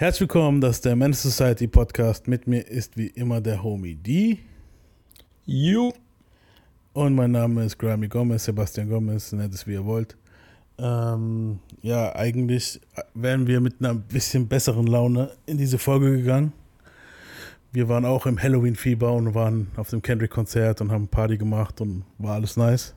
[0.00, 2.26] Herzlich willkommen, das ist der Men's Society Podcast.
[2.26, 4.38] Mit mir ist wie immer der Homie D.
[5.44, 5.92] You.
[6.94, 10.16] Und mein Name ist Grammy Gomez, Sebastian Gomez, nennt es wie ihr wollt.
[10.78, 12.80] Ähm, ja, eigentlich
[13.12, 16.54] wären wir mit einer bisschen besseren Laune in diese Folge gegangen.
[17.70, 22.04] Wir waren auch im Halloween-Fieber und waren auf dem Kendrick-Konzert und haben Party gemacht und
[22.16, 22.94] war alles nice.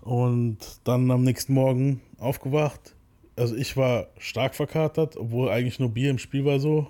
[0.00, 2.95] Und dann am nächsten Morgen aufgewacht.
[3.36, 6.86] Also ich war stark verkatert, obwohl eigentlich nur Bier im Spiel war so.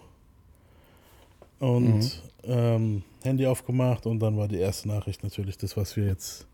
[1.58, 2.10] Und mhm.
[2.44, 6.46] ähm, Handy aufgemacht und dann war die erste Nachricht natürlich das, was wir jetzt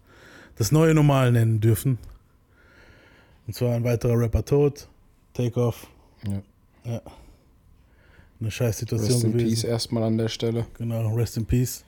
[0.57, 1.99] das neue Normal nennen dürfen.
[3.47, 4.89] Und zwar ein weiterer Rapper tot,
[5.35, 5.87] Takeoff.
[6.27, 6.43] Ja.
[6.91, 7.02] ja.
[8.41, 9.49] Eine scheiß Situation Rest in gewesen.
[9.49, 10.66] Peace erstmal an der Stelle.
[10.79, 11.85] Genau, Rest in Peace.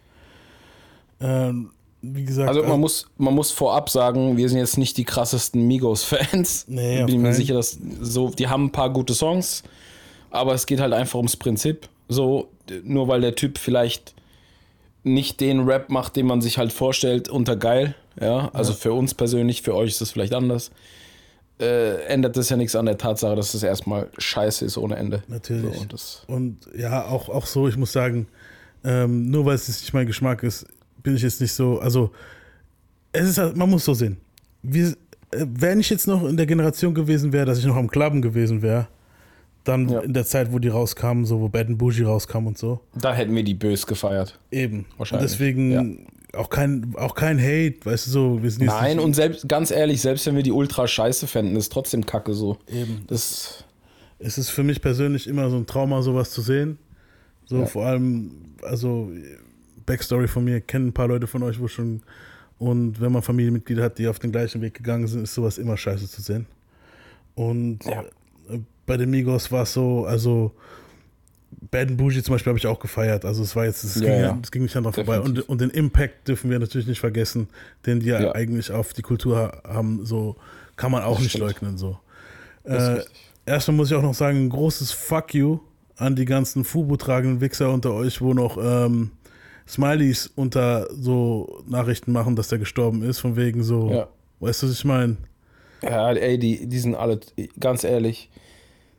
[1.21, 1.71] Ähm,
[2.13, 2.49] wie gesagt.
[2.49, 6.67] Also man also, muss, man muss vorab sagen, wir sind jetzt nicht die krassesten Migos-Fans.
[6.75, 9.63] Nee, ich bin mir sicher, dass so, die haben ein paar gute Songs,
[10.31, 11.89] aber es geht halt einfach ums Prinzip.
[12.09, 12.49] So,
[12.83, 14.15] nur weil der Typ vielleicht
[15.03, 17.95] nicht den Rap macht, den man sich halt vorstellt, unter geil.
[18.21, 18.79] Ja, also ja.
[18.79, 20.71] für uns persönlich, für euch ist es vielleicht anders.
[21.61, 25.23] Äh, ändert das ja nichts an der Tatsache, dass es erstmal scheiße ist ohne Ende.
[25.29, 25.77] Natürlich.
[25.77, 25.81] So,
[26.27, 28.27] und, und, ja, auch, auch so, ich muss sagen,
[28.83, 30.67] ähm, nur weil es nicht mein Geschmack ist,
[31.05, 32.11] bin ich jetzt nicht so, also
[33.13, 34.17] es ist halt, man muss so sehen.
[34.63, 34.89] Wir,
[35.31, 38.21] äh, wenn ich jetzt noch in der Generation gewesen wäre, dass ich noch am Clubben
[38.21, 38.89] gewesen wäre,
[39.63, 40.01] dann ja.
[40.01, 42.81] in der Zeit, wo die rauskamen, so wo Bad and Bougie rauskam und so.
[43.01, 44.39] Da hätten wir die bös gefeiert.
[44.51, 44.87] Eben.
[44.99, 45.23] Wahrscheinlich.
[45.23, 46.39] Und deswegen ja.
[46.39, 48.43] auch, kein, auch kein Hate, weißt du so.
[48.43, 51.73] Wir sind Nein, und selbst, ganz ehrlich, selbst wenn wir die ultra scheiße fänden, ist
[51.73, 52.59] trotzdem kacke so.
[52.67, 53.05] Eben.
[53.07, 53.65] Das,
[54.19, 56.79] es ist für mich persönlich immer so ein Trauma, sowas zu sehen.
[57.47, 57.67] So ja.
[57.67, 59.11] vor allem, also
[59.87, 62.03] Backstory von mir, kennen ein paar Leute von euch, wo schon.
[62.59, 65.77] Und wenn man Familienmitglieder hat, die auf den gleichen Weg gegangen sind, ist sowas immer
[65.77, 66.47] scheiße zu sehen.
[67.35, 68.05] Und ja
[68.87, 70.53] bei den Migos war es so, also
[71.71, 73.25] Bad and Bougie zum Beispiel habe ich auch gefeiert.
[73.25, 74.39] Also es war jetzt, es, ja, ging, ja.
[74.43, 75.21] es ging nicht dran vorbei.
[75.21, 77.49] Und, und, den Impact dürfen wir natürlich nicht vergessen,
[77.87, 80.05] den die ja, eigentlich auf die Kultur haben.
[80.05, 80.37] So
[80.77, 81.47] kann man auch das nicht stimmt.
[81.47, 81.79] leugnen.
[81.79, 81.99] So.
[82.65, 83.03] Äh,
[83.47, 85.61] erstmal muss ich auch noch sagen, ein großes Fuck you
[85.97, 89.13] an die ganzen Fubu-tragenden Wichser unter euch, wo noch ähm,
[89.67, 94.07] Smileys unter so Nachrichten machen, dass der gestorben ist, von wegen so,
[94.41, 95.17] weißt du, was ich meine?
[95.83, 97.21] Ja, ey, die, die sind alle,
[97.59, 98.31] ganz ehrlich,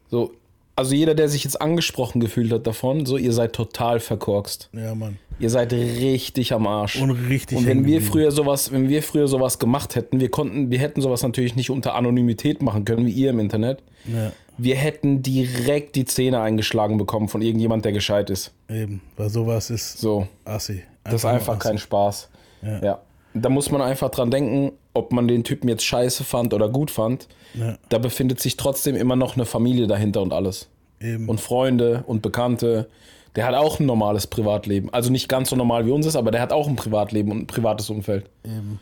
[0.07, 0.33] so,
[0.75, 4.69] also jeder, der sich jetzt angesprochen gefühlt hat davon, so, ihr seid total verkorkst.
[4.73, 5.17] Ja, Mann.
[5.39, 7.01] Ihr seid richtig am Arsch.
[7.01, 7.57] Und richtig.
[7.57, 11.01] Und wenn wir früher sowas, wenn wir früher sowas gemacht hätten, wir konnten, wir hätten
[11.01, 13.83] sowas natürlich nicht unter Anonymität machen können, wie ihr im Internet.
[14.05, 14.31] Ja.
[14.57, 18.53] Wir hätten direkt die Zähne eingeschlagen bekommen von irgendjemand, der gescheit ist.
[18.69, 20.27] Eben, weil sowas ist so.
[20.45, 20.73] Assi.
[20.73, 22.29] Einfach das ist einfach kein Spaß.
[22.61, 22.83] Ja.
[22.83, 22.99] ja.
[23.33, 26.89] Da muss man einfach dran denken, ob man den Typen jetzt scheiße fand oder gut
[26.89, 27.77] fand, ja.
[27.89, 30.69] da befindet sich trotzdem immer noch eine Familie dahinter und alles.
[30.99, 31.29] Eben.
[31.29, 32.87] Und Freunde und Bekannte.
[33.35, 34.89] Der hat auch ein normales Privatleben.
[34.93, 37.39] Also nicht ganz so normal wie uns ist, aber der hat auch ein Privatleben und
[37.39, 38.29] ein privates Umfeld.
[38.45, 38.79] Eben.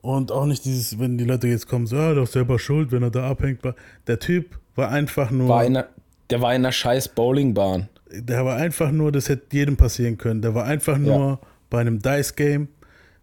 [0.00, 3.02] Und auch nicht dieses, wenn die Leute jetzt kommen, so, ah, doch selber schuld, wenn
[3.02, 3.60] er da abhängt.
[4.06, 5.48] Der Typ war einfach nur.
[5.48, 5.86] War einer,
[6.30, 7.88] der war in einer scheiß Bowlingbahn.
[8.12, 10.42] Der war einfach nur, das hätte jedem passieren können.
[10.42, 11.38] Der war einfach nur ja.
[11.70, 12.68] bei einem Dice-Game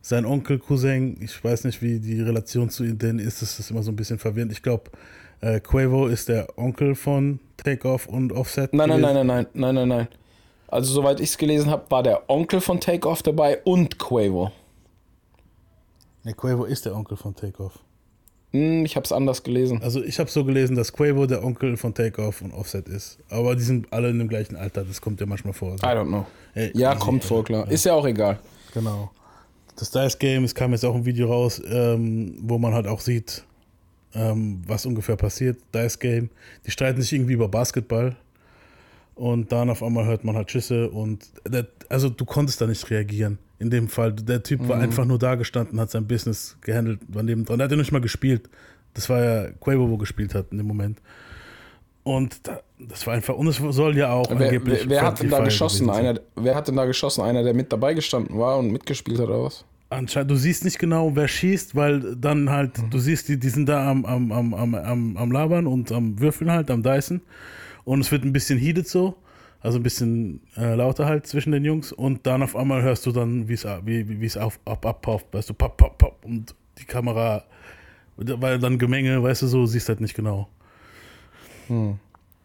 [0.02, 3.84] sein Onkel, Cousin, ich weiß nicht, wie die Relation zu denen ist, das ist immer
[3.84, 4.52] so ein bisschen verwirrend.
[4.52, 4.92] Ich glaube,
[5.42, 8.74] äh, Quavo ist der Onkel von Takeoff und Offset.
[8.74, 10.08] Nein, nein, nein, nein, nein, nein, nein, nein.
[10.68, 14.52] Also, soweit ich es gelesen habe, war der Onkel von Takeoff dabei und Quavo.
[16.24, 17.80] Ne, Quavo ist der Onkel von Takeoff.
[18.52, 19.82] Hm, ich habe es anders gelesen.
[19.82, 23.18] Also, ich habe so gelesen, dass Quavo der Onkel von Takeoff und Offset ist.
[23.30, 25.72] Aber die sind alle in dem gleichen Alter, das kommt ja manchmal vor.
[25.72, 25.86] Also.
[25.86, 26.26] I don't know.
[26.54, 27.66] Ey, ja, kommt vor, klar.
[27.66, 27.72] Ja.
[27.72, 28.40] Ist ja auch egal.
[28.74, 29.10] Genau
[29.80, 33.00] das Dice Game, es kam jetzt auch ein Video raus, ähm, wo man halt auch
[33.00, 33.44] sieht,
[34.14, 35.58] ähm, was ungefähr passiert.
[35.74, 36.30] Dice Game,
[36.66, 38.16] die streiten sich irgendwie über Basketball
[39.16, 42.90] und dann auf einmal hört man halt Schüsse und der, also du konntest da nicht
[42.90, 43.38] reagieren.
[43.60, 44.70] In dem Fall, der Typ mhm.
[44.70, 47.58] war einfach nur da gestanden, hat sein Business gehandelt, war neben dran.
[47.58, 48.50] Der hat ja nicht mal gespielt.
[48.94, 51.02] Das war ja Quavo, wo gespielt hat in dem Moment.
[52.04, 54.82] Und da, das war einfach, und es soll ja auch wer, angeblich.
[54.84, 55.90] Wer, wer hat denn da geschossen?
[55.90, 57.22] Einer, wer hat denn da geschossen?
[57.22, 59.66] Einer, der mit dabei gestanden war und mitgespielt hat oder was?
[59.92, 62.90] Anscheinend, du siehst nicht genau, wer schießt, weil dann halt, mhm.
[62.92, 66.52] du siehst, die, die sind da am, am, am, am, am Labern und am Würfeln
[66.52, 67.22] halt, am Dyson.
[67.86, 69.18] Und es wird ein bisschen heated so,
[69.62, 71.92] also ein bisschen äh, lauter halt zwischen den Jungs.
[71.92, 75.54] Und dann auf einmal hörst du dann, wie's, wie es auf, ab, abpauft, weißt du,
[75.56, 76.24] pop, pop, pop.
[76.24, 77.44] Und die Kamera,
[78.16, 80.48] weil dann Gemenge, weißt du, so siehst halt nicht genau.
[81.68, 82.00] Hm.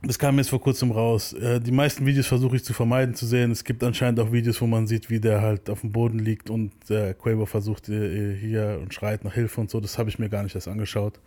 [0.06, 1.32] Das kam jetzt vor kurzem raus.
[1.32, 3.50] Äh, die meisten Videos versuche ich zu vermeiden zu sehen.
[3.50, 6.50] Es gibt anscheinend auch Videos, wo man sieht, wie der halt auf dem Boden liegt
[6.50, 9.80] und der Quavo versucht äh, hier und schreit nach Hilfe und so.
[9.80, 11.18] Das habe ich mir gar nicht erst angeschaut.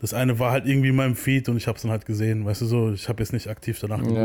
[0.00, 2.44] Das eine war halt irgendwie in meinem Feed und ich habe es dann halt gesehen,
[2.44, 4.20] weißt du so, ich habe jetzt nicht aktiv danach gegoogelt.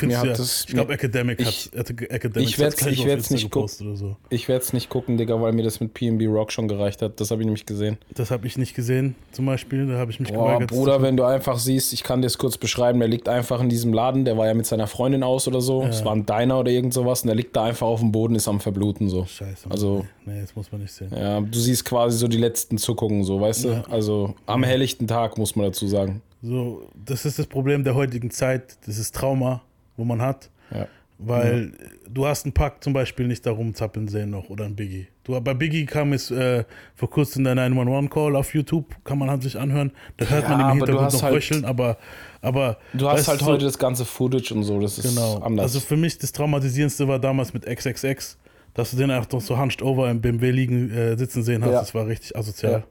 [0.00, 0.22] Ja.
[0.24, 3.96] Ja, ich glaube Academic ich, hat Academic ich werde ich werde nicht gucken.
[3.96, 4.16] So.
[4.30, 7.20] Ich werde es nicht gucken, Digga, weil mir das mit PNB Rock schon gereicht hat.
[7.20, 7.98] Das habe ich nämlich gesehen.
[8.14, 9.86] Das habe ich nicht gesehen, zum Beispiel.
[9.86, 10.70] Da habe ich mich Boah, geweigert.
[10.70, 13.68] Bruder, wenn du einfach siehst, ich kann dir das kurz beschreiben, der liegt einfach in
[13.68, 15.82] diesem Laden, der war ja mit seiner Freundin aus oder so.
[15.82, 18.34] Es war ein Diner oder irgend sowas und der liegt da einfach auf dem Boden,
[18.34, 19.24] ist am Verbluten so.
[19.24, 19.70] Scheiße.
[19.70, 21.10] Also, nee, das muss man nicht sehen.
[21.16, 23.84] Ja, du siehst quasi so die letzten Zuckungen, so, weißt du?
[23.90, 26.22] Also am helllichten Tag muss man dazu sagen.
[26.42, 29.62] So, das ist das Problem der heutigen Zeit, dieses Trauma,
[29.96, 30.50] wo man hat.
[30.72, 30.88] Ja.
[31.18, 31.88] Weil ja.
[32.10, 35.06] du hast einen Pack zum Beispiel nicht darum zappeln sehen noch oder ein Biggie.
[35.22, 36.64] Du, bei Biggie kam es äh,
[36.96, 39.92] vor kurzem der 911-Call auf YouTube, kann man halt sich anhören.
[40.16, 41.96] Da hört ja, man im Hintergrund noch halt, röcheln, aber,
[42.40, 42.78] aber.
[42.92, 45.38] Du hast halt heute das ganze Footage und so, das ist genau.
[45.38, 45.62] anders.
[45.62, 48.36] Also für mich das Traumatisierendste war damals mit XXX,
[48.74, 51.70] dass du den einfach so hunched over im BMW liegen, äh, sitzen sehen hast.
[51.70, 51.78] Ja.
[51.78, 52.82] Das war richtig asozial.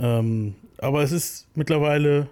[0.00, 2.28] Ähm, aber es ist mittlerweile,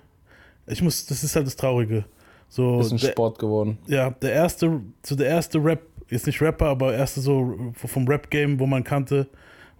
[0.66, 2.04] ich muss, das ist halt das Traurige.
[2.48, 3.78] So, ist ein der, Sport geworden.
[3.86, 8.58] Ja, der erste, so der erste Rap, jetzt nicht Rapper, aber erste so vom Rap-Game,
[8.58, 9.26] wo man kannte,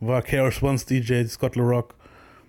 [0.00, 1.94] war KRS One's DJ, Scott LaRock.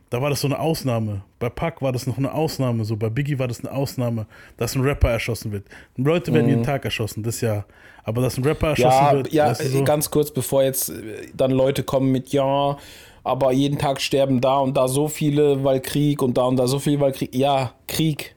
[0.10, 1.24] Da war das so eine Ausnahme.
[1.38, 2.86] Bei Pac war das noch eine Ausnahme.
[2.86, 4.26] So bei Biggie war das eine Ausnahme,
[4.56, 5.66] dass ein Rapper erschossen wird.
[5.98, 6.50] Leute werden mhm.
[6.52, 7.66] jeden Tag erschossen, das ja.
[8.04, 9.34] Aber dass ein Rapper erschossen ja, wird.
[9.34, 10.94] Ja, so ganz kurz, bevor jetzt
[11.36, 12.78] dann Leute kommen mit, ja,
[13.28, 16.68] aber jeden Tag sterben da und da so viele, weil Krieg und da und da
[16.68, 17.36] so viele, weil Krieg.
[17.36, 18.36] Ja, Krieg.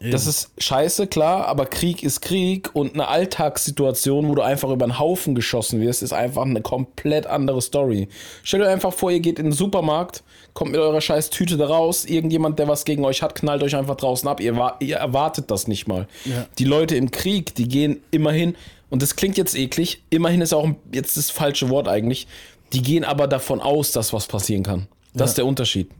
[0.00, 0.10] Eben.
[0.10, 4.84] Das ist scheiße, klar, aber Krieg ist Krieg und eine Alltagssituation, wo du einfach über
[4.84, 8.08] einen Haufen geschossen wirst, ist einfach eine komplett andere Story.
[8.42, 10.22] Stellt euch einfach vor, ihr geht in den Supermarkt,
[10.52, 13.76] kommt mit eurer scheiß Tüte da raus, irgendjemand, der was gegen euch hat, knallt euch
[13.76, 14.40] einfach draußen ab.
[14.40, 16.06] Ihr, ihr erwartet das nicht mal.
[16.26, 16.46] Ja.
[16.58, 18.56] Die Leute im Krieg, die gehen immerhin,
[18.90, 22.26] und das klingt jetzt eklig, immerhin ist auch jetzt das falsche Wort eigentlich,
[22.74, 24.88] die gehen aber davon aus, dass was passieren kann.
[25.12, 25.24] Das ja.
[25.26, 25.90] ist der Unterschied.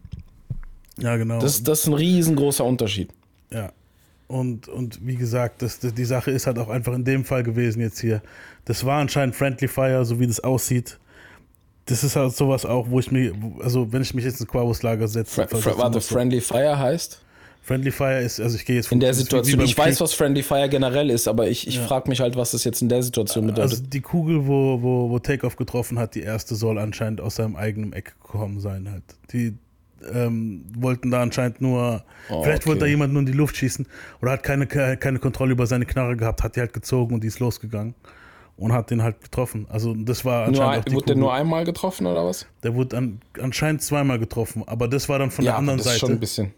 [0.98, 1.40] Ja, genau.
[1.40, 3.10] Das, das ist ein riesengroßer Unterschied.
[3.50, 3.72] Ja.
[4.26, 7.42] Und, und wie gesagt, das, das, die Sache ist halt auch einfach in dem Fall
[7.42, 8.22] gewesen jetzt hier.
[8.64, 10.98] Das war anscheinend Friendly Fire, so wie das aussieht.
[11.86, 14.82] Das ist halt sowas auch, wo ich mir, also wenn ich mich jetzt ins Quavos
[14.82, 15.46] Lager setze.
[15.46, 17.20] Fr Fr warte, Friendly Fire heißt?
[17.64, 20.42] Friendly Fire ist, also ich gehe jetzt von, In der Situation, ich weiß, was Friendly
[20.42, 21.82] Fire generell ist, aber ich, ich ja.
[21.86, 23.70] frage mich halt, was das jetzt in der Situation bedeutet.
[23.72, 27.56] Also die Kugel, wo, wo, wo Takeoff getroffen hat, die erste soll anscheinend aus seinem
[27.56, 29.04] eigenen Eck gekommen sein halt.
[29.32, 29.56] Die
[30.12, 32.68] ähm, wollten da anscheinend nur, oh, vielleicht okay.
[32.68, 33.86] wollte da jemand nur in die Luft schießen
[34.20, 37.28] oder hat keine, keine Kontrolle über seine Knarre gehabt, hat die halt gezogen und die
[37.28, 37.94] ist losgegangen
[38.58, 39.66] und hat den halt getroffen.
[39.70, 41.14] Also das war anscheinend nur, auch die Wurde Kugel.
[41.14, 42.46] der nur einmal getroffen oder was?
[42.62, 45.86] Der wurde an, anscheinend zweimal getroffen, aber das war dann von ja, der anderen das
[45.86, 45.96] Seite.
[45.96, 46.54] Ist schon ein bisschen.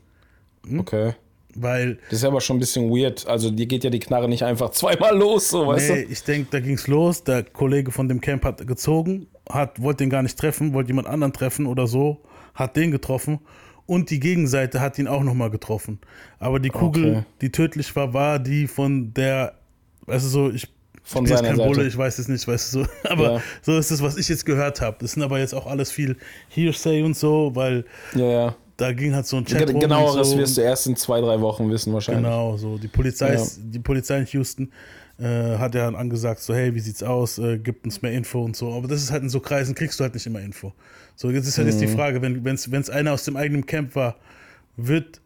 [0.67, 0.81] Hm?
[0.81, 1.15] Okay.
[1.55, 1.99] Weil.
[2.11, 3.27] Das ist aber schon ein bisschen weird.
[3.27, 6.13] Also, dir geht ja die Knarre nicht einfach zweimal los, so, weißt nee, du?
[6.13, 7.25] ich denke, da ging es los.
[7.25, 11.09] Der Kollege von dem Camp hat gezogen, hat, wollte den gar nicht treffen, wollte jemand
[11.09, 12.21] anderen treffen oder so,
[12.55, 13.41] hat den getroffen.
[13.87, 16.01] Und die Gegenseite hat ihn auch nochmal getroffen.
[16.41, 17.25] Aber die Kugel, okay.
[17.41, 19.55] die tödlich war, war die von der,
[20.07, 20.69] weißt du so, ich
[21.05, 21.69] von ich seiner kein Seite.
[21.71, 22.87] Bulle, ich weiß es nicht, weißt du so.
[23.09, 23.43] Aber ja.
[23.63, 24.97] so ist es, was ich jetzt gehört habe.
[24.99, 26.17] Das sind aber jetzt auch alles viel
[26.49, 27.85] Hearsay und so, weil
[28.17, 29.81] ja, ja da ging halt so ein Chat rum.
[29.81, 30.39] Genaueres so.
[30.39, 32.25] wirst du erst in zwei, drei Wochen wissen wahrscheinlich.
[32.25, 32.79] Genau, so.
[32.79, 33.47] Die Polizei, ja.
[33.59, 34.71] die Polizei in Houston
[35.19, 37.39] äh, hat ja dann angesagt, so, hey, wie sieht's aus?
[37.39, 38.73] Äh, gibt uns mehr Info und so.
[38.73, 40.73] Aber das ist halt in so Kreisen, kriegst du halt nicht immer Info.
[41.15, 41.73] So, jetzt ist halt mhm.
[41.73, 41.97] jetzt die mhm.
[41.97, 44.17] Frage, wenn es einer aus dem eigenen Camp war,
[44.77, 45.21] wird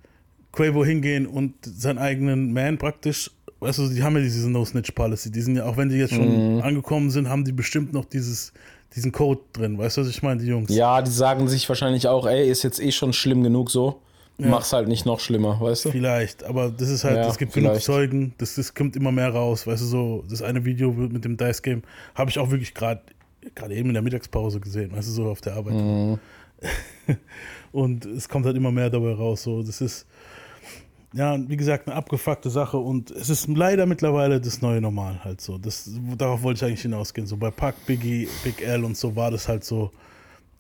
[0.53, 5.31] Quavo hingehen und seinen eigenen Man praktisch, weißt du, die haben ja diese No-Snitch-Policy.
[5.33, 6.63] Die sind ja, auch wenn die jetzt schon mhm.
[6.63, 8.53] angekommen sind, haben die bestimmt noch dieses
[8.95, 9.79] diesen Code drin.
[9.79, 10.75] Weißt du, was ich meine, die Jungs?
[10.75, 14.01] Ja, die sagen sich wahrscheinlich auch, ey, ist jetzt eh schon schlimm genug so.
[14.39, 14.49] Ja.
[14.49, 15.91] Mach's halt nicht noch schlimmer, weißt du?
[15.91, 19.29] Vielleicht, aber das ist halt, es ja, gibt genug Zeugen, das, das kommt immer mehr
[19.29, 21.83] raus, weißt du, so, das eine Video mit dem Dice Game
[22.15, 23.03] habe ich auch wirklich gerade
[23.55, 25.75] gerade eben in der Mittagspause gesehen, weißt du, so auf der Arbeit.
[25.75, 26.19] Mhm.
[27.73, 30.07] Und es kommt halt immer mehr dabei raus, so, das ist,
[31.13, 35.41] ja, wie gesagt, eine abgefuckte Sache und es ist leider mittlerweile das neue Normal halt
[35.41, 35.59] so.
[35.59, 37.27] Das, darauf wollte ich eigentlich hinausgehen.
[37.27, 39.91] So bei Pac, Biggie, Big L und so war das halt so,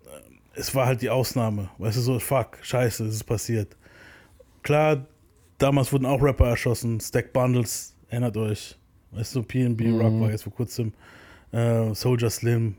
[0.07, 1.71] äh, es war halt die Ausnahme.
[1.78, 3.76] Weißt du, so, fuck, scheiße, es ist passiert.
[4.62, 5.07] Klar,
[5.59, 8.76] damals wurden auch Rapper erschossen, Stack Bundles, erinnert euch.
[9.12, 10.00] Weißt du, PNB mhm.
[10.00, 10.92] Rock war jetzt vor kurzem,
[11.52, 12.75] äh, Soldier Slim.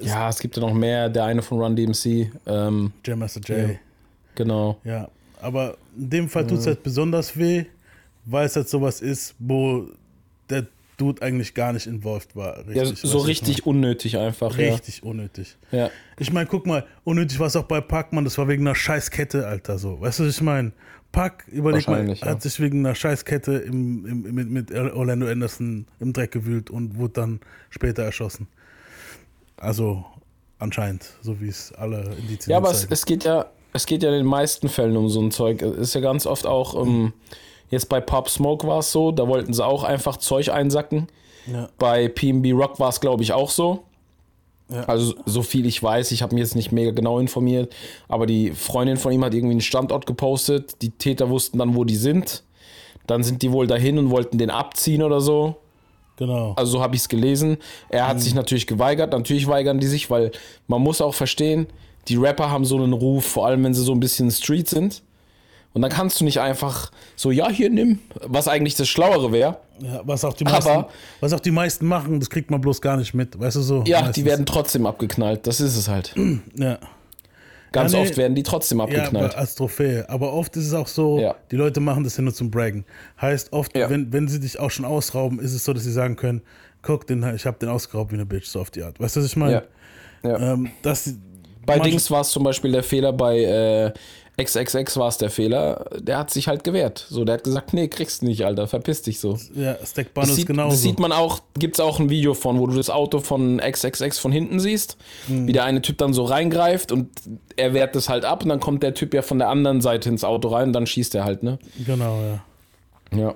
[0.00, 2.32] Ja, es gibt ja noch mehr, der eine von Run DMC.
[2.46, 3.70] Ähm, Jam Master J.
[3.70, 3.76] Ja,
[4.34, 4.78] genau.
[4.84, 5.08] Ja,
[5.40, 7.64] aber in dem Fall tut es halt besonders weh,
[8.24, 9.88] weil es halt sowas ist, wo
[10.48, 12.58] der Dude eigentlich gar nicht involviert war.
[12.66, 14.56] Richtig, ja, so richtig unnötig einfach.
[14.56, 15.10] Richtig ja.
[15.10, 15.56] unnötig.
[15.70, 15.90] Ja.
[16.18, 19.46] Ich meine, guck mal, unnötig war es auch bei Pac-Man, das war wegen einer Scheißkette,
[19.46, 20.00] Alter, so.
[20.00, 20.72] Weißt du, was ich meine?
[21.12, 22.26] Pac, überleg mal, ja.
[22.26, 26.96] hat sich wegen einer Scheißkette im, im, mit, mit Orlando Anderson im Dreck gewühlt und
[26.96, 28.48] wurde dann später erschossen.
[29.58, 30.06] Also
[30.58, 34.10] anscheinend, so wie es alle Indizien Ja, aber es, es, geht ja es geht ja
[34.10, 35.62] in den meisten Fällen um so ein Zeug.
[35.62, 37.12] Es ist ja ganz oft auch, ähm,
[37.70, 41.08] jetzt bei Pop Smoke war es so, da wollten sie auch einfach Zeug einsacken.
[41.50, 41.68] Ja.
[41.78, 43.84] Bei PB Rock war es, glaube ich, auch so.
[44.68, 44.84] Ja.
[44.84, 47.74] Also, so viel ich weiß, ich habe mich jetzt nicht mega genau informiert,
[48.08, 50.80] aber die Freundin von ihm hat irgendwie einen Standort gepostet.
[50.82, 52.42] Die Täter wussten dann, wo die sind.
[53.06, 55.56] Dann sind die wohl dahin und wollten den abziehen oder so.
[56.16, 56.54] Genau.
[56.56, 57.58] Also so habe ich es gelesen.
[57.88, 58.20] Er hat mhm.
[58.20, 59.12] sich natürlich geweigert.
[59.12, 60.30] Natürlich weigern die sich, weil
[60.68, 61.66] man muss auch verstehen,
[62.08, 65.02] die Rapper haben so einen Ruf, vor allem wenn sie so ein bisschen Street sind.
[65.74, 69.58] Und dann kannst du nicht einfach so, ja, hier nimm, was eigentlich das Schlauere wäre.
[69.80, 70.88] Ja, was auch die meisten, Aber,
[71.20, 73.82] was auch die meisten machen, das kriegt man bloß gar nicht mit, weißt du so.
[73.86, 74.14] Ja, meistens.
[74.16, 76.14] die werden trotzdem abgeknallt, das ist es halt.
[76.54, 76.78] Ja.
[77.72, 79.32] Ganz ja, nee, oft werden die trotzdem abgeknallt.
[79.32, 80.04] Ja, als Trophäe.
[80.10, 81.34] Aber oft ist es auch so, ja.
[81.50, 82.84] die Leute machen das ja nur zum Braggen.
[83.18, 86.16] Heißt oft, wenn, wenn sie dich auch schon ausrauben, ist es so, dass sie sagen
[86.16, 86.42] können,
[86.82, 89.00] guck, den, ich habe den ausgeraubt wie eine Bitch, so auf die Art.
[89.00, 89.64] Weißt du, was ich meine?
[90.22, 90.52] Ja.
[90.52, 90.70] Ähm,
[91.66, 93.92] bei Dings war es zum Beispiel der Fehler bei äh,
[94.40, 97.06] XXX war es der Fehler, der hat sich halt gewehrt.
[97.08, 99.38] So, der hat gesagt, nee, kriegst du nicht, Alter, verpiss dich so.
[99.54, 100.70] Ja, Stack Banus sieht, genauso.
[100.70, 103.58] Das sieht man auch, gibt es auch ein Video von, wo du das Auto von
[103.58, 104.96] XXX von hinten siehst,
[105.28, 105.46] mhm.
[105.46, 107.10] wie der eine Typ dann so reingreift und
[107.56, 110.08] er wehrt das halt ab und dann kommt der Typ ja von der anderen Seite
[110.08, 111.58] ins Auto rein und dann schießt er halt, ne?
[111.86, 112.44] Genau, ja.
[113.18, 113.34] Ja.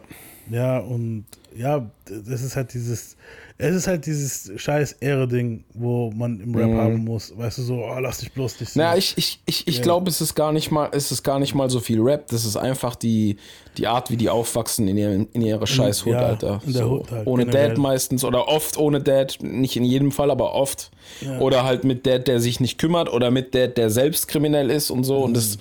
[0.49, 3.17] Ja, und ja, das ist halt dieses,
[3.59, 6.79] es ist halt dieses scheiß Ehre-Ding, wo man im Rap mhm.
[6.79, 7.33] haben muss.
[7.37, 8.83] Weißt du, so, oh, lass dich bloß nicht sehen.
[8.83, 9.83] Na, ich, ich, ich, ich ja.
[9.83, 12.27] glaube, es ist gar nicht mal, es ist gar nicht mal so viel Rap.
[12.29, 13.39] Das ist einfach die,
[13.79, 16.61] die Art, wie die aufwachsen in, ihren, in ihrer scheiß Hood, ja, Alter.
[16.67, 17.69] In der so, Hood halt, ohne generell.
[17.71, 19.39] Dad meistens oder oft ohne Dad.
[19.41, 20.91] Nicht in jedem Fall, aber oft.
[21.23, 21.39] Ja.
[21.39, 24.91] Oder halt mit Dad, der sich nicht kümmert oder mit Dad, der selbst kriminell ist
[24.91, 25.19] und so.
[25.19, 25.25] Mhm.
[25.25, 25.57] Und das,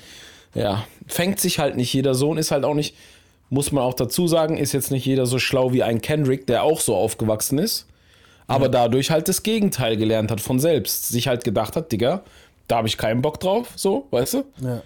[0.53, 1.93] ja, fängt sich halt nicht.
[1.93, 2.95] Jeder Sohn ist halt auch nicht
[3.49, 6.63] muss man auch dazu sagen, ist jetzt nicht jeder so schlau wie ein Kendrick, der
[6.63, 7.87] auch so aufgewachsen ist,
[8.47, 8.71] aber ja.
[8.71, 11.09] dadurch halt das Gegenteil gelernt hat von selbst.
[11.09, 12.23] Sich halt gedacht hat, Digga,
[12.67, 14.43] da habe ich keinen Bock drauf, so, weißt du?
[14.61, 14.81] Ja.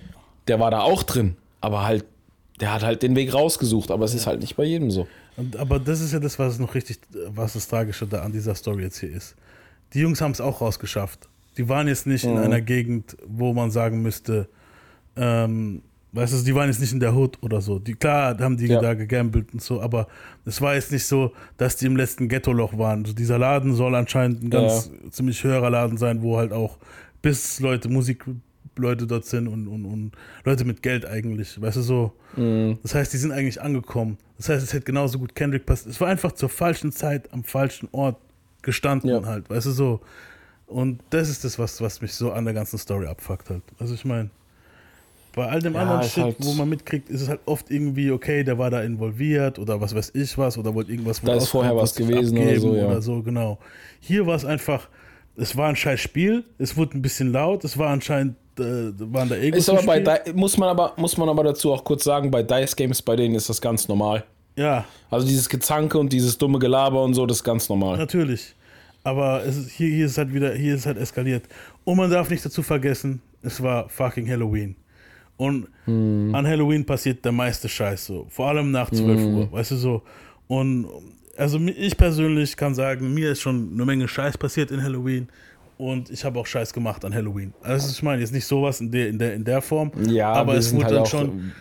[0.47, 2.05] Der war da auch drin, aber halt,
[2.59, 5.07] der hat halt den Weg rausgesucht, aber es ist halt nicht bei jedem so.
[5.37, 8.55] Und, aber das ist ja das, was noch richtig, was das Tragische da an dieser
[8.55, 9.35] Story jetzt hier ist.
[9.93, 11.29] Die Jungs haben es auch rausgeschafft.
[11.57, 12.31] Die waren jetzt nicht mhm.
[12.31, 14.49] in einer Gegend, wo man sagen müsste,
[15.15, 17.77] ähm, Weißt du, die waren jetzt nicht in der Hood oder so.
[17.77, 18.81] Die, klar haben die ja.
[18.81, 20.07] da gegambelt und so, aber
[20.43, 23.03] es war jetzt nicht so, dass die im letzten Ghetto-Loch waren.
[23.03, 25.11] Also dieser Laden soll anscheinend ein ganz ja.
[25.11, 26.79] ziemlich höherer Laden sein, wo halt auch
[27.21, 30.11] bis Leute, Musikleute dort sind und, und, und
[30.45, 31.61] Leute mit Geld eigentlich.
[31.61, 32.13] Weißt du so?
[32.35, 32.79] Mhm.
[32.81, 34.17] Das heißt, die sind eigentlich angekommen.
[34.37, 35.85] Das heißt, es hätte genauso gut Kendrick passt.
[35.85, 38.17] Es war einfach zur falschen Zeit am falschen Ort
[38.63, 39.23] gestanden ja.
[39.25, 39.47] halt.
[39.49, 40.01] Weißt du so?
[40.65, 43.63] Und das ist das, was, was mich so an der ganzen Story abfuckt halt.
[43.77, 44.31] Also ich meine.
[45.35, 48.11] Bei all dem ja, anderen Shit, halt wo man mitkriegt, ist es halt oft irgendwie,
[48.11, 51.49] okay, der war da involviert oder was weiß ich was oder wollte irgendwas Da ist
[51.49, 52.85] vorher was gewesen oder so, ja.
[52.87, 53.59] Oder so, genau.
[53.99, 54.89] Hier war es einfach,
[55.37, 59.29] es war ein scheiß Spiel, es wurde ein bisschen laut, es war anscheinend, äh, waren
[59.29, 62.03] da Egos ist aber bei Di muss man aber Muss man aber dazu auch kurz
[62.03, 64.23] sagen, bei Dice Games, bei denen ist das ganz normal.
[64.55, 64.85] Ja.
[65.09, 67.97] Also dieses Gezanke und dieses dumme Gelaber und so, das ist ganz normal.
[67.97, 68.55] Natürlich.
[69.03, 71.43] Aber ist, hier, hier ist halt wieder, hier ist halt eskaliert.
[71.85, 74.75] Und man darf nicht dazu vergessen, es war fucking Halloween.
[75.39, 76.35] Und hm.
[76.35, 78.27] an Halloween passiert der meiste Scheiß so.
[78.29, 79.35] Vor allem nach 12 hm.
[79.35, 80.01] Uhr, weißt du so.
[80.47, 80.85] Und
[81.37, 85.29] also ich persönlich kann sagen, mir ist schon eine Menge Scheiß passiert in Halloween.
[85.77, 87.53] Und ich habe auch Scheiß gemacht an Halloween.
[87.61, 89.93] Also ich meine, jetzt nicht sowas in der, in der, in der Form.
[90.09, 91.51] Ja, aber es wurde halt dann schon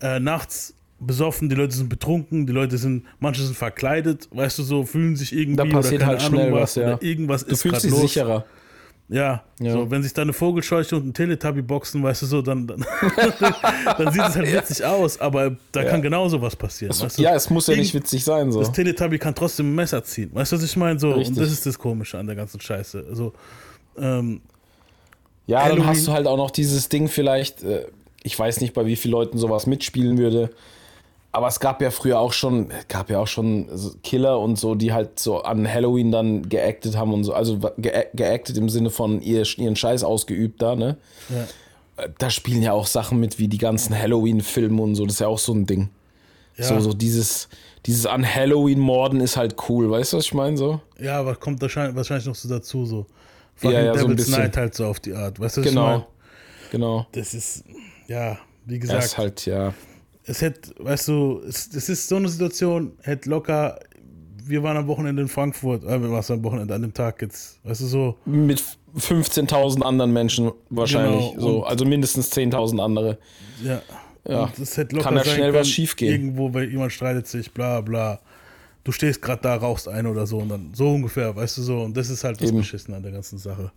[0.00, 4.62] äh, nachts besoffen, die Leute sind betrunken, die Leute sind, manche sind verkleidet, weißt du
[4.62, 6.96] so, fühlen sich irgendwie da passiert oder keine halt Ahnung was, ja.
[7.02, 8.00] irgendwas du ist fühlst dich los.
[8.00, 8.46] sicherer.
[9.10, 9.72] Ja, ja.
[9.72, 12.86] So, wenn sich da eine Vogelscheuche und ein Teletubby boxen, weißt du so, dann, dann,
[13.98, 15.90] dann sieht es halt witzig aus, aber da ja.
[15.90, 16.92] kann genauso was passieren.
[16.92, 17.22] Es, weißt du?
[17.22, 18.52] Ja, es muss ja nicht witzig sein.
[18.52, 18.60] So.
[18.60, 20.30] Das Teletubby kann trotzdem ein Messer ziehen.
[20.32, 21.00] Weißt du, was ich meine?
[21.00, 23.04] So, und das ist das Komische an der ganzen Scheiße.
[23.08, 23.32] Also,
[23.98, 24.40] ähm,
[25.48, 25.78] ja, Halloween.
[25.80, 27.86] dann hast du halt auch noch dieses Ding vielleicht, äh,
[28.22, 30.50] ich weiß nicht, bei wie vielen Leuten sowas mitspielen würde,
[31.32, 33.68] aber es gab ja früher auch schon, gab ja auch schon
[34.02, 38.06] Killer und so, die halt so an Halloween dann geactet haben und so, also ge
[38.14, 40.96] geactet im Sinne von ihr, ihren Scheiß ausgeübt da, ne?
[41.28, 42.08] Ja.
[42.18, 45.28] Da spielen ja auch Sachen mit wie die ganzen Halloween-Filme und so, das ist ja
[45.28, 45.90] auch so ein Ding.
[46.56, 46.64] Ja.
[46.64, 47.48] So, so dieses,
[47.86, 50.56] dieses an Halloween-Morden ist halt cool, weißt du, was ich meine?
[50.56, 50.80] So?
[50.98, 53.06] Ja, aber kommt wahrscheinlich, wahrscheinlich noch so dazu, so.
[53.54, 55.82] Fucking ja, ja, Devil's so Night halt so auf die Art, weißt du, was genau.
[55.82, 56.06] ich meine?
[56.72, 57.06] Genau.
[57.12, 57.64] Das ist,
[58.08, 58.98] ja, wie gesagt.
[58.98, 59.74] Das ist halt, ja
[60.30, 63.80] es hätte, weißt du, es, es ist so eine Situation, hätte locker,
[64.44, 67.58] wir waren am Wochenende in Frankfurt, äh, wir waren am Wochenende an dem Tag jetzt,
[67.64, 68.16] weißt du so.
[68.24, 68.62] Mit
[68.96, 73.18] 15.000 anderen Menschen wahrscheinlich, genau, so, also mindestens 10.000 andere.
[73.62, 73.82] Ja.
[74.28, 74.52] Ja,
[75.00, 76.12] kann da schnell was schief gehen.
[76.12, 78.20] Irgendwo, weil jemand streitet sich, bla bla.
[78.84, 81.80] Du stehst gerade da, rauchst ein oder so und dann so ungefähr, weißt du so.
[81.80, 82.58] Und das ist halt das Eben.
[82.58, 83.72] Beschissen an der ganzen Sache.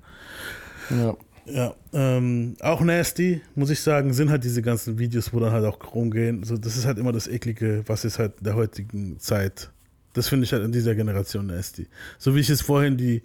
[0.89, 1.15] Ja.
[1.45, 5.65] Ja, ähm, auch nasty, muss ich sagen, sind halt diese ganzen Videos, wo dann halt
[5.65, 6.43] auch rumgehen.
[6.43, 9.69] So, das ist halt immer das Eklige, was ist halt der heutigen Zeit.
[10.13, 11.87] Das finde ich halt in dieser Generation nasty.
[12.17, 13.23] So wie ich es vorhin die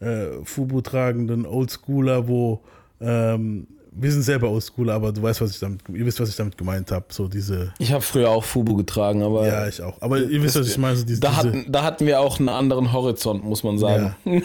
[0.00, 2.62] äh, Fubu-tragenden Oldschooler, wo
[3.00, 3.66] ähm,
[3.98, 6.58] wir sind selber Oldschooler, aber du weißt, was ich damit, ihr wisst, was ich damit
[6.58, 7.06] gemeint habe.
[7.08, 7.72] So diese.
[7.78, 9.46] Ich habe früher auch Fubu getragen, aber.
[9.46, 10.00] Ja, ich auch.
[10.00, 10.96] Aber ihr wisst, was ich meine.
[10.96, 14.14] So diese, da, hatten, da hatten wir auch einen anderen Horizont, muss man sagen.
[14.24, 14.40] Ja,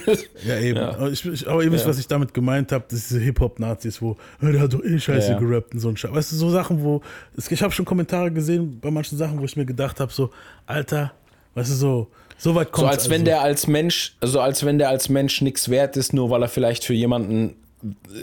[0.46, 0.72] ja eben.
[0.82, 0.96] Ja.
[0.96, 1.90] Aber, ich, ich, aber, ihr wisst, ja.
[1.90, 2.86] was ich damit gemeint habe.
[2.90, 6.14] Diese Hip-Hop-Nazis, wo, der hat doch eh Scheiße gerappt und so ein Scheiß.
[6.14, 7.02] Weißt du, so Sachen, wo.
[7.50, 10.32] Ich habe schon Kommentare gesehen bei manchen Sachen, wo ich mir gedacht habe, so,
[10.66, 11.12] Alter,
[11.56, 12.08] weißt du, so.
[12.38, 13.12] So weit kommt So als also.
[13.12, 16.42] wenn der als Mensch, also als wenn der als Mensch nichts wert ist, nur weil
[16.42, 17.56] er vielleicht für jemanden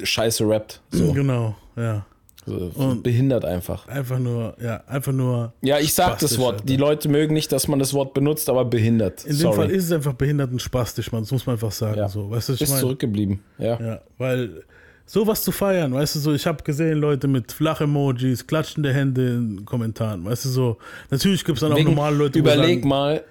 [0.02, 0.80] Scheiße rappt.
[0.90, 1.12] So.
[1.12, 2.04] Genau, ja.
[2.48, 3.86] So, behindert einfach.
[3.88, 5.52] Einfach nur, ja, einfach nur.
[5.60, 6.54] Ja, ich sag das Wort.
[6.54, 6.66] Alter.
[6.66, 9.24] Die Leute mögen nicht, dass man das Wort benutzt, aber behindert.
[9.24, 9.54] In Sorry.
[9.54, 11.22] dem Fall ist es einfach behindert und spastisch, man.
[11.22, 11.98] Das muss man einfach sagen.
[11.98, 12.08] Ja.
[12.08, 12.30] So.
[12.30, 12.80] Weißt du, ich Ist mein?
[12.80, 13.78] zurückgeblieben, ja.
[13.80, 14.62] Ja, weil
[15.04, 19.64] sowas zu feiern, weißt du, so, ich habe gesehen, Leute mit Flach-Emojis, klatschende Hände in
[19.64, 20.76] Kommentaren, weißt du, so.
[21.10, 23.24] Natürlich gibt es dann wegen, auch normale Leute, die Überleg sagen, mal,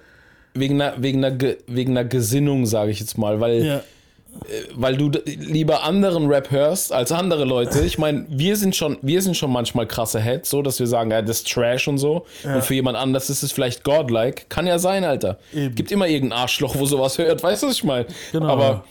[0.54, 3.64] wegen einer, wegen einer, wegen einer Gesinnung, sage ich jetzt mal, weil.
[3.64, 3.80] Ja
[4.74, 7.80] weil du lieber anderen Rap hörst als andere Leute.
[7.80, 11.10] Ich meine, wir sind schon, wir sind schon manchmal krasse Heads, so dass wir sagen,
[11.10, 12.26] ja, das ist Trash und so.
[12.44, 12.56] Ja.
[12.56, 14.46] Und für jemand anders ist es vielleicht godlike.
[14.48, 15.38] Kann ja sein, Alter.
[15.52, 15.74] Eben.
[15.74, 18.06] Gibt immer irgendein Arschloch, wo sowas hört, weißt du, was ich meine?
[18.32, 18.48] Genau.
[18.48, 18.84] Aber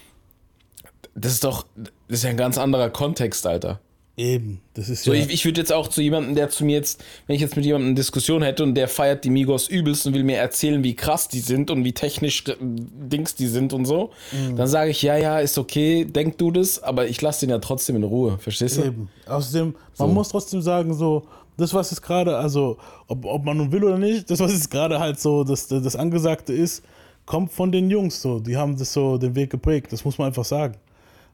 [1.15, 3.79] das ist doch, das ist ja ein ganz anderer Kontext, Alter.
[4.19, 5.13] Eben, das ist so.
[5.13, 7.55] Ja ich, ich würde jetzt auch zu jemandem, der zu mir jetzt, wenn ich jetzt
[7.55, 10.83] mit jemandem eine Diskussion hätte und der feiert die Migos übelst und will mir erzählen,
[10.83, 14.55] wie krass die sind und wie technisch Dings die sind und so, mhm.
[14.55, 17.59] dann sage ich, ja, ja, ist okay, denk du das, aber ich lasse den ja
[17.59, 18.85] trotzdem in Ruhe, verstehst du?
[18.85, 19.09] Eben.
[19.27, 20.13] Außerdem, man so.
[20.15, 23.99] muss trotzdem sagen, so, das, was es gerade, also, ob, ob man nun will oder
[23.99, 26.83] nicht, das, was es gerade halt so, das, das Angesagte ist,
[27.27, 28.39] kommt von den Jungs so.
[28.39, 30.75] Die haben das so den Weg geprägt, das muss man einfach sagen.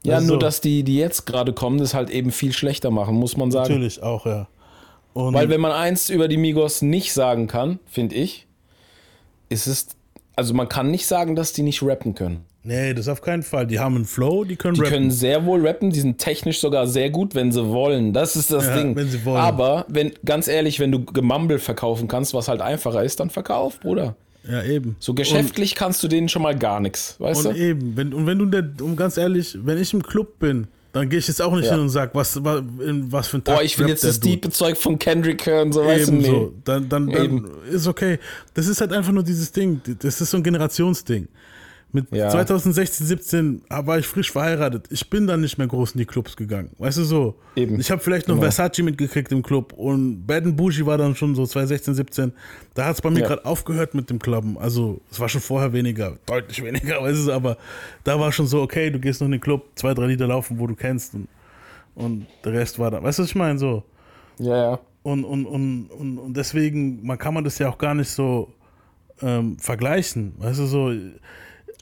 [0.05, 3.15] Ja, also, nur dass die, die jetzt gerade kommen, das halt eben viel schlechter machen,
[3.15, 3.69] muss man sagen.
[3.73, 4.47] Natürlich auch, ja.
[5.13, 8.47] Und Weil wenn man eins über die Migos nicht sagen kann, finde ich,
[9.49, 9.87] ist es,
[10.35, 12.45] also man kann nicht sagen, dass die nicht rappen können.
[12.65, 13.67] Nee, das auf keinen Fall.
[13.67, 14.91] Die haben einen Flow, die können die rappen.
[14.91, 18.13] Die können sehr wohl rappen, die sind technisch sogar sehr gut, wenn sie wollen.
[18.13, 18.95] Das ist das ja, Ding.
[18.95, 19.37] Wenn sie wollen.
[19.37, 23.79] Aber wenn, ganz ehrlich, wenn du Gemumble verkaufen kannst, was halt einfacher ist, dann verkauf,
[23.81, 24.15] Bruder.
[24.47, 24.95] Ja, eben.
[24.99, 27.61] So geschäftlich und, kannst du denen schon mal gar nichts, weißt und du?
[27.61, 31.09] eben, wenn, und wenn du, der, um ganz ehrlich, wenn ich im Club bin, dann
[31.09, 31.71] gehe ich jetzt auch nicht ja.
[31.71, 33.55] hin und sag, was, was, was für ein Tag.
[33.55, 36.25] Boah, ich will jetzt das diepe Zeug von Kendrick hören, so weißt du, nee.
[36.25, 36.53] so.
[36.63, 38.19] Dann, dann, dann ist okay.
[38.53, 39.81] Das ist halt einfach nur dieses Ding.
[39.99, 41.27] Das ist so ein Generationsding.
[41.95, 42.27] Mit ja.
[42.27, 44.87] 2016, 17 war ich frisch verheiratet.
[44.89, 46.71] Ich bin dann nicht mehr groß in die Clubs gegangen.
[46.79, 47.35] Weißt du so?
[47.55, 47.79] Eben.
[47.79, 48.49] Ich habe vielleicht noch genau.
[48.49, 52.33] Versace mitgekriegt im Club und Bad Bougie war dann schon so 2016, 17.
[52.73, 53.27] Da hat es bei mir ja.
[53.27, 54.57] gerade aufgehört mit dem Clubben.
[54.57, 57.57] Also es war schon vorher weniger, deutlich weniger, weißt du, aber
[58.03, 60.57] da war schon so, okay, du gehst noch in den Club, zwei, drei Lieder laufen,
[60.57, 61.27] wo du kennst und,
[61.93, 63.03] und der Rest war da.
[63.03, 63.59] Weißt du, was ich meine?
[63.59, 63.83] So.
[64.39, 64.79] Ja, ja.
[65.03, 68.51] Und, und, und, und, und deswegen, man kann man das ja auch gar nicht so
[69.21, 70.33] ähm, vergleichen.
[70.39, 70.91] Weißt du, so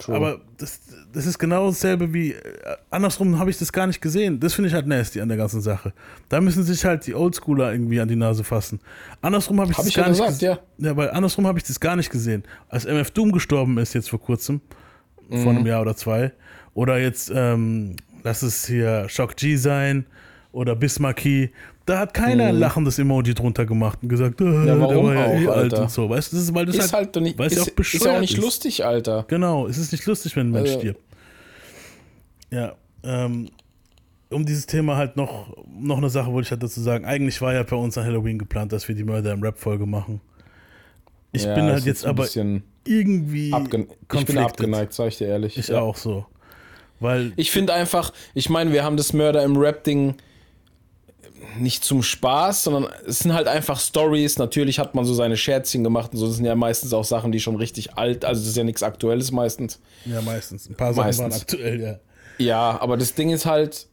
[0.01, 0.15] True.
[0.15, 0.79] Aber das,
[1.13, 2.39] das ist genau dasselbe wie, äh,
[2.89, 4.39] andersrum habe ich das gar nicht gesehen.
[4.39, 5.93] Das finde ich halt nasty an der ganzen Sache.
[6.27, 8.79] Da müssen sich halt die Oldschooler irgendwie an die Nase fassen.
[9.21, 10.59] Andersrum habe ich hab das ich gar ja nicht gesagt, ja.
[10.79, 12.43] ja, weil andersrum habe ich das gar nicht gesehen.
[12.67, 14.61] Als MF Doom gestorben ist jetzt vor kurzem,
[15.29, 15.43] mhm.
[15.43, 16.31] vor einem Jahr oder zwei,
[16.73, 20.07] oder jetzt, ähm, lass es hier Shock G sein
[20.51, 21.51] oder Bismarcky,
[21.85, 22.61] da hat keiner ein mhm.
[22.61, 25.73] lachendes Emoji drunter gemacht und gesagt, äh, ja, warum der war ja auch, eh alt
[25.73, 26.09] und so.
[26.09, 28.15] Weißt du, das ist, weil das ist halt, halt nicht, ist, ja auch ist ja
[28.15, 29.25] auch nicht lustig, Alter.
[29.27, 30.79] Genau, es ist nicht lustig, wenn ein Mensch also.
[30.79, 31.01] stirbt.
[32.51, 33.49] Ja, ähm,
[34.29, 37.05] um dieses Thema halt noch, noch eine Sache wollte ich halt dazu sagen.
[37.05, 40.21] Eigentlich war ja bei uns an Halloween geplant, dass wir die Mörder im Rap-Folge machen.
[41.31, 42.27] Ich ja, bin halt jetzt aber
[42.85, 43.53] irgendwie
[44.13, 45.57] Ich bin abgeneigt, sag ich dir ehrlich.
[45.57, 45.79] Ich ja.
[45.79, 46.25] auch so.
[46.99, 50.15] Weil ich finde einfach, ich meine, wir haben das Mörder im Rap-Ding
[51.57, 54.37] nicht zum Spaß, sondern es sind halt einfach Stories.
[54.37, 56.27] Natürlich hat man so seine Scherzchen gemacht und so.
[56.27, 58.83] Das sind ja meistens auch Sachen, die schon richtig alt, also das ist ja nichts
[58.83, 59.79] Aktuelles meistens.
[60.05, 60.69] Ja, meistens.
[60.69, 61.17] Ein paar meistens.
[61.17, 61.99] Sachen waren aktuell, ja.
[62.37, 63.87] Ja, aber das Ding ist halt,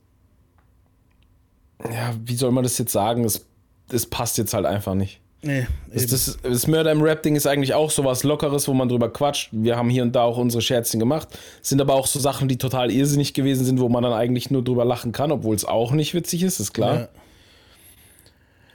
[1.85, 3.25] ja, wie soll man das jetzt sagen?
[3.25, 3.45] Es,
[3.93, 5.21] es passt jetzt halt einfach nicht.
[5.41, 8.89] Nee, das, das, das Murder im Rap-Ding ist eigentlich auch so was Lockeres, wo man
[8.89, 9.51] drüber quatscht.
[9.53, 11.29] Wir haben hier und da auch unsere Scherzchen gemacht.
[11.63, 14.65] Sind aber auch so Sachen, die total irrsinnig gewesen sind, wo man dann eigentlich nur
[14.65, 16.95] drüber lachen kann, obwohl es auch nicht witzig ist, ist klar.
[16.97, 17.09] Ja.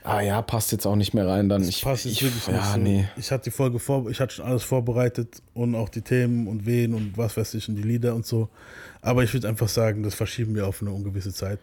[0.04, 1.48] Ah ja, passt jetzt auch nicht mehr rein.
[1.48, 2.56] Dann das ich, passt jetzt ich, wirklich nicht.
[2.56, 3.08] Ja, nee.
[3.16, 6.66] Ich hatte die Folge vor, ich hatte schon alles vorbereitet und auch die Themen und
[6.66, 8.50] wen und was weiß ich und die Lieder und so.
[9.00, 11.58] Aber ich würde einfach sagen, das verschieben wir auf eine ungewisse Zeit.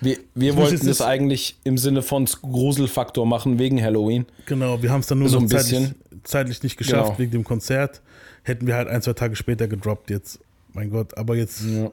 [0.00, 4.24] Wir, wir wollten das eigentlich im Sinne von Gruselfaktor machen wegen Halloween.
[4.46, 5.92] Genau, wir haben es dann nur so noch zeitlich,
[6.24, 7.18] zeitlich, nicht geschafft genau.
[7.18, 8.00] wegen dem Konzert.
[8.42, 10.40] Hätten wir halt ein, zwei Tage später gedroppt jetzt.
[10.72, 11.90] Mein Gott, aber jetzt ja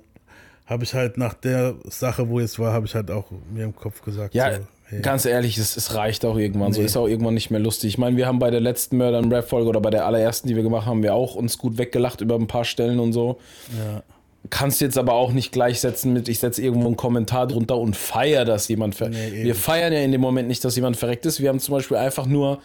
[0.70, 3.76] habe ich halt nach der Sache, wo es war, habe ich halt auch mir im
[3.76, 4.36] Kopf gesagt.
[4.36, 5.02] Ja, so, hey.
[5.02, 6.72] ganz ehrlich, es, es, reicht auch irgendwann.
[6.72, 6.78] Nee.
[6.78, 7.90] So ist auch irgendwann nicht mehr lustig.
[7.90, 10.56] Ich meine, wir haben bei der letzten Murder im Rap-Folge oder bei der allerersten, die
[10.56, 13.40] wir gemacht haben, wir auch uns gut weggelacht über ein paar Stellen und so.
[13.78, 14.04] Ja.
[14.50, 18.46] Kannst jetzt aber auch nicht gleichsetzen mit, ich setze irgendwo einen Kommentar drunter und feiere,
[18.46, 19.34] dass jemand verreckt.
[19.34, 21.42] Nee, wir feiern ja in dem Moment nicht, dass jemand verreckt ist.
[21.42, 22.62] Wir haben zum Beispiel einfach nur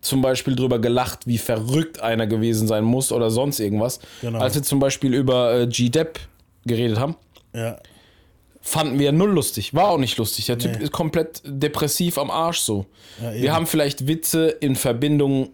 [0.00, 4.00] zum Beispiel drüber gelacht, wie verrückt einer gewesen sein muss oder sonst irgendwas.
[4.20, 4.38] Genau.
[4.38, 6.20] Als wir zum Beispiel über äh, G-Depp
[6.66, 7.16] geredet haben,
[7.54, 7.78] ja.
[8.64, 9.74] Fanden wir null lustig.
[9.74, 10.46] War auch nicht lustig.
[10.46, 10.84] Der Typ nee.
[10.84, 12.86] ist komplett depressiv am Arsch so.
[13.22, 15.50] Ja, wir haben vielleicht Witze in Verbindung.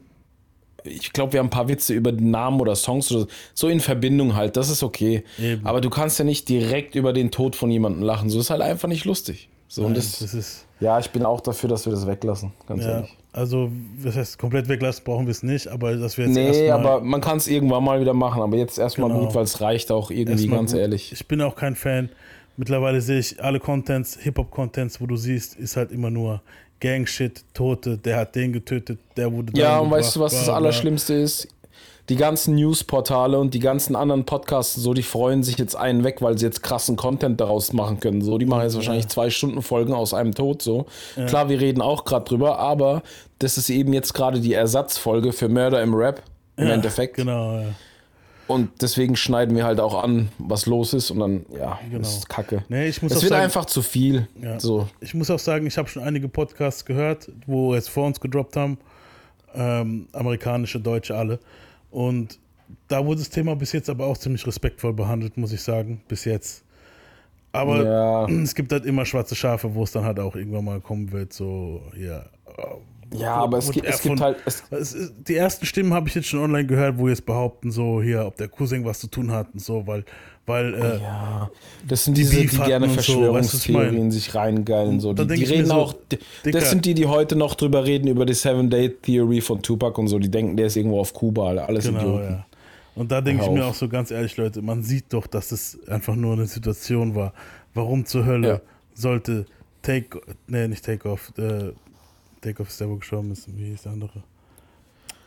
[0.84, 3.80] Ich glaube, wir haben ein paar Witze über den Namen oder Songs oder so in
[3.80, 4.56] Verbindung halt.
[4.56, 5.24] Das ist okay.
[5.38, 5.66] Eben.
[5.66, 8.30] Aber du kannst ja nicht direkt über den Tod von jemandem lachen.
[8.30, 9.48] So ist halt einfach nicht lustig.
[9.66, 12.52] So, Nein, und das, das ist ja, ich bin auch dafür, dass wir das weglassen,
[12.66, 13.16] ganz ja, ehrlich.
[13.32, 13.70] Also,
[14.02, 17.20] das heißt, komplett weglassen brauchen wir es nicht, aber dass wir jetzt Nee, aber man
[17.20, 19.26] kann es irgendwann mal wieder machen, aber jetzt erstmal genau.
[19.26, 20.80] gut, weil es reicht auch irgendwie, erstmal ganz gut.
[20.80, 21.12] ehrlich.
[21.12, 22.08] Ich bin auch kein Fan.
[22.60, 26.42] Mittlerweile sehe ich alle Contents, Hip-Hop-Contents, wo du siehst, ist halt immer nur
[26.80, 31.14] Gang-Shit, Tote, der hat den getötet, der wurde Ja, und weißt du, was das Allerschlimmste
[31.14, 31.48] ist?
[32.10, 36.20] die ganzen Newsportale und die ganzen anderen Podcasts, so, die freuen sich jetzt einen weg,
[36.20, 38.20] weil sie jetzt krassen Content daraus machen können.
[38.20, 40.60] So, die machen jetzt wahrscheinlich zwei Stunden Folgen aus einem Tod.
[40.60, 41.26] So, ja.
[41.26, 43.02] klar, wir reden auch gerade drüber, aber
[43.38, 46.22] das ist eben jetzt gerade die Ersatzfolge für Murder im Rap
[46.56, 47.16] im ja, Endeffekt.
[47.16, 47.60] Genau.
[47.60, 47.68] Ja.
[48.50, 52.00] Und deswegen schneiden wir halt auch an, was los ist und dann, ja, genau.
[52.00, 52.64] ist kacke.
[52.68, 54.26] Nee, ich muss es wird sagen, einfach zu viel.
[54.42, 54.58] Ja.
[54.58, 54.88] So.
[54.98, 58.56] Ich muss auch sagen, ich habe schon einige Podcasts gehört, wo es vor uns gedroppt
[58.56, 58.76] haben.
[59.54, 61.38] Ähm, amerikanische, deutsche, alle.
[61.92, 62.40] Und
[62.88, 66.24] da wurde das Thema bis jetzt aber auch ziemlich respektvoll behandelt, muss ich sagen, bis
[66.24, 66.64] jetzt.
[67.52, 68.28] Aber ja.
[68.42, 71.32] es gibt halt immer schwarze Schafe, wo es dann halt auch irgendwann mal kommen wird,
[71.32, 72.24] so, ja.
[73.12, 74.36] Ja, aber es gibt, es gibt halt.
[74.46, 78.00] Es ist, die ersten Stimmen habe ich jetzt schon online gehört, wo jetzt behaupten, so
[78.00, 80.04] hier, ob der Cousin was zu tun hat und so, weil
[80.46, 81.50] weil äh, ja,
[81.86, 84.98] das sind diese, die gerne Verschwörungstheorien so, weißt, sich reingeilen.
[84.98, 85.12] So.
[85.12, 86.58] Die, die reden so, auch, Dicker.
[86.58, 90.18] das sind die, die heute noch drüber reden, über die Seven-Day-Theory von Tupac und so.
[90.18, 92.32] Die denken, der ist irgendwo auf Kuba, alles genau, Idioten.
[92.32, 92.46] Ja.
[92.96, 95.78] Und da denke ich mir auch so ganz ehrlich, Leute, man sieht doch, dass es
[95.86, 97.32] einfach nur eine Situation war.
[97.72, 98.60] Warum zur Hölle ja.
[98.94, 99.46] sollte
[99.82, 101.72] Take, nee, nicht Take Off, äh,
[102.42, 103.46] Ist der, wo gestorben ist.
[103.56, 104.22] Wie hieß der andere?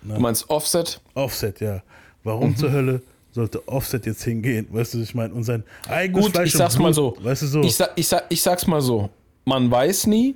[0.01, 0.15] Na?
[0.15, 0.99] Du meinst Offset?
[1.13, 1.83] Offset, ja.
[2.23, 2.57] Warum mhm.
[2.57, 4.67] zur Hölle sollte Offset jetzt hingehen?
[4.71, 7.17] Weißt du, ich meine, und sein eigenes Gut, Fleisch ich sag's Blut, mal so.
[7.21, 7.61] Weißt du so?
[7.61, 9.09] Ich, sag, ich, sag, ich sag's mal so.
[9.45, 10.35] Man weiß nie,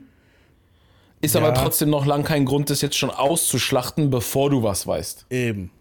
[1.22, 1.42] ist ja.
[1.42, 5.26] aber trotzdem noch lang kein Grund, das jetzt schon auszuschlachten, bevor du was weißt.
[5.30, 5.72] Eben.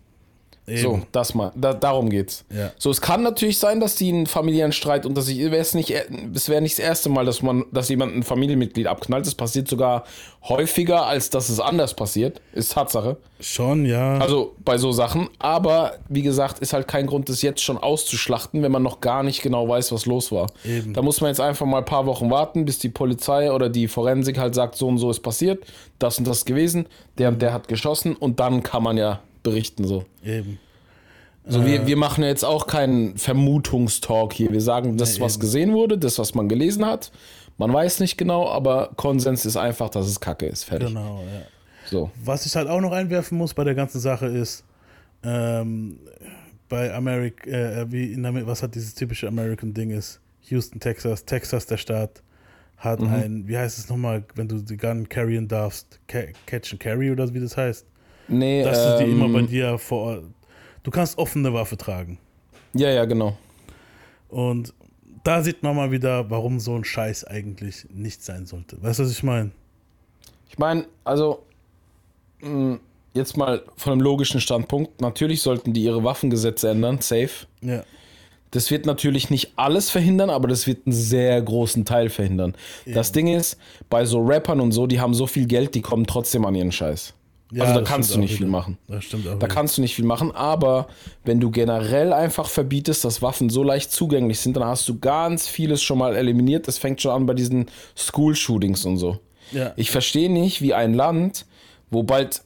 [0.69, 0.83] Eben.
[0.83, 2.45] So, das mal, da, darum geht's.
[2.53, 2.73] Ja.
[2.77, 5.95] So, es kann natürlich sein, dass die einen familiären Streit unter sich, es nicht,
[6.35, 9.27] es wäre nicht das erste Mal, dass man, dass jemand ein Familienmitglied abknallt.
[9.27, 10.05] Das passiert sogar
[10.43, 12.41] häufiger, als dass es anders passiert.
[12.53, 13.17] Ist Tatsache.
[13.39, 14.19] Schon, ja.
[14.19, 15.29] Also bei so Sachen.
[15.39, 19.23] Aber wie gesagt, ist halt kein Grund, das jetzt schon auszuschlachten, wenn man noch gar
[19.23, 20.49] nicht genau weiß, was los war.
[20.65, 20.95] Eben.
[20.95, 23.87] Da muss man jetzt einfach mal ein paar Wochen warten, bis die Polizei oder die
[23.87, 25.65] Forensik halt sagt, so und so ist passiert,
[26.01, 26.87] das und das gewesen,
[27.19, 30.05] der und der hat geschossen und dann kann man ja berichten so.
[30.25, 30.59] Eben.
[31.47, 34.51] So, äh, wir, wir machen jetzt auch keinen Vermutungstalk hier.
[34.51, 37.13] Wir sagen das, was gesehen wurde, das, was man gelesen hat.
[37.59, 40.65] Man weiß nicht genau, aber Konsens ist einfach, dass es Kacke ist.
[40.65, 40.89] Fertig.
[40.89, 41.43] Genau, ja.
[41.87, 42.11] So.
[42.23, 44.65] Was ich halt auch noch einwerfen muss bei der ganzen Sache ist,
[45.23, 46.01] ähm,
[46.69, 50.21] bei America, äh, wie in Amerika, was hat dieses typische American Ding ist?
[50.49, 52.23] Houston, Texas, Texas, der Staat,
[52.77, 53.09] hat mhm.
[53.09, 57.33] ein, wie heißt es nochmal, wenn du die Gun carryen darfst, Catch and Carry oder
[57.33, 57.87] wie das heißt?
[58.29, 60.25] Nee, Dass ähm, du die immer bei dir vor Ort.
[60.83, 62.19] Du kannst offene Waffe tragen.
[62.75, 63.37] Ja, ja, genau.
[64.29, 64.75] Und
[65.25, 68.81] da sieht man mal wieder, warum so ein Scheiß eigentlich nicht sein sollte.
[68.83, 69.51] Weißt du, was ich meine?
[70.49, 71.43] Ich meine, also
[72.41, 72.75] mm,
[73.15, 75.01] jetzt mal von einem logischen Standpunkt.
[75.01, 77.47] Natürlich sollten die ihre Waffengesetze ändern, safe.
[77.63, 77.83] Ja.
[78.53, 82.55] Das wird natürlich nicht alles verhindern, aber das wird einen sehr großen Teil verhindern.
[82.85, 82.95] Ja.
[82.95, 83.59] Das Ding ist,
[83.91, 86.71] bei so Rappern und so, die haben so viel Geld, die kommen trotzdem an ihren
[86.71, 87.13] Scheiß.
[87.53, 88.77] Ja, also da kannst du nicht viel machen.
[88.89, 89.33] Das stimmt auch.
[89.33, 89.49] Da wieder.
[89.49, 90.89] kannst du nicht viel machen, aber
[91.25, 95.47] wenn du generell einfach verbietest, dass Waffen so leicht zugänglich sind, dann hast du ganz
[95.47, 96.67] vieles schon mal eliminiert.
[96.67, 99.21] Das fängt schon an bei diesen School-Shootings und so.
[99.53, 99.73] Ja.
[99.77, 101.47] Ich verstehe nicht, wie ein Land,
[101.91, 102.43] wo bald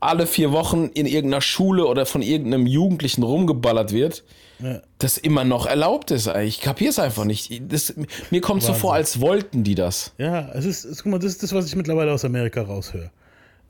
[0.00, 4.24] alle vier Wochen in irgendeiner Schule oder von irgendeinem Jugendlichen rumgeballert wird,
[4.58, 4.80] ja.
[4.96, 6.28] das immer noch erlaubt ist.
[6.28, 7.60] Ich kapiere es einfach nicht.
[7.70, 7.92] Das,
[8.30, 8.74] mir kommt Wahnsinn.
[8.74, 10.14] so vor, als wollten die das.
[10.16, 13.10] Ja, es ist, es, guck mal, das ist das, was ich mittlerweile aus Amerika raushöre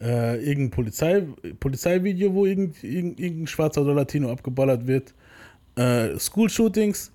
[0.00, 1.26] äh, irgendein Polizei,
[1.60, 5.14] Polizeivideo, wo irgend, irgend, irgendein Schwarzer oder Latino abgeballert wird,
[5.76, 7.12] äh, School-Shootings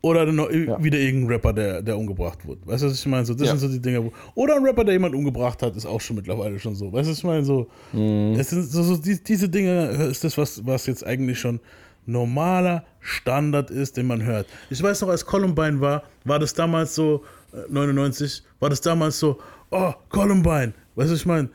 [0.00, 0.82] oder noch ja.
[0.82, 2.66] wieder irgendein Rapper, der, der umgebracht wird.
[2.66, 3.24] Weißt du, was ich meine?
[3.24, 3.56] So, das ja.
[3.56, 4.12] sind so die Dinge, wo.
[4.34, 6.92] Oder ein Rapper, der jemand umgebracht hat, ist auch schon mittlerweile schon so.
[6.92, 7.44] Weißt du, was ich meine?
[7.44, 8.34] So, mhm.
[8.38, 11.58] es sind so, so die, diese Dinge ist das, was, was jetzt eigentlich schon
[12.06, 14.46] normaler Standard ist, den man hört.
[14.68, 17.24] Ich weiß noch, als Columbine war, war das damals so,
[17.70, 19.38] 99, äh, war das damals so,
[19.70, 21.48] oh, Columbine, weißt du, ich meine,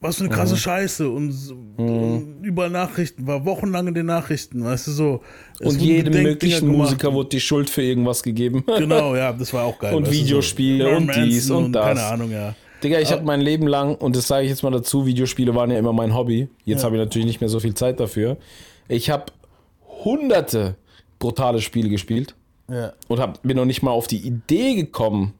[0.00, 0.58] was für eine krasse mhm.
[0.58, 1.34] Scheiße und,
[1.78, 1.84] mhm.
[1.88, 5.20] und, überall Nachrichten, war wochenlang in den Nachrichten, weißt du so.
[5.60, 8.64] Und jedem möglichen Musiker wurde die Schuld für irgendwas gegeben.
[8.78, 9.94] Genau, ja, das war auch geil.
[9.94, 11.84] Und Videospiele so, und dies und, und das.
[11.84, 12.54] Keine Ahnung, ja.
[12.82, 15.70] Digga, ich habe mein Leben lang, und das sage ich jetzt mal dazu, Videospiele waren
[15.70, 16.48] ja immer mein Hobby.
[16.64, 16.84] Jetzt ja.
[16.84, 18.36] habe ich natürlich nicht mehr so viel Zeit dafür.
[18.88, 19.32] Ich habe
[20.04, 20.76] hunderte
[21.18, 22.34] brutale Spiele gespielt.
[22.70, 22.92] Ja.
[23.08, 25.34] Und hab, bin noch nicht mal auf die Idee gekommen.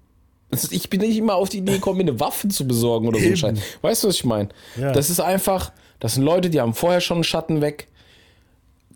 [0.71, 3.27] Ich bin nicht immer auf die Idee gekommen, mir eine Waffe zu besorgen oder so
[3.27, 3.59] ein Scheiß.
[3.83, 4.49] Weißt du, was ich meine?
[4.77, 4.93] Ja.
[4.93, 7.89] Das ist einfach, das sind Leute, die haben vorher schon einen Schatten weg.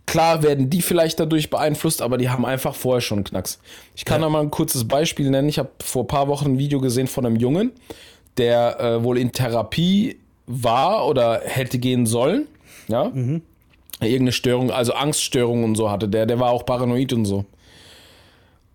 [0.07, 3.61] Klar werden die vielleicht dadurch beeinflusst, aber die haben einfach vorher schon einen Knacks.
[3.94, 4.27] Ich kann ja.
[4.27, 5.49] da mal ein kurzes Beispiel nennen.
[5.49, 7.70] Ich habe vor ein paar Wochen ein Video gesehen von einem Jungen,
[8.37, 12.49] der äh, wohl in Therapie war oder hätte gehen sollen.
[12.88, 13.05] Ja.
[13.05, 13.42] Mhm.
[14.01, 16.27] Irgendeine Störung, also Angststörung und so hatte der.
[16.27, 17.44] Der war auch paranoid und so.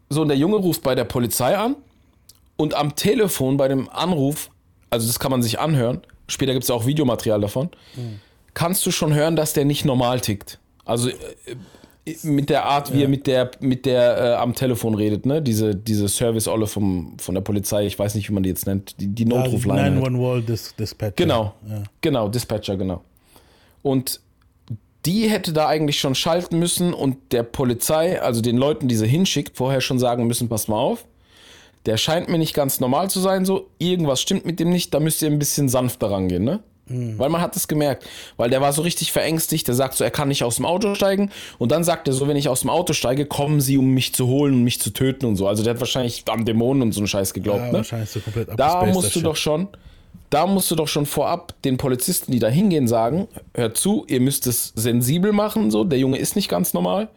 [0.08, 1.76] So, und der Junge ruft bei der Polizei an
[2.58, 4.50] und am Telefon bei dem Anruf,
[4.90, 8.20] also das kann man sich anhören, später gibt es auch Videomaterial davon, mhm.
[8.54, 10.60] kannst du schon hören, dass der nicht normal tickt.
[10.86, 11.16] Also äh,
[12.24, 13.04] mit der Art, wie ja.
[13.04, 15.42] er mit der, mit der äh, am Telefon redet, ne?
[15.42, 19.08] Diese, diese Service-Olle von der Polizei, ich weiß nicht, wie man die jetzt nennt, die,
[19.08, 19.96] die Notrufleine.
[19.96, 21.16] 911 Dis Dispatcher.
[21.16, 21.82] Genau, ja.
[22.02, 23.02] genau, Dispatcher, genau.
[23.82, 24.20] Und
[25.06, 29.08] die hätte da eigentlich schon schalten müssen und der Polizei, also den Leuten, die sie
[29.08, 31.06] hinschickt, vorher schon sagen müssen, pass mal auf,
[31.86, 35.00] der scheint mir nicht ganz normal zu sein, so, irgendwas stimmt mit dem nicht, da
[35.00, 36.62] müsst ihr ein bisschen sanfter rangehen, ne?
[36.88, 37.18] Mhm.
[37.18, 38.06] Weil man hat es gemerkt.
[38.38, 39.68] Weil der war so richtig verängstigt.
[39.68, 41.32] Der sagt so, er kann nicht aus dem Auto steigen.
[41.58, 44.14] Und dann sagt er so, wenn ich aus dem Auto steige, kommen sie, um mich
[44.14, 45.48] zu holen und mich zu töten und so.
[45.48, 47.74] Also der hat wahrscheinlich am Dämonen und so einen Scheiß geglaubt.
[47.74, 48.06] Ja, ne?
[48.06, 48.20] so
[48.56, 49.68] Da musst du doch schon,
[50.30, 54.20] da musst du doch schon vorab den Polizisten, die da hingehen, sagen, hört zu, ihr
[54.20, 57.10] müsst es sensibel machen, so, der Junge ist nicht ganz normal.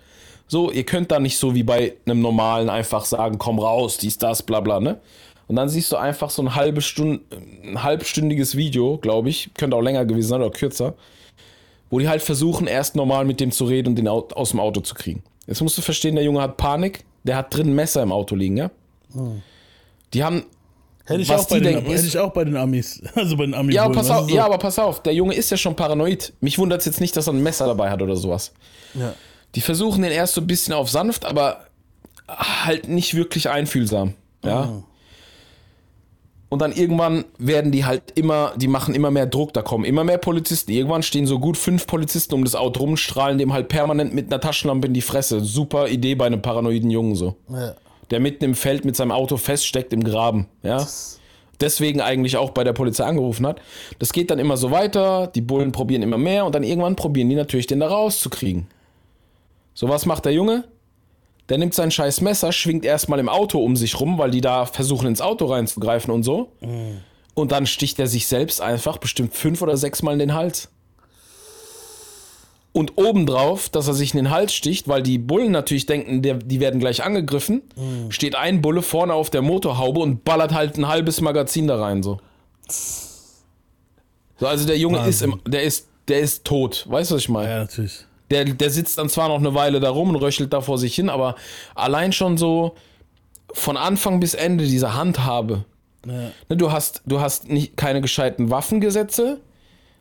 [0.48, 4.16] So, ihr könnt da nicht so wie bei einem normalen einfach sagen, komm raus, dies,
[4.16, 4.98] das, bla bla, ne?
[5.46, 7.20] Und dann siehst du einfach so ein, halbe Stunde,
[7.64, 10.94] ein halbstündiges Video, glaube ich, könnte auch länger gewesen sein oder kürzer,
[11.90, 14.80] wo die halt versuchen, erst normal mit dem zu reden und den aus dem Auto
[14.80, 15.22] zu kriegen.
[15.46, 18.34] Jetzt musst du verstehen, der Junge hat Panik, der hat drin ein Messer im Auto
[18.34, 18.70] liegen, ja?
[19.12, 19.42] Hm.
[20.14, 20.44] Die haben.
[21.04, 23.02] Hätte ich, was auch bei den, denken, hätte ich auch bei den Amis.
[23.14, 23.74] Also bei den Amis.
[23.74, 24.34] Ja, pass auf, so.
[24.34, 26.34] ja, aber pass auf, der Junge ist ja schon paranoid.
[26.40, 28.52] Mich wundert es jetzt nicht, dass er ein Messer dabei hat oder sowas.
[28.92, 29.14] Ja.
[29.54, 31.66] Die versuchen den erst so ein bisschen auf sanft, aber
[32.28, 34.14] halt nicht wirklich einfühlsam.
[34.44, 34.68] Ja.
[34.70, 34.82] Oh.
[36.50, 40.02] Und dann irgendwann werden die halt immer, die machen immer mehr Druck, da kommen immer
[40.02, 40.72] mehr Polizisten.
[40.72, 44.32] Irgendwann stehen so gut fünf Polizisten um das Auto rum, strahlen dem halt permanent mit
[44.32, 45.40] einer Taschenlampe in die Fresse.
[45.40, 47.36] Super Idee bei einem paranoiden Jungen so.
[47.50, 47.74] Ja.
[48.10, 50.86] Der mitten im Feld mit seinem Auto feststeckt im Graben, ja.
[51.60, 53.60] Deswegen eigentlich auch bei der Polizei angerufen hat.
[53.98, 57.28] Das geht dann immer so weiter, die Bullen probieren immer mehr und dann irgendwann probieren
[57.28, 58.68] die natürlich den da rauszukriegen.
[59.78, 60.64] So, was macht der Junge?
[61.48, 64.66] Der nimmt sein scheiß Messer, schwingt erstmal im Auto um sich rum, weil die da
[64.66, 66.50] versuchen ins Auto reinzugreifen und so.
[66.60, 66.98] Mhm.
[67.34, 70.68] Und dann sticht er sich selbst einfach bestimmt fünf oder sechs Mal in den Hals.
[72.72, 76.34] Und obendrauf, dass er sich in den Hals sticht, weil die Bullen natürlich denken, der,
[76.34, 78.10] die werden gleich angegriffen, mhm.
[78.10, 82.02] steht ein Bulle vorne auf der Motorhaube und ballert halt ein halbes Magazin da rein,
[82.02, 82.18] so.
[84.38, 85.30] So, also der Junge Wahnsinn.
[85.30, 86.84] ist im, der ist, der ist tot.
[86.88, 87.48] Weißt du, was ich meine?
[87.48, 88.07] Ja, natürlich.
[88.30, 90.94] Der, der sitzt dann zwar noch eine Weile da rum und röchelt da vor sich
[90.94, 91.34] hin, aber
[91.74, 92.74] allein schon so
[93.52, 95.64] von Anfang bis Ende diese Handhabe.
[96.06, 96.30] Ja.
[96.48, 99.40] Ne, du hast, du hast nicht, keine gescheiten Waffengesetze,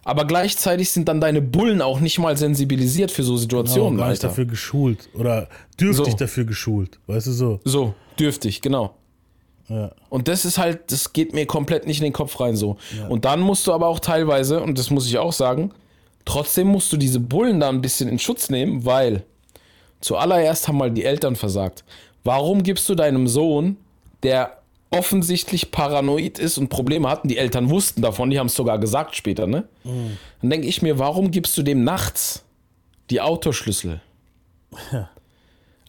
[0.04, 3.92] aber gleichzeitig sind dann deine Bullen auch nicht mal sensibilisiert für so Situationen.
[3.92, 5.48] Genau, gar nicht dafür geschult oder
[5.80, 6.18] dürftig so.
[6.18, 7.60] dafür geschult, weißt du so?
[7.64, 8.96] So, dürftig, genau.
[9.68, 9.92] Ja.
[10.10, 12.78] Und das ist halt, das geht mir komplett nicht in den Kopf rein so.
[12.98, 13.08] Ja.
[13.08, 15.72] Und dann musst du aber auch teilweise, und das muss ich auch sagen,
[16.28, 19.24] Trotzdem musst du diese Bullen da ein bisschen in Schutz nehmen, weil
[20.02, 21.86] zuallererst haben mal die Eltern versagt.
[22.26, 23.78] Warum gibst du deinem Sohn,
[24.24, 24.58] der
[24.90, 28.78] offensichtlich paranoid ist und Probleme hat, und die Eltern wussten davon, die haben es sogar
[28.78, 29.70] gesagt später, ne?
[29.86, 30.18] Mhm.
[30.42, 32.44] Dann denke ich mir, warum gibst du dem nachts
[33.10, 34.02] die Autoschlüssel?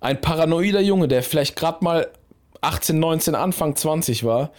[0.00, 2.12] Ein paranoider Junge, der vielleicht gerade mal
[2.60, 4.52] 18, 19, Anfang 20 war,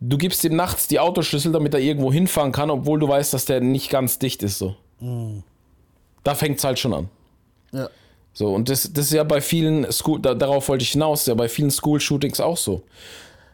[0.00, 3.46] du gibst ihm nachts die Autoschlüssel, damit er irgendwo hinfahren kann, obwohl du weißt, dass
[3.46, 4.76] der nicht ganz dicht ist, so.
[6.22, 7.08] Da fängt es halt schon an.
[7.72, 7.88] Ja.
[8.32, 11.34] So, und das, das ist ja bei vielen School, da, darauf wollte ich hinaus, ja
[11.34, 12.82] bei vielen School-Shootings auch so.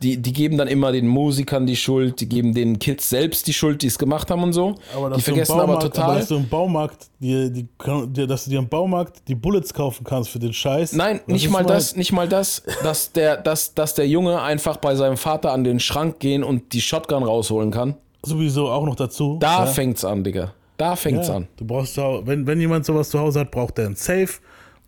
[0.02, 3.52] Die, die geben dann immer den Musikern die Schuld, die geben den Kids selbst die
[3.52, 4.76] Schuld, die es gemacht haben und so.
[4.96, 6.04] Aber die vergessen Baumarkt, aber total.
[6.04, 10.04] Aber dass du im Baumarkt, die, die, dass du dir im Baumarkt die Bullets kaufen
[10.04, 10.94] kannst für den Scheiß.
[10.94, 14.94] Nein, nicht mal das, nicht mal das, dass der, dass, dass der Junge einfach bei
[14.94, 17.96] seinem Vater an den Schrank gehen und die Shotgun rausholen kann.
[18.24, 19.36] Sowieso auch noch dazu.
[19.38, 19.66] Da ja.
[19.66, 20.54] fängt's an, Digga.
[20.80, 21.48] Da fängt's ja, an.
[21.58, 24.30] Du brauchst, wenn, wenn jemand sowas zu Hause hat, braucht er ein Safe,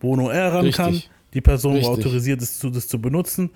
[0.01, 0.77] wo nur er ran Richtig.
[0.77, 1.03] kann,
[1.35, 1.91] die Person, Richtig.
[1.91, 3.51] autorisiert ist, das zu benutzen.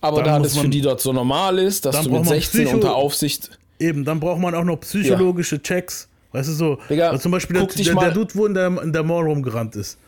[0.00, 2.94] Aber da das für die dort so normal ist, dass du mit 16 Psycho unter
[2.94, 3.58] Aufsicht.
[3.78, 5.62] Eben, dann braucht man auch noch psychologische ja.
[5.62, 6.08] Checks.
[6.32, 9.02] Weißt du so, Digga, zum Beispiel der, der, der, Dude, wo in der, in der
[9.02, 9.98] Mall rumgerannt ist.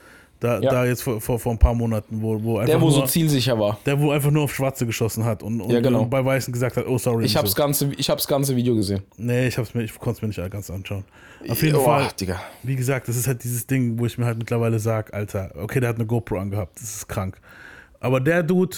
[0.41, 0.71] Da, ja.
[0.71, 2.67] da jetzt vor, vor, vor ein paar Monaten, wo, wo einfach.
[2.67, 3.79] Der, wo nur, so zielsicher war.
[3.85, 6.03] Der, wo einfach nur auf Schwarze geschossen hat und, und, ja, genau.
[6.03, 7.25] und bei Weißen gesagt hat, oh sorry.
[7.25, 7.57] Ich hab's, so.
[7.57, 9.03] ganze, ich hab's ganze Video gesehen.
[9.17, 11.05] Nee, ich, hab's mir, ich konnte es mir nicht ganz anschauen.
[11.49, 12.41] Auf jeden oh, Fall, Digga.
[12.63, 15.81] wie gesagt, das ist halt dieses Ding, wo ich mir halt mittlerweile sage, Alter, okay,
[15.81, 17.41] der hat eine GoPro angehabt, das ist krank.
[18.01, 18.77] Aber der Dude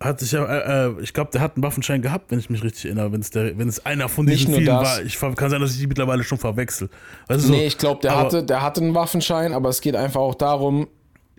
[0.00, 2.64] hat sich ja, äh, äh ich glaube, der hat einen Waffenschein gehabt, wenn ich mich
[2.64, 4.98] richtig erinnere, wenn es, der, wenn es einer von diesen vielen das.
[4.98, 5.02] war.
[5.04, 6.88] Ich kann sein, dass ich die mittlerweile schon verwechsel.
[7.28, 10.20] Du, nee, so, ich glaube, der hatte, der hatte einen Waffenschein, aber es geht einfach
[10.20, 10.88] auch darum,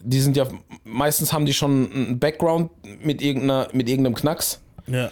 [0.04, 0.48] die sind ja,
[0.84, 2.72] meistens haben die schon einen Background
[3.04, 4.62] mit, irgendeiner, mit irgendeinem Knacks.
[4.88, 5.12] Ja.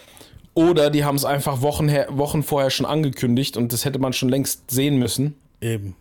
[0.53, 4.13] Oder die haben es einfach Wochen, her, Wochen vorher schon angekündigt und das hätte man
[4.13, 5.35] schon längst sehen müssen.
[5.61, 5.95] Eben.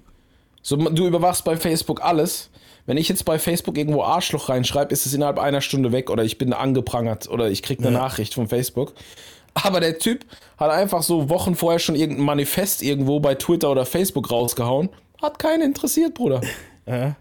[0.63, 2.51] So, du überwachst bei Facebook alles.
[2.89, 6.25] Wenn ich jetzt bei Facebook irgendwo Arschloch reinschreibe, ist es innerhalb einer Stunde weg oder
[6.25, 8.03] ich bin angeprangert oder ich kriege eine ja.
[8.03, 8.95] Nachricht von Facebook.
[9.53, 10.25] Aber der Typ
[10.57, 14.89] hat einfach so Wochen vorher schon irgendein Manifest irgendwo bei Twitter oder Facebook rausgehauen.
[15.21, 16.41] Hat keinen interessiert, Bruder.
[16.87, 17.17] Ja.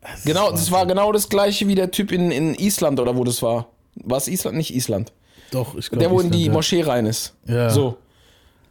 [0.00, 3.22] Das genau, das war genau das gleiche wie der Typ in, in Island oder wo
[3.22, 3.68] das war.
[3.94, 4.56] War es Island?
[4.56, 5.12] Nicht Island.
[5.52, 6.00] Doch, ich glaube.
[6.00, 6.52] Der, wo Island, in die ja.
[6.52, 7.36] Moschee rein ist.
[7.46, 7.70] Ja.
[7.70, 7.98] So.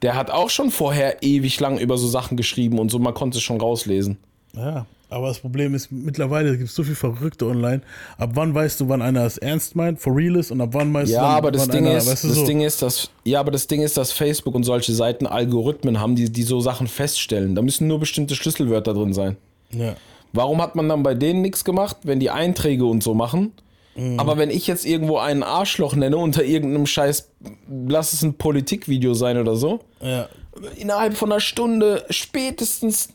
[0.02, 3.38] Der hat auch schon vorher ewig lang über so Sachen geschrieben und so, man konnte
[3.38, 4.18] es schon rauslesen.
[4.54, 7.82] Ja, aber das Problem ist, mittlerweile gibt es so viel Verrückte online.
[8.18, 10.94] Ab wann weißt du, wann einer es ernst meint, for real ist, und ab wann
[10.94, 12.46] weißt ja, du, wann, aber das Ding einer, ist, weißt du, das so?
[12.46, 16.16] Ding ist, dass, ja, aber das Ding ist, dass Facebook und solche Seiten Algorithmen haben,
[16.16, 17.56] die, die so Sachen feststellen.
[17.56, 19.36] Da müssen nur bestimmte Schlüsselwörter drin sein.
[19.72, 19.96] Ja.
[20.32, 23.52] Warum hat man dann bei denen nichts gemacht, wenn die Einträge und so machen?
[23.96, 24.18] Mhm.
[24.18, 27.30] Aber wenn ich jetzt irgendwo einen Arschloch nenne unter irgendeinem scheiß,
[27.70, 30.30] lass es ein Politikvideo sein oder so, ja.
[30.78, 33.10] innerhalb von einer Stunde, spätestens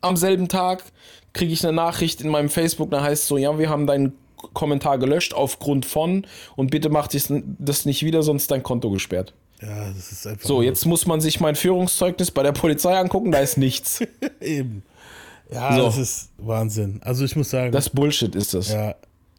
[0.00, 0.84] am selben Tag,
[1.32, 4.12] kriege ich eine Nachricht in meinem Facebook, da heißt so, ja, wir haben deinen
[4.54, 9.34] Kommentar gelöscht aufgrund von und bitte mach das nicht wieder, sonst dein Konto gesperrt.
[9.60, 10.46] Ja, das ist einfach.
[10.46, 14.00] So, jetzt muss man sich mein Führungszeugnis bei der Polizei angucken, da ist nichts.
[14.40, 14.82] Eben.
[15.52, 15.84] Ja, so.
[15.84, 17.00] das ist Wahnsinn.
[17.02, 17.72] Also ich muss sagen.
[17.72, 18.72] Das Bullshit ist das.
[18.72, 18.94] Ja,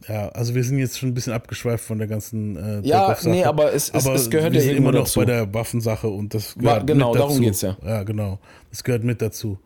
[0.07, 3.43] ja, also wir sind jetzt schon ein bisschen abgeschweift von der ganzen äh, Ja, nee,
[3.43, 5.19] aber es, es, aber es gehört ja immer noch dazu.
[5.19, 7.41] bei der Waffensache und das gehört Genau, mit darum dazu.
[7.41, 7.77] geht's ja.
[7.85, 8.39] Ja, genau.
[8.71, 9.57] Das gehört mit dazu.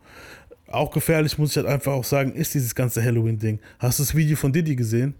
[0.76, 3.60] Auch gefährlich, muss ich halt einfach auch sagen, ist dieses ganze Halloween-Ding.
[3.78, 5.14] Hast du das Video von Diddy gesehen?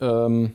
[0.00, 0.52] Ähm.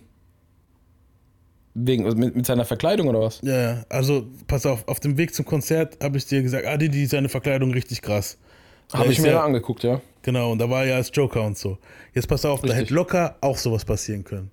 [1.76, 3.40] Wegen, mit, mit seiner Verkleidung oder was?
[3.44, 7.06] Ja, also pass auf, auf dem Weg zum Konzert habe ich dir gesagt, ah, Diddy,
[7.06, 8.38] seine Verkleidung richtig krass.
[8.94, 10.02] Habe ich mir ja, angeguckt, ja.
[10.24, 11.78] Genau, und da war er ja als Joker und so.
[12.14, 12.72] Jetzt pass auf, Richtig.
[12.72, 14.50] da hätte locker auch sowas passieren können.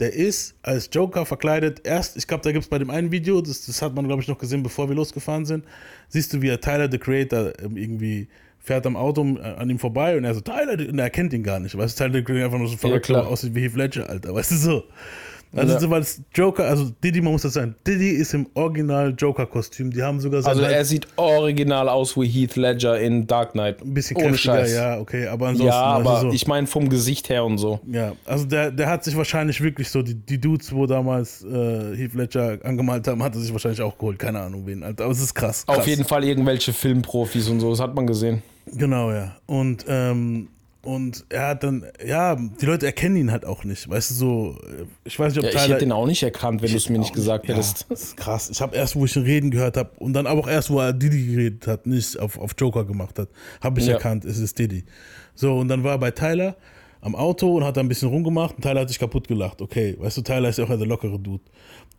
[0.00, 1.86] Der ist als Joker verkleidet.
[1.86, 4.22] Erst, ich glaube, da gibt es bei dem einen Video, das, das hat man, glaube
[4.22, 5.64] ich, noch gesehen, bevor wir losgefahren sind.
[6.08, 8.28] Siehst du, wie er Tyler, the Creator, ähm, irgendwie
[8.58, 11.42] fährt am Auto äh, an ihm vorbei und er so, Tyler, und er kennt ihn
[11.42, 11.76] gar nicht.
[11.76, 14.34] Weißt du, Tyler, the Creator einfach nur so verrückt ja, aussieht wie Heath Ledger, Alter.
[14.34, 14.84] Weißt du so?
[15.56, 15.90] Also, ja.
[15.90, 19.90] weil es Joker, also Diddy, man muss das sagen, Diddy ist im Original Joker-Kostüm.
[19.90, 20.48] Die haben sogar so.
[20.48, 23.82] Also, er sieht original aus wie Heath Ledger in Dark Knight.
[23.82, 24.74] Ein bisschen Ohne kräftiger, Scheiß.
[24.74, 25.68] ja, okay, aber ansonsten.
[25.68, 27.80] Ja, aber so, ich meine vom Gesicht her und so.
[27.86, 31.96] Ja, also der, der hat sich wahrscheinlich wirklich so, die, die Dudes, wo damals äh,
[31.96, 34.18] Heath Ledger angemalt haben, hat er sich wahrscheinlich auch geholt.
[34.18, 35.04] Keine Ahnung wen, Alter.
[35.04, 35.78] Aber es ist krass, krass.
[35.78, 38.42] Auf jeden Fall irgendwelche Filmprofis und so, das hat man gesehen.
[38.66, 39.36] Genau, ja.
[39.46, 40.48] Und ähm,
[40.84, 43.88] und er hat dann, ja, die Leute erkennen ihn halt auch nicht.
[43.88, 44.58] Weißt du, so,
[45.04, 46.88] ich weiß nicht, ob ja, Tyler, Ich hätte ihn auch nicht erkannt, wenn du es
[46.88, 47.56] mir nicht gesagt nicht.
[47.56, 47.80] hättest.
[47.80, 48.50] Ja, das ist krass.
[48.50, 50.80] Ich habe erst, wo ich ihn reden gehört habe und dann aber auch erst, wo
[50.80, 53.28] er Diddy geredet hat, nicht auf, auf Joker gemacht hat,
[53.62, 53.94] habe ich ja.
[53.94, 54.84] erkannt, es ist Diddy.
[55.34, 56.56] So, und dann war er bei Tyler
[57.00, 59.60] am Auto und hat da ein bisschen rumgemacht und Tyler hat sich kaputt gelacht.
[59.60, 61.42] Okay, weißt du, Tyler ist ja auch der lockere Dude.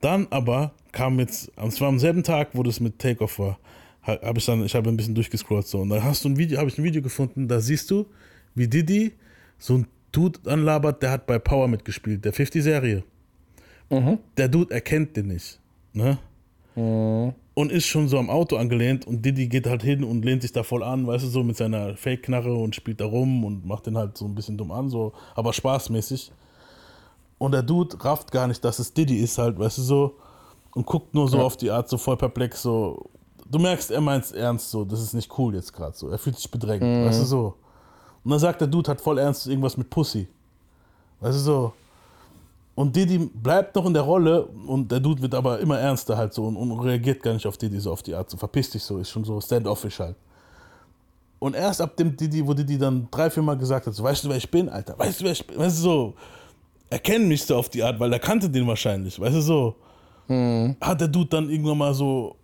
[0.01, 3.59] Dann aber kam jetzt, es war am selben Tag, wo das mit Takeoff war,
[4.01, 6.59] habe ich dann, ich habe ein bisschen durchgescrollt so und dann hast du ein Video,
[6.59, 8.05] habe ich ein Video gefunden, da siehst du,
[8.55, 9.13] wie Diddy
[9.57, 13.03] so ein Dude anlabert, der hat bei Power mitgespielt, der 50-Serie.
[13.89, 14.19] Mhm.
[14.37, 15.59] Der Dude erkennt den nicht.
[15.93, 16.17] Ne?
[16.75, 17.33] Mhm.
[17.53, 20.51] Und ist schon so am Auto angelehnt und Diddy geht halt hin und lehnt sich
[20.51, 23.85] da voll an, weißt du, so mit seiner Fake-Knarre und spielt da rum und macht
[23.85, 26.31] den halt so ein bisschen dumm an, so, aber spaßmäßig.
[27.37, 30.17] Und der Dude rafft gar nicht, dass es Diddy ist halt, weißt du, so,
[30.73, 31.43] und guckt nur so ja.
[31.43, 33.09] auf die Art, so voll perplex, so.
[33.49, 36.09] Du merkst, er meint es ernst, so, das ist nicht cool jetzt gerade so.
[36.09, 37.05] Er fühlt sich bedrängt, mhm.
[37.05, 37.55] weißt du, so.
[38.25, 40.27] Und dann sagt der Dude hat voll ernst irgendwas mit Pussy.
[41.21, 41.73] Weißt du so.
[42.73, 46.33] Und Didi bleibt noch in der Rolle und der Dude wird aber immer ernster halt
[46.33, 48.83] so und, und reagiert gar nicht auf Didi so auf die Art, so verpiss dich
[48.83, 50.15] so, ist schon so standoffish halt.
[51.39, 54.25] Und erst ab dem Didi, wo Didi dann drei, vier Mal gesagt hat, so, weißt
[54.25, 56.13] du, wer ich bin, Alter, weißt du, wer ich bin, weißt du so,
[56.89, 59.75] erkennen mich so auf die Art, weil er kannte den wahrscheinlich, weißt du so,
[60.27, 60.75] mhm.
[60.81, 62.35] hat der Dude dann irgendwann mal so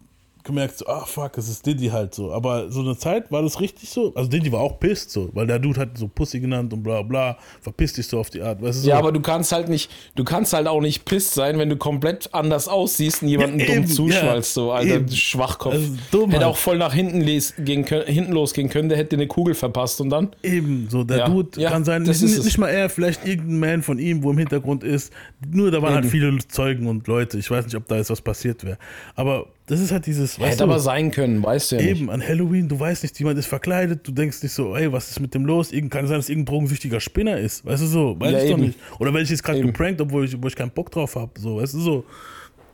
[0.44, 2.32] gemerkt, so, ah fuck, es ist Diddy halt so.
[2.32, 4.14] Aber so eine Zeit war das richtig so.
[4.16, 7.02] Also Diddy war auch pisst so, weil der Dude hat so Pussy genannt und bla
[7.02, 8.62] bla, verpiss dich so auf die Art.
[8.62, 8.89] Weißt du, so.
[8.89, 11.76] Ja, aber du kannst halt nicht, du kannst halt auch nicht pisst sein, wenn du
[11.76, 15.12] komplett anders aussiehst und jemanden ja, dumm zuschwallst, ja, so, Alter, eben.
[15.12, 15.74] Schwachkopf.
[15.74, 16.54] Also dumm, hätte halt.
[16.54, 20.02] auch voll nach hinten, les, gehen können, hinten losgehen können, der hätte eine Kugel verpasst
[20.02, 20.30] und dann.
[20.44, 21.30] Eben, so, der ja.
[21.30, 24.84] Dude kann sein, nicht, nicht mal er, vielleicht irgendein Man von ihm, wo im Hintergrund
[24.84, 25.14] ist.
[25.50, 26.24] Nur da waren halt eben.
[26.24, 27.38] halt viele Zeugen und Leute.
[27.38, 28.78] Ich weiß nicht, ob da jetzt was passiert wäre.
[29.16, 30.38] Aber das ist halt dieses.
[30.38, 32.09] Hätte du, aber sein können, weißt du ja Eben, nicht.
[32.09, 35.22] an Halloween, du weißt nicht, jemand ist verkleidet, du denkst nicht so, ey, was ist
[35.22, 35.72] mit dem los?
[35.72, 38.51] Irgend, kann sein, dass irgendein drogensüchtiger Spinner ist, weißt du so, weiß ja, ich eben.
[38.51, 38.80] doch nicht.
[38.99, 41.55] Oder wenn ich jetzt gerade geprankt, obwohl ich, obwohl ich keinen Bock drauf habe, so,
[41.55, 42.03] weißt du so.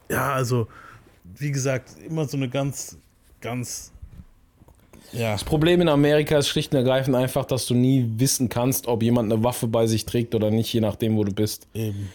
[0.09, 0.67] Ja, also,
[1.37, 2.97] wie gesagt, immer so eine ganz,
[3.41, 3.91] ganz.
[5.11, 5.33] Ja.
[5.33, 9.03] Das Problem in Amerika ist schlicht und ergreifend einfach, dass du nie wissen kannst, ob
[9.03, 11.67] jemand eine Waffe bei sich trägt oder nicht, je nachdem, wo du bist.
[11.75, 12.09] Eben.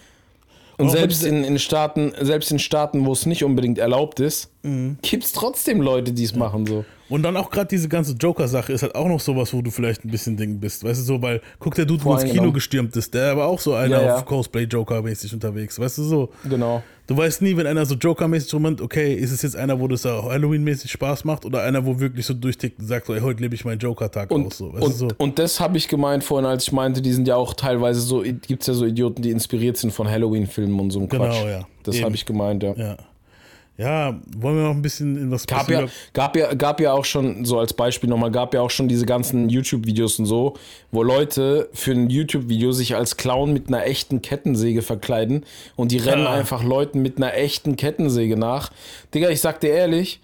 [0.77, 4.99] Und selbst in, in Staaten, selbst in Staaten, wo es nicht unbedingt erlaubt ist, mhm.
[5.03, 6.85] gibt es trotzdem Leute, die es machen so.
[7.13, 10.03] Und dann auch gerade diese ganze Joker-Sache ist halt auch noch sowas, wo du vielleicht
[10.03, 10.83] ein bisschen Ding bist.
[10.83, 12.53] Weißt du, so, weil, guck, der Dude, wo ins Kino genau.
[12.53, 14.17] gestürmt ist, der war auch so einer ja, ja.
[14.17, 15.79] auf Cosplay-Joker-mäßig unterwegs.
[15.79, 16.31] Weißt du, so.
[16.49, 16.83] Genau.
[17.07, 20.07] Du weißt nie, wenn einer so Joker-mäßig rumrennt, okay, ist es jetzt einer, wo das
[20.07, 23.55] Halloween-mäßig Spaß macht oder einer, wo wirklich so durchtickt und sagt, so, ey, heute lebe
[23.55, 24.57] ich meinen Joker-Tag aus.
[24.57, 24.69] So.
[24.69, 25.09] und, so.
[25.19, 28.23] und das habe ich gemeint vorhin, als ich meinte, die sind ja auch teilweise so,
[28.23, 31.41] gibt es ja so Idioten, die inspiriert sind von Halloween-Filmen und so einem Quatsch.
[31.41, 31.67] Genau, ja.
[31.83, 32.73] Das habe ich gemeint, ja.
[32.73, 32.97] ja.
[33.79, 37.07] Ja, wollen wir noch ein bisschen in was gab ja, gab ja Gab ja auch
[37.07, 40.55] schon, so als Beispiel nochmal, gab ja auch schon diese ganzen YouTube-Videos und so,
[40.91, 45.45] wo Leute für ein YouTube-Video sich als Clown mit einer echten Kettensäge verkleiden
[45.75, 46.33] und die rennen ja.
[46.33, 48.71] einfach Leuten mit einer echten Kettensäge nach.
[49.15, 50.21] Digga, ich sag dir ehrlich,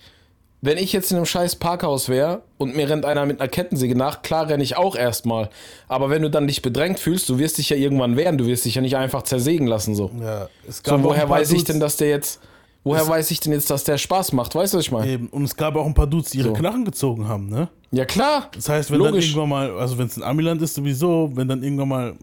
[0.61, 3.95] wenn ich jetzt in einem scheiß Parkhaus wäre und mir rennt einer mit einer Kettensäge
[3.95, 5.51] nach, klar renne ich auch erstmal.
[5.87, 8.65] Aber wenn du dann dich bedrängt fühlst, du wirst dich ja irgendwann wehren, du wirst
[8.65, 10.11] dich ja nicht einfach zersägen lassen so.
[10.21, 12.41] Ja, es gab so, woher weiß ich denn, dass der jetzt
[12.85, 14.55] Woher es weiß ich denn jetzt, dass der Spaß macht?
[14.55, 15.11] Weißt du, was ich meine?
[15.11, 15.29] Eben.
[15.29, 16.55] Und es gab auch ein paar Dudes, die ihre so.
[16.55, 17.69] Knarren gezogen haben, ne?
[17.91, 18.51] Ja, klar.
[18.55, 19.33] Das heißt, wenn Logisch.
[19.33, 22.15] dann irgendwann mal, also wenn es ein Amiland ist, sowieso, wenn dann irgendwann mal,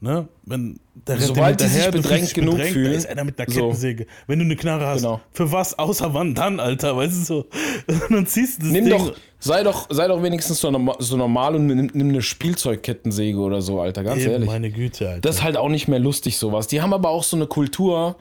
[0.00, 4.04] ne, wenn der Sobald die sich bedrängt genug bedrängt, fühlen, ist einer mit einer Kettensäge.
[4.04, 4.10] So.
[4.26, 5.20] Wenn du eine Knarre hast, genau.
[5.32, 6.96] für was außer wann dann, Alter?
[6.96, 7.46] Weißt du so?
[8.10, 8.98] Dann ziehst du das nimm Ding.
[8.98, 13.38] Doch, sei doch, sei doch wenigstens so, normal, so normal und nimm, nimm eine Spielzeugkettensäge
[13.38, 14.02] oder so, Alter.
[14.02, 14.48] Ganz Eben, ehrlich.
[14.48, 15.20] Meine Güte, Alter.
[15.20, 16.66] Das ist halt auch nicht mehr lustig, sowas.
[16.66, 18.16] Die haben aber auch so eine Kultur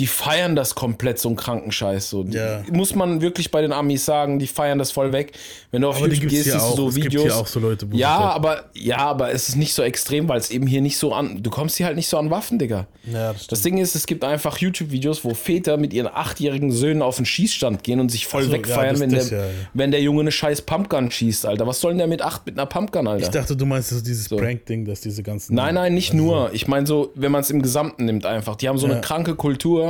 [0.00, 2.10] die feiern das komplett, so einen kranken Scheiß.
[2.10, 2.24] So.
[2.24, 2.62] Ja.
[2.72, 5.32] Muss man wirklich bei den Amis sagen, die feiern das voll weg.
[5.70, 7.12] Wenn du auf aber YouTube gehst, siehst du so es Videos.
[7.12, 10.38] Gibt hier auch so Leute, ja, aber, ja, aber es ist nicht so extrem, weil
[10.38, 11.42] es eben hier nicht so an.
[11.44, 12.88] Du kommst hier halt nicht so an Waffen, Digga.
[13.04, 17.00] Ja, das, das, Ding ist, es gibt einfach YouTube-Videos, wo Väter mit ihren achtjährigen Söhnen
[17.00, 20.00] auf den Schießstand gehen und sich voll so, wegfeiern, ja, wenn, der, ja, wenn der
[20.00, 21.68] Junge eine scheiß Pumpgun schießt, Alter.
[21.68, 23.22] Was soll denn der mit acht mit einer Pumpgun, Alter?
[23.22, 24.36] Ich dachte, du meinst das dieses so.
[24.36, 25.54] Prank-Ding, dass diese ganzen.
[25.54, 26.50] Nein, nein, nicht also nur.
[26.52, 28.56] Ich meine so, wenn man es im Gesamten nimmt, einfach.
[28.56, 29.83] Die haben so eine kranke Kultur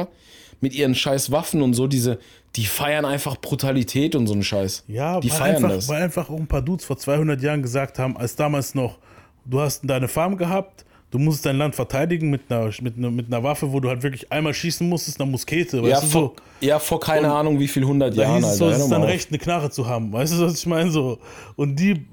[0.61, 2.19] mit ihren scheiß Waffen und so, diese,
[2.57, 4.85] die feiern einfach Brutalität und so einen Scheiß.
[4.89, 5.89] Ja, die weil feiern einfach, das.
[5.89, 8.99] Weil einfach auch ein paar Dudes vor 200 Jahren gesagt haben, als damals noch,
[9.45, 13.27] du hast deine Farm gehabt, du musst dein Land verteidigen mit einer, mit einer, mit
[13.27, 16.23] einer Waffe, wo du halt wirklich einmal schießen musstest, eine Muskete, weißt ja, du vor,
[16.23, 16.67] so.
[16.67, 18.43] Ja, vor keine und Ahnung wie viel hundert Jahren.
[18.43, 20.59] Da hieß es so, es ist dann recht, eine Knarre zu haben, weißt du, was
[20.59, 20.91] ich meine?
[20.91, 21.19] So.
[21.57, 22.07] Und die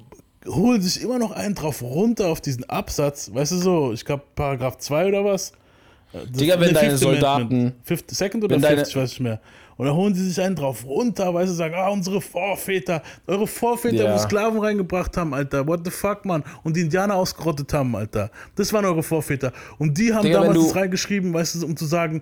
[0.48, 4.24] holen sich immer noch einen drauf runter auf diesen Absatz, weißt du so, ich glaube
[4.36, 5.54] Paragraph 2 oder was,
[6.14, 7.74] das Digga, wenn deine Soldaten.
[7.84, 9.40] Fifth, second oder fifth, ich weiß nicht mehr.
[9.78, 13.48] Und da holen sie sich einen drauf runter, weil sie sagen, ah, unsere Vorväter, eure
[13.48, 14.14] Vorväter, ja.
[14.14, 16.44] wo Sklaven reingebracht haben, Alter, what the fuck, man.
[16.64, 18.30] Und die Indianer ausgerottet haben, Alter.
[18.56, 19.52] Das waren eure Vorväter.
[19.80, 22.22] Und die haben Digga, damals das reingeschrieben, weißt du, um zu sagen,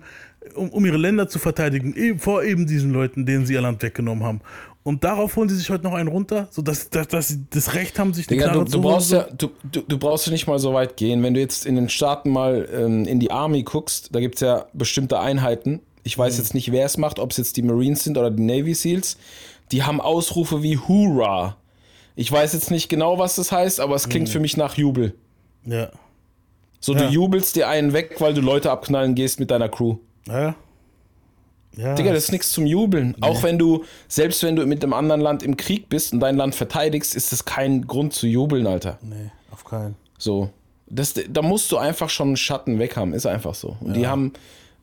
[0.54, 3.82] um, um ihre Länder zu verteidigen, eben, vor eben diesen Leuten, denen sie ihr Land
[3.82, 4.40] weggenommen haben.
[4.82, 7.98] Und darauf holen sie sich heute noch einen runter, sodass dass, dass sie das Recht
[7.98, 10.58] haben, sich die Digga, du, du brauchst ja, du, du, du, brauchst ja nicht mal
[10.58, 11.22] so weit gehen.
[11.22, 14.40] Wenn du jetzt in den Staaten mal ähm, in die Army guckst, da gibt es
[14.40, 15.80] ja bestimmte Einheiten.
[16.02, 16.38] Ich weiß mhm.
[16.40, 19.18] jetzt nicht, wer es macht, ob es jetzt die Marines sind oder die Navy SEALs.
[19.70, 21.56] Die haben Ausrufe wie Hoorah.
[22.16, 24.32] Ich weiß jetzt nicht genau, was das heißt, aber es klingt mhm.
[24.32, 25.14] für mich nach Jubel.
[25.66, 25.90] Ja.
[26.80, 27.02] So, ja.
[27.02, 29.96] du jubelst dir einen weg, weil du Leute abknallen gehst mit deiner Crew.
[30.26, 30.54] Ja.
[31.76, 33.14] Ja, Digga, das ist nichts zum Jubeln.
[33.16, 33.26] Nee.
[33.26, 36.36] Auch wenn du, selbst wenn du mit einem anderen Land im Krieg bist und dein
[36.36, 38.98] Land verteidigst, ist das kein Grund zu jubeln, Alter.
[39.02, 39.94] Nee, auf keinen.
[40.18, 40.50] So.
[40.88, 43.76] Das, da musst du einfach schon einen Schatten weg haben, ist einfach so.
[43.80, 43.92] Und ja.
[43.92, 44.32] die haben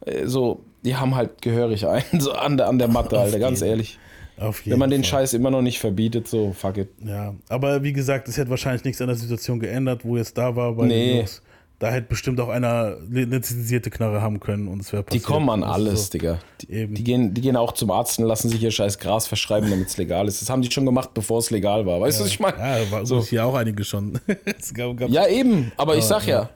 [0.06, 3.60] äh, so, die haben halt gehörig einen, so an der, an der Matte, Alter, ganz
[3.60, 3.72] jeden.
[3.72, 4.00] ehrlich.
[4.40, 5.22] Auf jeden Wenn man den Fall.
[5.22, 6.90] Scheiß immer noch nicht verbietet, so fuck it.
[7.04, 10.56] Ja, aber wie gesagt, es hätte wahrscheinlich nichts an der Situation geändert, wo jetzt da
[10.56, 10.78] war.
[10.78, 11.18] Weil nee.
[11.18, 11.42] Jungs,
[11.80, 15.24] da hätte bestimmt auch einer eine lizenzierte Knarre haben können und es wäre passiert.
[15.24, 16.12] Die kommen an alles, so.
[16.12, 16.40] Digga.
[16.62, 19.70] Die, die, gehen, die gehen auch zum Arzt und lassen sich ihr scheiß Gras verschreiben,
[19.70, 20.42] damit es legal ist.
[20.42, 22.02] Das haben die schon gemacht, bevor es legal war.
[22.02, 22.58] Weißt du, ja, was ich meine?
[22.58, 23.22] Ja, war so.
[23.22, 24.20] hier auch einige schon.
[24.74, 25.72] gab, gab ja, eben.
[25.78, 26.50] Aber ich sag ja.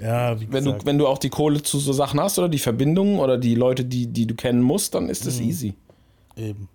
[0.00, 3.18] Ja, wenn du, wenn du auch die Kohle zu so Sachen hast oder die Verbindungen
[3.18, 5.48] oder die Leute, die, die du kennen musst, dann ist das mhm.
[5.48, 5.74] easy.
[6.36, 6.68] Eben.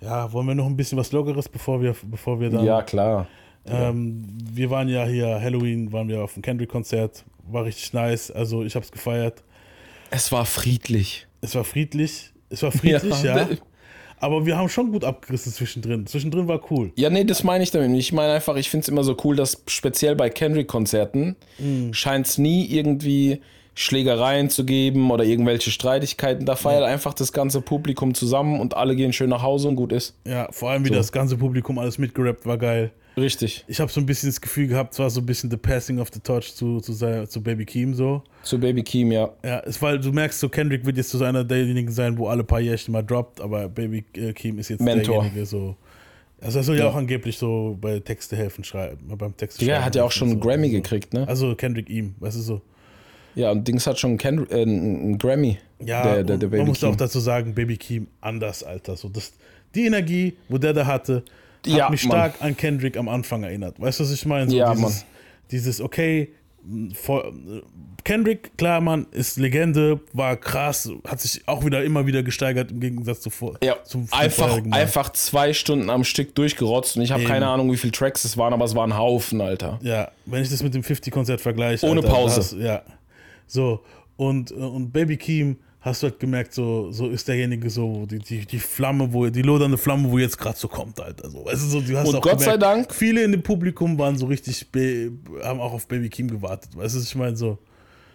[0.00, 2.64] Ja, wollen wir noch ein bisschen was Lockeres, bevor wir, bevor wir dann.
[2.64, 3.28] Ja, klar.
[3.66, 8.62] Ähm, wir waren ja hier, Halloween waren wir auf dem Kendrick-Konzert, war richtig nice, also
[8.64, 9.42] ich hab's gefeiert.
[10.10, 11.26] Es war friedlich.
[11.40, 13.36] Es war friedlich, es war friedlich, ja.
[13.36, 13.48] ja.
[14.18, 16.06] Aber wir haben schon gut abgerissen zwischendrin.
[16.06, 16.92] Zwischendrin war cool.
[16.96, 17.90] Ja, nee, das meine ich damit.
[17.98, 21.92] Ich meine einfach, ich finde es immer so cool, dass speziell bei Kendrick-Konzerten mhm.
[21.92, 23.40] scheint es nie irgendwie
[23.74, 26.46] Schlägereien zu geben oder irgendwelche Streitigkeiten.
[26.46, 26.86] Da feiert ja.
[26.86, 30.16] einfach das ganze Publikum zusammen und alle gehen schön nach Hause und gut ist.
[30.26, 30.94] Ja, vor allem wie so.
[30.94, 32.92] das ganze Publikum alles mitgerappt war geil.
[33.16, 33.64] Richtig.
[33.68, 36.00] Ich habe so ein bisschen das Gefühl gehabt, es war so ein bisschen the passing
[36.00, 36.92] of the torch zu, zu,
[37.26, 38.22] zu Baby Keem so.
[38.42, 39.30] Zu Baby Keem, ja.
[39.44, 42.42] Ja, es war, du merkst so, Kendrick wird jetzt so einer derjenigen sein, wo alle
[42.42, 45.22] paar Jährchen mal droppt, aber Baby äh, Keem ist jetzt Mentor.
[45.22, 45.76] derjenige so.
[46.40, 46.84] Also er soll ja.
[46.84, 50.12] ja auch angeblich so bei Texte helfen schreiben, beim Texte Ja, er hat ja auch
[50.12, 50.46] schon einen so.
[50.46, 51.26] Grammy gekriegt, ne?
[51.26, 52.62] Also Kendrick ihm, weißt du so.
[53.34, 55.58] Ja, und Dings hat schon einen, äh, einen Grammy.
[55.80, 56.90] Ja, der, der, der man muss Keem.
[56.90, 58.96] auch dazu sagen, Baby Keem anders, Alter.
[58.96, 59.32] So das,
[59.74, 61.24] die Energie, wo der da hatte,
[61.66, 62.50] hat ja, mich stark Mann.
[62.50, 63.80] an Kendrick am Anfang erinnert.
[63.80, 64.50] Weißt du, was ich meine?
[64.50, 65.02] So ja, dieses, Mann.
[65.50, 66.30] Dieses, okay,
[66.94, 67.32] vor,
[68.04, 72.80] Kendrick, klar, Mann, ist Legende, war krass, hat sich auch wieder immer wieder gesteigert im
[72.80, 73.58] Gegensatz zuvor.
[73.62, 77.70] Ja, zum, zum einfach, einfach zwei Stunden am Stück durchgerotzt und ich habe keine Ahnung,
[77.70, 79.78] wie viele Tracks es waren, aber es waren ein Haufen, Alter.
[79.82, 81.86] Ja, wenn ich das mit dem 50-Konzert vergleiche.
[81.86, 82.36] Ohne Alter, Pause.
[82.36, 82.82] Das, ja.
[83.46, 83.80] So,
[84.16, 88.46] und, und Baby Keem hast du halt gemerkt, so, so ist derjenige so, die, die,
[88.46, 91.30] die Flamme, wo, die lodernde Flamme, wo jetzt gerade so kommt, Alter.
[91.30, 92.94] So, du, so, du hast und auch Gott gemerkt, sei Dank.
[92.94, 94.66] Viele in dem Publikum waren so richtig,
[95.42, 96.74] haben auch auf Baby Keem gewartet.
[96.74, 97.58] Weißt du, ich meine, so.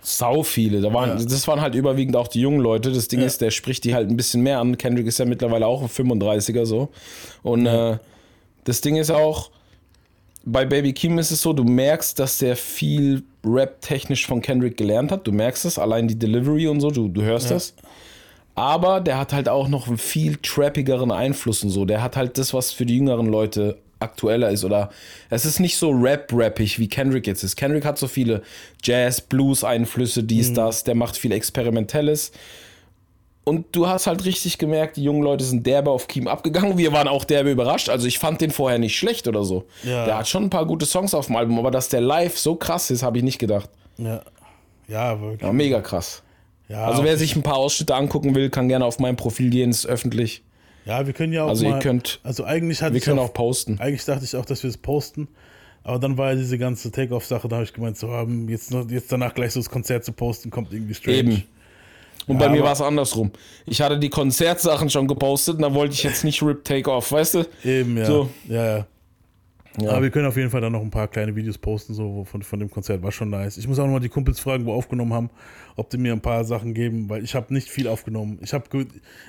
[0.01, 0.79] Sau viele.
[0.79, 1.25] Da waren, ja.
[1.25, 2.91] Das waren halt überwiegend auch die jungen Leute.
[2.91, 3.25] Das Ding ja.
[3.25, 4.77] ist, der spricht die halt ein bisschen mehr an.
[4.77, 6.89] Kendrick ist ja mittlerweile auch ein 35er so.
[7.43, 7.93] Und ja.
[7.93, 7.97] äh,
[8.63, 9.51] das Ding ist auch,
[10.51, 15.11] bei Baby Kim ist es so, du merkst, dass der viel Rap-technisch von Kendrick gelernt
[15.11, 15.25] hat.
[15.25, 17.73] Du merkst es, allein die Delivery und so, du, du hörst das.
[18.55, 21.85] Aber der hat halt auch noch einen viel trappigeren Einfluss und so.
[21.85, 24.63] Der hat halt das, was für die jüngeren Leute aktueller ist.
[24.63, 24.89] Oder
[25.29, 27.55] es ist nicht so rap-rappig, wie Kendrick jetzt ist.
[27.55, 28.41] Kendrick hat so viele
[28.83, 30.55] Jazz, Blues-Einflüsse, dies, mhm.
[30.55, 30.83] das.
[30.83, 32.31] Der macht viel Experimentelles.
[33.49, 36.77] Und du hast halt richtig gemerkt, die jungen Leute sind derbe auf Keem abgegangen.
[36.77, 37.89] Wir waren auch derbe überrascht.
[37.89, 39.65] Also ich fand den vorher nicht schlecht oder so.
[39.83, 40.05] Ja.
[40.05, 42.53] Der hat schon ein paar gute Songs auf dem Album, aber dass der live so
[42.53, 43.67] krass ist, habe ich nicht gedacht.
[43.97, 44.21] Ja.
[44.87, 45.41] Ja, wirklich.
[45.41, 46.21] Ja, mega krass.
[46.67, 49.71] Ja, also wer sich ein paar Ausschnitte angucken will, kann gerne auf mein Profil gehen,
[49.71, 50.43] ist öffentlich.
[50.85, 53.29] Ja, wir können ja auch also mal, ihr könnt, also eigentlich hatte wir können auch,
[53.29, 53.79] auch posten.
[53.79, 55.27] Eigentlich dachte ich auch, dass wir es posten,
[55.83, 59.11] aber dann war ja diese ganze Take-Off-Sache, da habe ich gemeint, so haben jetzt, jetzt
[59.11, 61.17] danach gleich so das Konzert zu posten, kommt irgendwie strange.
[61.17, 61.43] Eben.
[62.29, 63.31] Und ja, bei mir war es andersrum.
[63.65, 67.33] Ich hatte die Konzertsachen schon gepostet und da wollte ich jetzt nicht Rip Take-Off, weißt
[67.33, 67.45] du?
[67.65, 68.05] Eben, ja.
[68.05, 68.29] So.
[68.47, 68.85] Ja, ja.
[69.81, 69.91] Ja.
[69.91, 72.41] Aber wir können auf jeden Fall dann noch ein paar kleine Videos posten, so von,
[72.41, 73.01] von dem Konzert.
[73.01, 73.57] War schon nice.
[73.57, 75.29] Ich muss auch noch mal die Kumpels fragen, wo aufgenommen haben,
[75.75, 78.39] ob die mir ein paar Sachen geben, weil ich habe nicht viel aufgenommen.
[78.41, 78.65] Ich habe,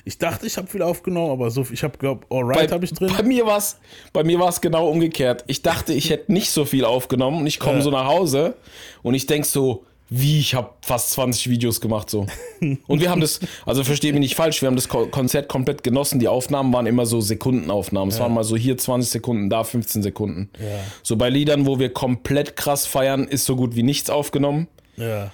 [0.05, 3.13] ich dachte, ich habe viel aufgenommen, aber so, ich habe glaube, Alright habe ich drin.
[3.17, 3.79] Bei mir war es,
[4.13, 5.45] bei mir war es genau umgekehrt.
[5.47, 7.83] Ich dachte, ich hätte nicht so viel aufgenommen und ich komme äh.
[7.83, 8.55] so nach Hause
[9.03, 12.27] und ich denk so, wie, ich habe fast 20 Videos gemacht so.
[12.61, 16.19] Und wir haben das, also verstehe mich nicht falsch, wir haben das Konzert komplett genossen.
[16.19, 18.09] Die Aufnahmen waren immer so Sekundenaufnahmen.
[18.09, 18.25] Es ja.
[18.25, 20.51] waren mal so hier 20 Sekunden, da 15 Sekunden.
[20.59, 20.81] Ja.
[21.05, 24.67] So bei Liedern, wo wir komplett krass feiern, ist so gut wie nichts aufgenommen.
[24.97, 25.31] Ja.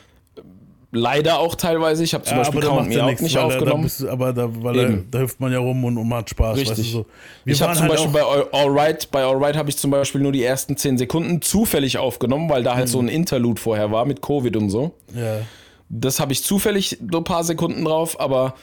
[0.96, 2.02] Leider auch teilweise.
[2.02, 3.90] Ich habe zum ja, Beispiel Count Me Out nicht aufgenommen.
[3.98, 6.56] Da, da aber da, weil da, hilft man ja rum und, und hat Spaß.
[6.56, 6.78] Richtig.
[6.78, 7.06] Weißt du, so.
[7.44, 10.42] ich habe zum halt Beispiel bei Alright, bei Alright habe ich zum Beispiel nur die
[10.42, 12.90] ersten 10 Sekunden zufällig aufgenommen, weil da halt mhm.
[12.90, 14.92] so ein Interlude vorher war mit Covid und so.
[15.14, 15.40] Ja.
[15.88, 18.54] Das habe ich zufällig so ein paar Sekunden drauf, aber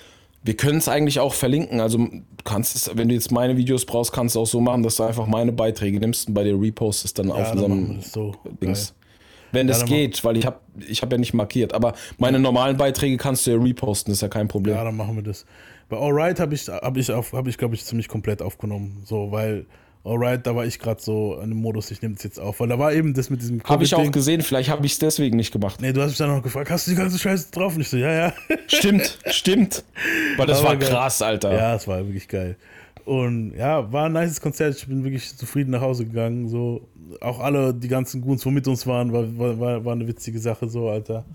[0.44, 1.80] wir können es eigentlich auch verlinken.
[1.80, 4.84] Also du kannst es, wenn du jetzt meine Videos brauchst, kannst du auch so machen,
[4.84, 8.34] dass du einfach meine Beiträge nimmst und bei dir repostest dann ja, auf unserem so.
[8.62, 8.90] Dings.
[8.90, 9.03] Geil.
[9.54, 11.74] Wenn das ja, geht, weil ich habe ich hab ja nicht markiert.
[11.74, 14.76] Aber meine normalen Beiträge kannst du ja reposten, ist ja kein Problem.
[14.76, 15.46] Ja, dann machen wir das.
[15.90, 19.04] Bei Alright habe ich, hab ich, hab ich glaube ich, ziemlich komplett aufgenommen.
[19.06, 19.66] So, weil
[20.06, 22.60] Alright, da war ich gerade so in dem Modus, ich nehme es jetzt auf.
[22.60, 25.00] Weil da war eben das mit diesem Habe ich auch gesehen, vielleicht habe ich es
[25.00, 25.82] deswegen nicht gemacht.
[25.82, 27.76] Nee, du hast mich dann noch gefragt, hast du die ganze Scheiße drauf?
[27.76, 28.34] Und ich so, ja, ja.
[28.68, 29.84] Stimmt, stimmt.
[30.38, 31.56] Weil das, das war, war krass, Alter.
[31.56, 32.58] Ja, es war wirklich geil.
[33.06, 34.76] Und ja, war ein nices Konzert.
[34.76, 36.48] Ich bin wirklich zufrieden nach Hause gegangen.
[36.48, 36.88] So,
[37.22, 40.70] auch alle, die ganzen Goons, wo mit uns waren, war, war, war eine witzige Sache,
[40.70, 41.26] so, Alter.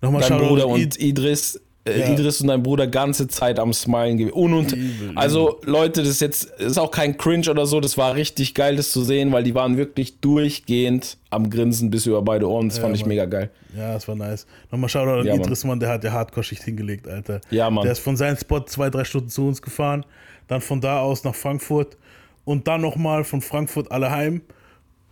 [0.00, 2.12] Nochmal Dein Bruder und Idris, äh, ja.
[2.12, 4.34] Idris und dein Bruder ganze Zeit am Smilen gewesen.
[4.34, 8.14] Und, und also Leute, das ist jetzt ist auch kein Cringe oder so, das war
[8.14, 12.48] richtig geil, das zu sehen, weil die waren wirklich durchgehend am Grinsen bis über beide
[12.48, 12.68] Ohren.
[12.68, 13.08] Das ja, fand ich Mann.
[13.08, 13.50] mega geil.
[13.76, 14.46] Ja, das war nice.
[14.70, 17.40] Nochmal Shoutout an ja, Idris, Mann, der hat ja Hardcore-Schicht hingelegt, Alter.
[17.50, 17.84] Ja, Mann.
[17.84, 20.04] Der ist von seinem Spot zwei, drei Stunden zu uns gefahren,
[20.46, 21.96] dann von da aus nach Frankfurt
[22.44, 24.42] und dann nochmal von Frankfurt alle heim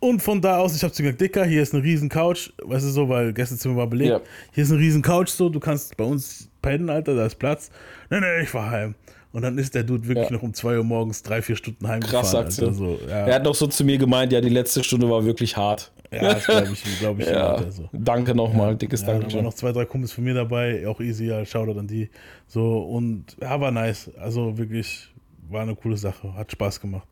[0.01, 2.87] und von da aus, ich habe zu gesagt, Dicker, hier ist eine riesen Couch, weißt
[2.87, 4.11] du so, weil Gästezimmer war belegt.
[4.11, 4.21] Ja.
[4.53, 7.71] Hier ist eine riesen Couch, so, du kannst bei uns pennen, Alter, da ist Platz.
[8.11, 8.95] Nee, nee, ich fahr heim.
[9.33, 10.33] Und dann ist der Dude wirklich ja.
[10.33, 12.23] noch um 2 Uhr morgens drei, vier Stunden heimgefahren.
[12.23, 12.75] Krass Aktion.
[12.75, 13.27] So, ja.
[13.27, 15.93] Er hat noch so zu mir gemeint, ja, die letzte Stunde war wirklich hart.
[16.11, 17.29] Ja, das glaube ich, glaube ich.
[17.31, 17.55] ja.
[17.55, 17.89] Also.
[17.93, 19.31] Danke nochmal, dickes ja, Dankeschön.
[19.31, 22.11] Da waren noch zwei, drei Kumpels von mir dabei, auch easy, ja, Shoutout an die.
[22.49, 24.11] So, und ja, war nice.
[24.19, 25.09] Also wirklich,
[25.49, 27.07] war eine coole Sache, hat Spaß gemacht.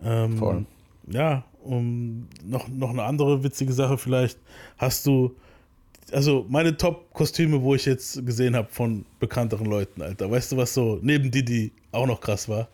[0.00, 0.66] Ähm, Voll.
[1.08, 4.38] Ja, um noch, noch eine andere witzige Sache vielleicht.
[4.76, 5.34] Hast du,
[6.12, 10.30] also meine Top-Kostüme, wo ich jetzt gesehen habe von bekannteren Leuten, Alter.
[10.30, 12.68] Weißt du, was so neben Didi auch noch krass war?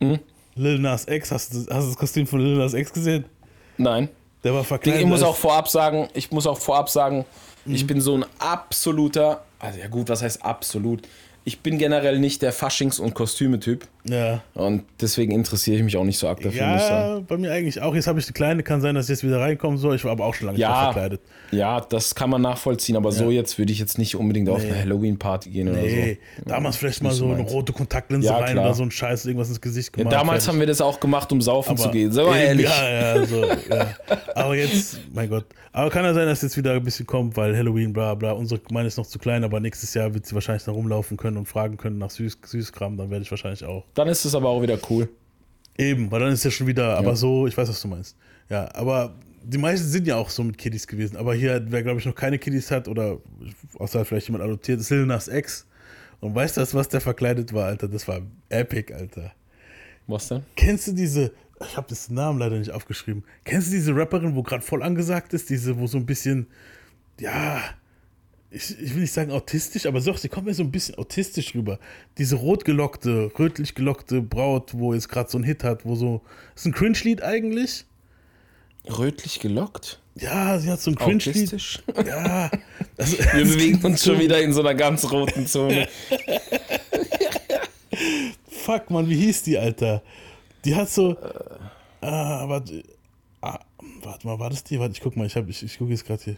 [0.00, 0.18] Mhm.
[0.54, 3.24] Lil Nas X, hast du, hast du das Kostüm von Lil Nas X gesehen?
[3.76, 4.08] Nein.
[4.44, 5.00] Der war verkleidet.
[5.00, 7.24] Ich muss auch vorab sagen, ich muss auch vorab sagen,
[7.64, 7.74] mhm.
[7.74, 11.02] ich bin so ein absoluter, also ja gut, was heißt absolut?
[11.48, 13.88] ich bin generell nicht der Faschings- und Kostüme-Typ.
[14.08, 14.42] Ja.
[14.54, 16.60] Und deswegen interessiere ich mich auch nicht so arg dafür.
[16.60, 17.94] Ja, bei mir eigentlich auch.
[17.94, 19.96] Jetzt habe ich eine kleine, kann sein, dass ich jetzt wieder reinkommen soll.
[19.96, 21.20] Ich war aber auch schon lange ja, verkleidet.
[21.50, 23.16] Ja, das kann man nachvollziehen, aber ja.
[23.16, 24.54] so jetzt würde ich jetzt nicht unbedingt nee.
[24.54, 25.72] auf eine Halloween-Party gehen nee.
[25.72, 25.88] oder
[26.44, 26.48] so.
[26.48, 28.66] Damals vielleicht mal so eine rote Kontaktlinse ja, rein klar.
[28.66, 30.12] oder so ein Scheiß, irgendwas ins Gesicht gemacht.
[30.12, 30.54] Ja, damals fertig.
[30.54, 32.12] haben wir das auch gemacht, um saufen aber zu gehen.
[32.12, 32.66] Sind wir ehrlich.
[32.66, 33.86] Ja, ja, so, ja.
[34.34, 35.46] Aber jetzt, mein Gott.
[35.72, 38.32] Aber kann ja sein, dass jetzt wieder ein bisschen kommt, weil Halloween, bla bla.
[38.32, 41.36] Unsere meine ist noch zu klein, aber nächstes Jahr wird sie wahrscheinlich noch rumlaufen können
[41.36, 42.96] und fragen können nach Süß, Süßkram.
[42.96, 43.84] Dann werde ich wahrscheinlich auch.
[43.98, 45.08] Dann ist es aber auch wieder cool.
[45.76, 48.16] Eben, weil dann ist ja schon wieder, aber so, ich weiß, was du meinst.
[48.48, 51.16] Ja, aber die meisten sind ja auch so mit Kiddies gewesen.
[51.16, 53.18] Aber hier, wer glaube ich noch keine Kiddies hat oder
[53.76, 55.66] außer vielleicht jemand adoptiert, ist Lil Nas Ex.
[56.20, 57.88] Und weißt du, was der verkleidet war, Alter?
[57.88, 58.20] Das war
[58.50, 59.32] epic, Alter.
[60.06, 60.44] Was denn?
[60.54, 63.24] Kennst du diese, ich habe das Namen leider nicht aufgeschrieben.
[63.42, 65.50] Kennst du diese Rapperin, wo gerade voll angesagt ist?
[65.50, 66.46] Diese, wo so ein bisschen,
[67.18, 67.60] ja,
[68.50, 71.54] ich, ich will nicht sagen autistisch, aber doch, sie kommt mir so ein bisschen autistisch
[71.54, 71.78] rüber.
[72.16, 76.22] Diese rotgelockte, rötlich gelockte Braut, wo jetzt gerade so ein Hit hat, wo so,
[76.54, 77.84] ist ein Cringe-Lied eigentlich?
[78.88, 80.00] Rötlich gelockt?
[80.14, 81.82] Ja, sie hat so ein Cringe-Lied.
[82.06, 82.50] Ja.
[82.96, 85.86] Also, Wir bewegen uns schon wieder in so einer ganz roten Zone.
[88.48, 90.02] Fuck, man, wie hieß die, Alter?
[90.64, 91.16] Die hat so.
[92.00, 92.82] Ah, warte.
[93.40, 93.60] Ah,
[94.02, 94.80] warte mal, war das die?
[94.80, 96.36] Warte, ich guck mal, ich, ich, ich gucke jetzt gerade hier.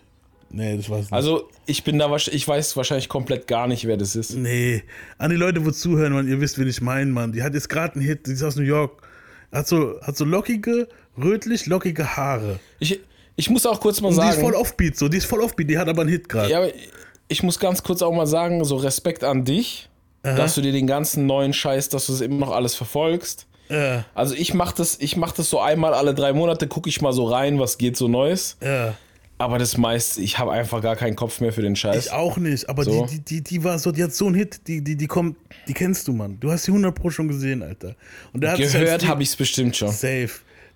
[0.51, 1.13] Nee, das weiß ich nicht.
[1.13, 4.35] Also, ich bin da ich weiß wahrscheinlich komplett gar nicht, wer das ist.
[4.35, 4.83] Nee.
[5.19, 7.33] An die Leute, wo zuhören, man, ihr wisst, wen ich meine, Mann.
[7.33, 9.03] Die hat jetzt gerade einen Hit, die ist aus New York.
[9.53, 12.59] Hat so, hat so lockige, rötlich lockige Haare.
[12.79, 13.01] Ich,
[13.37, 14.31] ich muss auch kurz mal Und sagen.
[14.31, 15.09] Die ist voll offbeat, so.
[15.09, 16.51] Die ist voll offbeat, die hat aber einen Hit gerade.
[16.51, 16.71] Ja, aber
[17.29, 19.89] ich muss ganz kurz auch mal sagen, so Respekt an dich,
[20.25, 20.35] Aha.
[20.35, 23.47] dass du dir den ganzen neuen Scheiß, dass du es immer noch alles verfolgst.
[23.69, 24.05] Ja.
[24.15, 27.13] Also ich mach das, ich mach das so einmal alle drei Monate, gucke ich mal
[27.13, 28.57] so rein, was geht so Neues.
[28.63, 28.95] Ja.
[29.41, 32.07] Aber das meiste, ich habe einfach gar keinen Kopf mehr für den Scheiß.
[32.07, 33.07] Ich auch nicht, aber so.
[33.07, 35.73] die, die, die, war so, die hat so einen Hit, die, die, die kommt, die
[35.73, 36.37] kennst du, Mann.
[36.41, 37.97] Du hast die 100 Pro schon gesehen, Alter.
[38.35, 39.89] Und der Gehört habe ich es bestimmt schon.
[39.89, 40.29] Safe.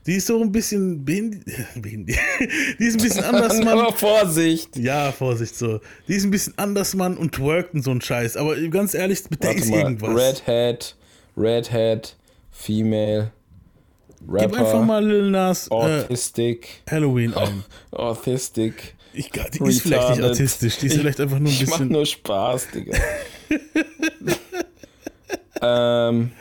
[0.06, 1.42] Die ist so ein bisschen behindert.
[1.74, 3.68] die ist ein bisschen anders, Mann.
[3.68, 4.78] Aber Vorsicht.
[4.78, 5.80] Ja, Vorsicht so.
[6.08, 8.38] Die ist ein bisschen anders, Mann, und twerkt und so ein Scheiß.
[8.38, 10.16] Aber ganz ehrlich, mit der ist irgendwas.
[10.16, 10.96] Red Hat,
[11.36, 12.16] Red Hat,
[12.50, 13.30] Female.
[14.28, 16.82] Rapper, Gib einfach mal Lil Nas äh, Autistic.
[16.90, 17.64] Halloween ein.
[17.92, 18.94] Autistic.
[19.12, 19.68] Ich, die retarded.
[19.68, 21.72] ist vielleicht nicht autistisch, die ist vielleicht einfach nur ein bisschen.
[21.72, 22.98] Ich mach nur Spaß, Digga.
[26.10, 26.32] ähm,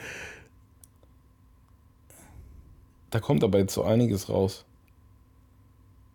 [3.10, 4.64] da kommt aber jetzt so einiges raus.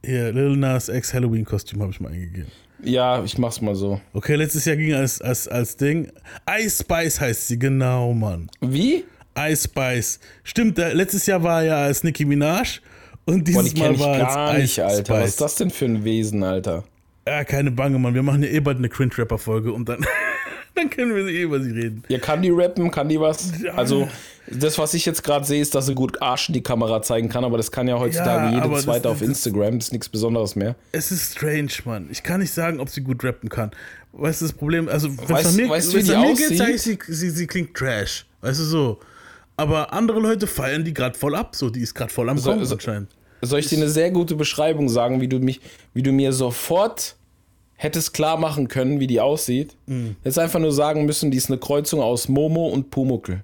[0.03, 2.51] Hier, Lil Nas Ex Halloween-Kostüm habe ich mal eingegeben.
[2.83, 3.99] Ja, ich mach's mal so.
[4.13, 6.11] Okay, letztes Jahr ging als, als, als Ding.
[6.49, 8.49] Ice Spice heißt sie, genau, Mann.
[8.61, 9.03] Wie?
[9.47, 10.19] Ice Spice.
[10.43, 12.79] Stimmt, letztes Jahr war ja als Nicki Minaj
[13.25, 15.03] und dieses Boah, Mal war ich gar als nicht, Ice Alter.
[15.05, 15.21] Spice.
[15.23, 16.83] Was ist das denn für ein Wesen, Alter?
[17.27, 18.15] Ja, keine Bange, Mann.
[18.15, 20.03] Wir machen ja eh bald eine Cringe-Rapper-Folge und dann,
[20.75, 22.03] dann können wir eh über sie reden.
[22.07, 22.89] Ja, kann die rappen?
[22.89, 23.51] Kann die was?
[23.75, 24.09] Also,
[24.47, 27.29] das, was ich jetzt gerade sehe, ist, dass sie gut Arsch in die Kamera zeigen
[27.29, 29.77] kann, aber das kann ja heutzutage ja, jede zweite das, auf Instagram.
[29.77, 30.75] Das ist nichts Besonderes mehr.
[30.91, 32.07] Es ist strange, Mann.
[32.09, 33.69] Ich kann nicht sagen, ob sie gut rappen kann.
[34.11, 36.71] Weißt du, das Problem, also, wenn es an mir, weißt, wie die mir geht, sage
[36.71, 38.25] ich, sie, sie, sie klingt trash.
[38.41, 38.99] Weißt du, so.
[39.59, 42.63] Aber andere Leute feiern die gerade voll ab, so die ist gerade voll am Kommen
[42.63, 43.09] so, anscheinend.
[43.41, 45.59] Soll ich dir eine sehr gute Beschreibung sagen, wie du mich,
[45.93, 47.17] wie du mir sofort
[47.75, 49.75] hättest klar machen können, wie die aussieht?
[49.85, 50.15] Mhm.
[50.23, 53.43] Jetzt einfach nur sagen müssen, die ist eine Kreuzung aus Momo und Pumuckel.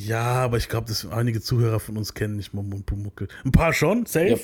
[0.00, 3.26] Ja, aber ich glaube, dass einige Zuhörer von uns kennen nicht Momo und Pumuckel.
[3.44, 4.28] Ein paar schon, safe.
[4.28, 4.36] Ja,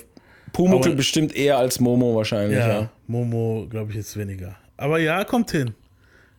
[0.53, 2.59] Pumuckel bestimmt eher als Momo wahrscheinlich.
[2.59, 2.91] Ja, ja.
[3.07, 4.57] Momo glaube ich jetzt weniger.
[4.77, 5.75] Aber ja, kommt hin.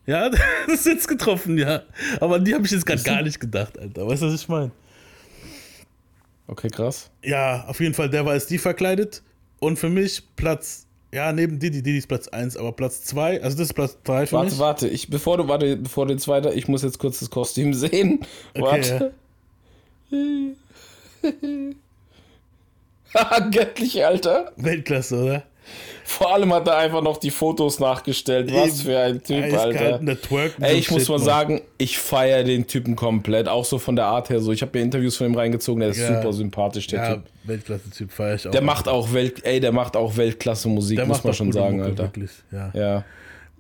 [0.10, 0.28] Ja,
[0.66, 1.84] das ist jetzt getroffen, ja.
[2.20, 4.08] Aber an die habe ich jetzt gerade gar nicht gedacht, Alter.
[4.08, 4.72] Weißt du, was ich meine?
[6.48, 7.12] Okay, krass.
[7.24, 9.22] Ja, auf jeden Fall, der war als die verkleidet.
[9.60, 13.56] Und für mich Platz, ja, neben Didi, Didi ist Platz 1, aber Platz 2, also
[13.56, 14.58] das ist Platz 3 für warte, mich.
[14.58, 17.76] Warte, warte, bevor du, warte, bevor du jetzt weiter, ich muss jetzt kurz das Kostüm
[17.76, 18.26] sehen.
[18.56, 19.14] Okay, warte.
[23.14, 23.40] Ja.
[23.52, 24.54] Göttlich, Alter.
[24.56, 25.44] Weltklasse, oder?
[26.10, 28.52] Vor allem hat er einfach noch die Fotos nachgestellt.
[28.52, 30.02] Was für ein Typ, Alter.
[30.60, 33.48] Ey, ich muss mal sagen, ich feiere den Typen komplett.
[33.48, 34.52] Auch so von der Art her so.
[34.52, 36.16] Ich habe mir Interviews von ihm reingezogen, der ist ja.
[36.16, 37.24] super sympathisch, der ja, Typ.
[37.44, 38.52] Weltklasse-Typ feiere ich auch.
[38.52, 42.04] Der macht auch Welt, ey, der macht auch Weltklasse-Musik, muss man schon sagen, Mucke, Alter.
[42.06, 42.72] Wirklich, ja.
[42.74, 43.06] ja.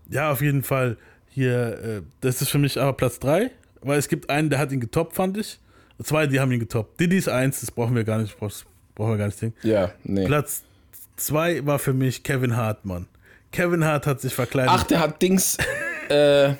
[0.09, 0.97] Ja, auf jeden Fall.
[1.29, 3.51] Hier, äh, das ist für mich aber Platz 3,
[3.81, 5.59] weil es gibt einen, der hat ihn getoppt, fand ich.
[6.01, 6.99] Zwei, die haben ihn getoppt.
[6.99, 9.55] Diddy ist eins, das brauchen wir gar nicht, brauchen wir gar nicht denken.
[9.67, 10.25] Ja, nee.
[10.25, 10.63] Platz
[11.19, 13.07] zwei war für mich Kevin Hart, Mann.
[13.51, 14.71] Kevin Hart hat sich verkleidet.
[14.73, 15.57] Ach, der hat Dings.
[16.09, 16.53] äh,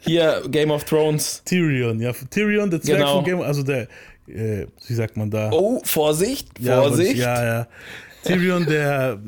[0.00, 1.42] hier, Game of Thrones.
[1.44, 2.12] Tyrion, ja.
[2.30, 3.14] Tyrion, der Zwerg genau.
[3.16, 3.88] von Game also der,
[4.28, 5.50] äh, wie sagt man da?
[5.52, 7.16] Oh, Vorsicht, Vorsicht.
[7.16, 7.58] Ja, ja.
[7.58, 7.66] ja.
[8.24, 9.18] Tyrion, der.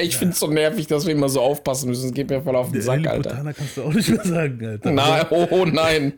[0.00, 0.18] Ich ja.
[0.18, 2.06] finde es so nervig, dass wir immer so aufpassen müssen.
[2.06, 3.42] Es geht mir voll auf den Sack, Alter.
[3.56, 4.90] kannst du auch nicht mehr sagen, Alter.
[4.92, 6.12] Nein, oh, oh nein.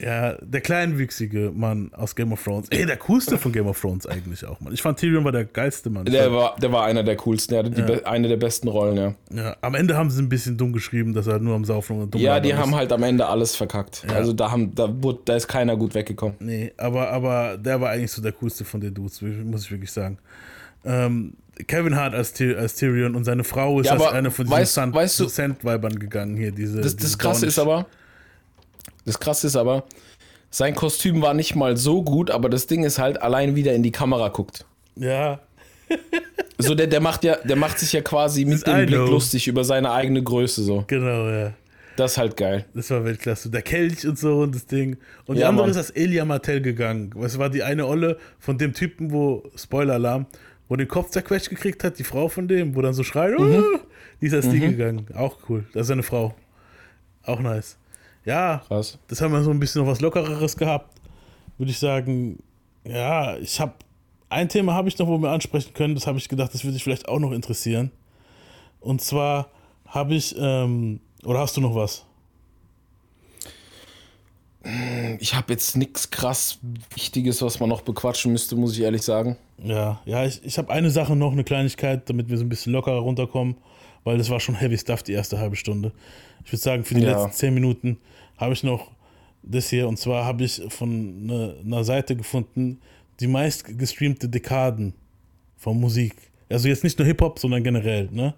[0.00, 2.68] Ja, der kleinwüchsige Mann aus Game of Thrones.
[2.70, 4.72] Ey, der coolste von Game of Thrones eigentlich auch, Mann.
[4.72, 6.06] Ich fand Tyrion war der geilste Mann.
[6.06, 8.06] Der war, der war einer der coolsten, der hatte ja.
[8.10, 9.14] eine der besten Rollen, ja.
[9.32, 12.14] Ja, am Ende haben sie ein bisschen dumm geschrieben, dass er nur am Saufen und
[12.14, 14.04] dumm Ja, die haben halt am Ende alles verkackt.
[14.08, 14.14] Ja.
[14.14, 16.36] Also da, haben, da, wurde, da ist keiner gut weggekommen.
[16.40, 19.92] Nee, aber, aber der war eigentlich so der coolste von den Dudes, muss ich wirklich
[19.92, 20.18] sagen.
[20.84, 21.34] Ähm,
[21.66, 24.76] Kevin Hart als, als Tyrion und seine Frau ist ja, als eine von diesen weißt,
[24.76, 26.52] weißt du, Sand-Weibern gegangen hier.
[26.52, 27.86] Diese, das, das Krasse ist aber,
[29.04, 29.84] das Krasse ist aber,
[30.50, 33.82] sein Kostüm war nicht mal so gut, aber das Ding ist halt, allein wieder in
[33.82, 34.66] die Kamera guckt.
[34.96, 35.40] Ja.
[36.58, 39.64] so, der, der macht ja, der macht sich ja quasi mit dem Blick lustig über
[39.64, 40.84] seine eigene Größe so.
[40.86, 41.52] Genau, ja.
[41.96, 42.64] Das ist halt geil.
[42.74, 43.50] Das war Weltklasse.
[43.50, 44.96] Der Kelch und so und das Ding.
[45.26, 45.70] Und ja, die andere Mann.
[45.70, 47.12] ist als Elia Martell gegangen.
[47.22, 50.26] Es war die eine Olle von dem Typen, wo, Spoiler-Alarm,
[50.68, 53.64] wo den Kopf zerquetscht gekriegt hat, die Frau von dem, wo dann so schreit, mhm.
[53.64, 53.78] oh,
[54.20, 54.52] die ist als mhm.
[54.52, 55.06] die gegangen.
[55.14, 55.64] Auch cool.
[55.72, 56.34] Das ist seine Frau.
[57.22, 57.76] Auch nice.
[58.24, 58.98] Ja, Krass.
[59.08, 61.00] das haben wir so ein bisschen noch was Lockereres gehabt.
[61.58, 62.42] Würde ich sagen,
[62.84, 63.74] ja, ich habe
[64.28, 65.94] ein Thema habe ich noch, wo wir ansprechen können.
[65.94, 67.90] Das habe ich gedacht, das würde dich vielleicht auch noch interessieren.
[68.80, 69.48] Und zwar
[69.86, 72.06] habe ich, ähm, oder hast du noch was?
[75.18, 76.58] Ich habe jetzt nichts krass
[76.94, 79.36] Wichtiges, was man noch bequatschen müsste, muss ich ehrlich sagen.
[79.62, 82.72] Ja, ja, ich, ich habe eine Sache noch, eine Kleinigkeit, damit wir so ein bisschen
[82.72, 83.56] lockerer runterkommen,
[84.04, 85.92] weil das war schon heavy stuff die erste halbe Stunde.
[86.44, 87.12] Ich würde sagen, für die ja.
[87.12, 87.98] letzten zehn Minuten
[88.38, 88.90] habe ich noch
[89.42, 89.88] das hier.
[89.88, 92.80] Und zwar habe ich von ne, einer Seite gefunden,
[93.20, 94.94] die meist gestreamte Dekaden
[95.56, 96.14] von Musik.
[96.48, 98.34] Also jetzt nicht nur Hip-Hop, sondern generell, ne?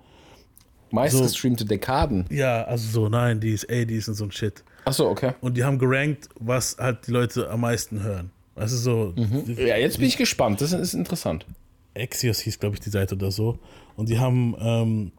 [0.90, 2.26] Meist so, gestreamte Dekaden?
[2.30, 4.62] Ja, also so 90s, 80s und so ein Shit.
[4.84, 5.32] Achso, okay.
[5.40, 8.30] Und die haben gerankt, was halt die Leute am meisten hören.
[8.56, 9.14] Ist so.
[9.16, 9.56] Mhm.
[9.56, 10.60] Ja, jetzt bin ich gespannt.
[10.60, 11.46] Das ist interessant.
[11.96, 13.58] Axios hieß, glaube ich, die Seite oder so.
[13.96, 15.12] Und die haben ähm,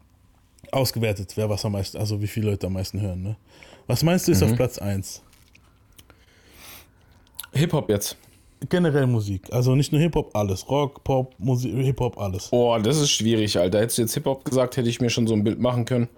[0.72, 3.22] ausgewertet, wer was am meisten, also wie viele Leute am meisten hören.
[3.22, 3.36] Ne?
[3.86, 4.50] Was meinst du ist mhm.
[4.50, 5.22] auf Platz 1?
[7.52, 8.16] Hip-Hop jetzt.
[8.68, 9.42] Generell Musik.
[9.52, 10.68] Also nicht nur Hip-Hop, alles.
[10.68, 12.48] Rock, Pop, Musik, Hip-Hop, alles.
[12.48, 13.80] Boah, das ist schwierig, Alter.
[13.80, 16.08] Hättest du jetzt Hip-Hop gesagt, hätte ich mir schon so ein Bild machen können.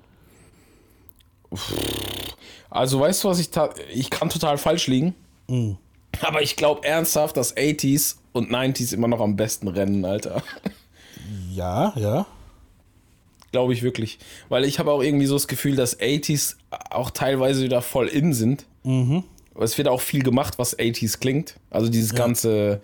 [2.70, 3.50] Also, weißt du, was ich.
[3.92, 5.14] Ich kann total falsch liegen.
[5.48, 5.76] Mhm.
[6.20, 10.42] Aber ich glaube ernsthaft, dass 80s und 90s immer noch am besten rennen, Alter.
[11.52, 12.26] Ja, ja.
[13.52, 14.18] Glaube ich wirklich.
[14.48, 16.56] Weil ich habe auch irgendwie so das Gefühl, dass 80s
[16.90, 18.66] auch teilweise wieder voll in sind.
[18.82, 19.24] Mhm.
[19.58, 21.56] Es wird auch viel gemacht, was 80s klingt.
[21.70, 22.18] Also dieses ja.
[22.18, 22.80] ganze.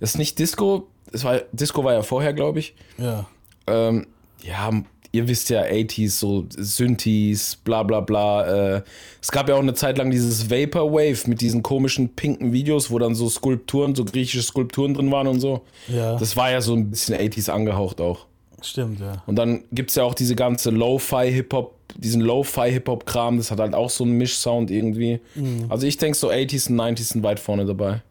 [0.00, 0.88] Es ist nicht Disco.
[1.12, 2.74] Es war, Disco war ja vorher, glaube ich.
[2.98, 3.26] Ja.
[3.66, 4.06] Ähm,
[4.42, 4.70] ja,
[5.12, 8.76] ihr wisst ja, 80s, so Synthes, bla bla bla.
[8.76, 8.82] Äh,
[9.20, 12.98] es gab ja auch eine Zeit lang dieses Vaporwave mit diesen komischen pinken Videos, wo
[12.98, 15.62] dann so Skulpturen, so griechische Skulpturen drin waren und so.
[15.88, 16.16] Ja.
[16.16, 18.26] Das war ja so ein bisschen 80s angehaucht auch.
[18.62, 19.22] Stimmt, ja.
[19.26, 23.90] Und dann gibt es ja auch diese ganze Lo-Fi-Hip-Hop, diesen Lo-Fi-Hip-Hop-Kram, das hat halt auch
[23.90, 25.20] so einen Mischsound irgendwie.
[25.34, 25.66] Mhm.
[25.68, 28.02] Also ich denke so 80s und 90s sind weit vorne dabei.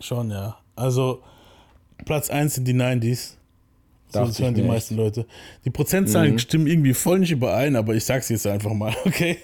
[0.00, 0.58] Schon, ja.
[0.76, 1.22] Also
[2.04, 3.34] Platz 1 sind die 90s.
[4.14, 5.26] So, das hören die meisten Leute.
[5.64, 6.38] Die Prozentzahlen mhm.
[6.38, 9.38] stimmen irgendwie voll nicht überein, aber ich sag's jetzt einfach mal, okay?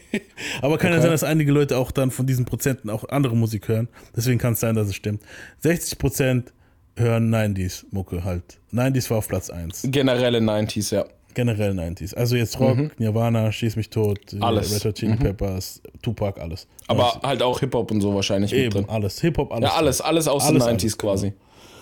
[0.62, 0.98] Aber kann okay.
[0.98, 3.88] ja sein, dass einige Leute auch dann von diesen Prozenten auch andere Musik hören.
[4.14, 5.22] Deswegen kann es sein, dass es stimmt.
[5.60, 6.52] 60 Prozent
[7.00, 8.58] hören 90s Mucke halt.
[8.72, 9.88] 90s war auf Platz 1.
[9.90, 11.04] Generelle 90s, ja.
[11.34, 12.14] Generell 90s.
[12.14, 12.90] Also jetzt Rock, mhm.
[12.98, 14.74] Nirvana, Schieß mich tot, äh, alles.
[14.74, 15.18] Red Hot Chili mhm.
[15.18, 16.66] Peppers, Tupac, alles.
[16.88, 17.22] Aber alles.
[17.22, 18.84] halt auch Hip-Hop und so wahrscheinlich Eben, drin.
[18.88, 19.20] alles.
[19.20, 19.70] Hip-Hop, alles.
[19.70, 21.32] Ja, alles, alles aus alles, den 90s alles, quasi.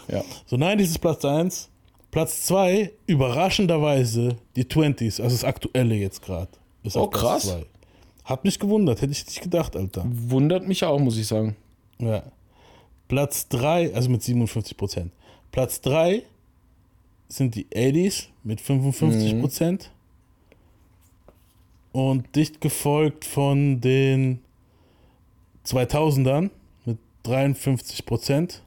[0.07, 0.21] Genau.
[0.21, 0.25] Ja.
[0.47, 1.71] So 90s ist Platz 1.
[2.11, 6.49] Platz 2, überraschenderweise die 20s, also das aktuelle jetzt gerade.
[6.95, 7.55] Oh, krass.
[8.25, 10.05] Hat mich gewundert, hätte ich nicht gedacht, Alter.
[10.07, 11.57] Wundert mich auch, muss ich sagen.
[11.99, 12.23] Ja.
[13.09, 15.13] Platz 3, also mit 57 Prozent.
[15.51, 16.23] Platz 3
[17.29, 19.91] sind die 80s mit 55 Prozent.
[21.93, 22.01] Mhm.
[22.01, 24.41] Und dicht gefolgt von den
[25.67, 26.51] 2000ern
[26.85, 28.63] mit 53 Prozent.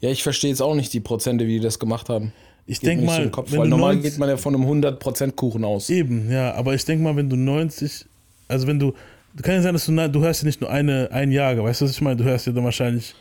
[0.00, 2.32] Ja, ich verstehe jetzt auch nicht die Prozente, wie die das gemacht haben.
[2.66, 5.90] Ich denke mal, Kopf, weil normal 90, geht man ja von einem 100% Kuchen aus.
[5.90, 8.06] Eben, ja, aber ich denke mal, wenn du 90,
[8.46, 8.94] also wenn du,
[9.42, 11.84] kann ja sein, dass du, du hörst ja nicht nur eine, ein Jahr, weißt du,
[11.86, 12.16] was ich meine?
[12.16, 13.14] Du hörst ja dann wahrscheinlich.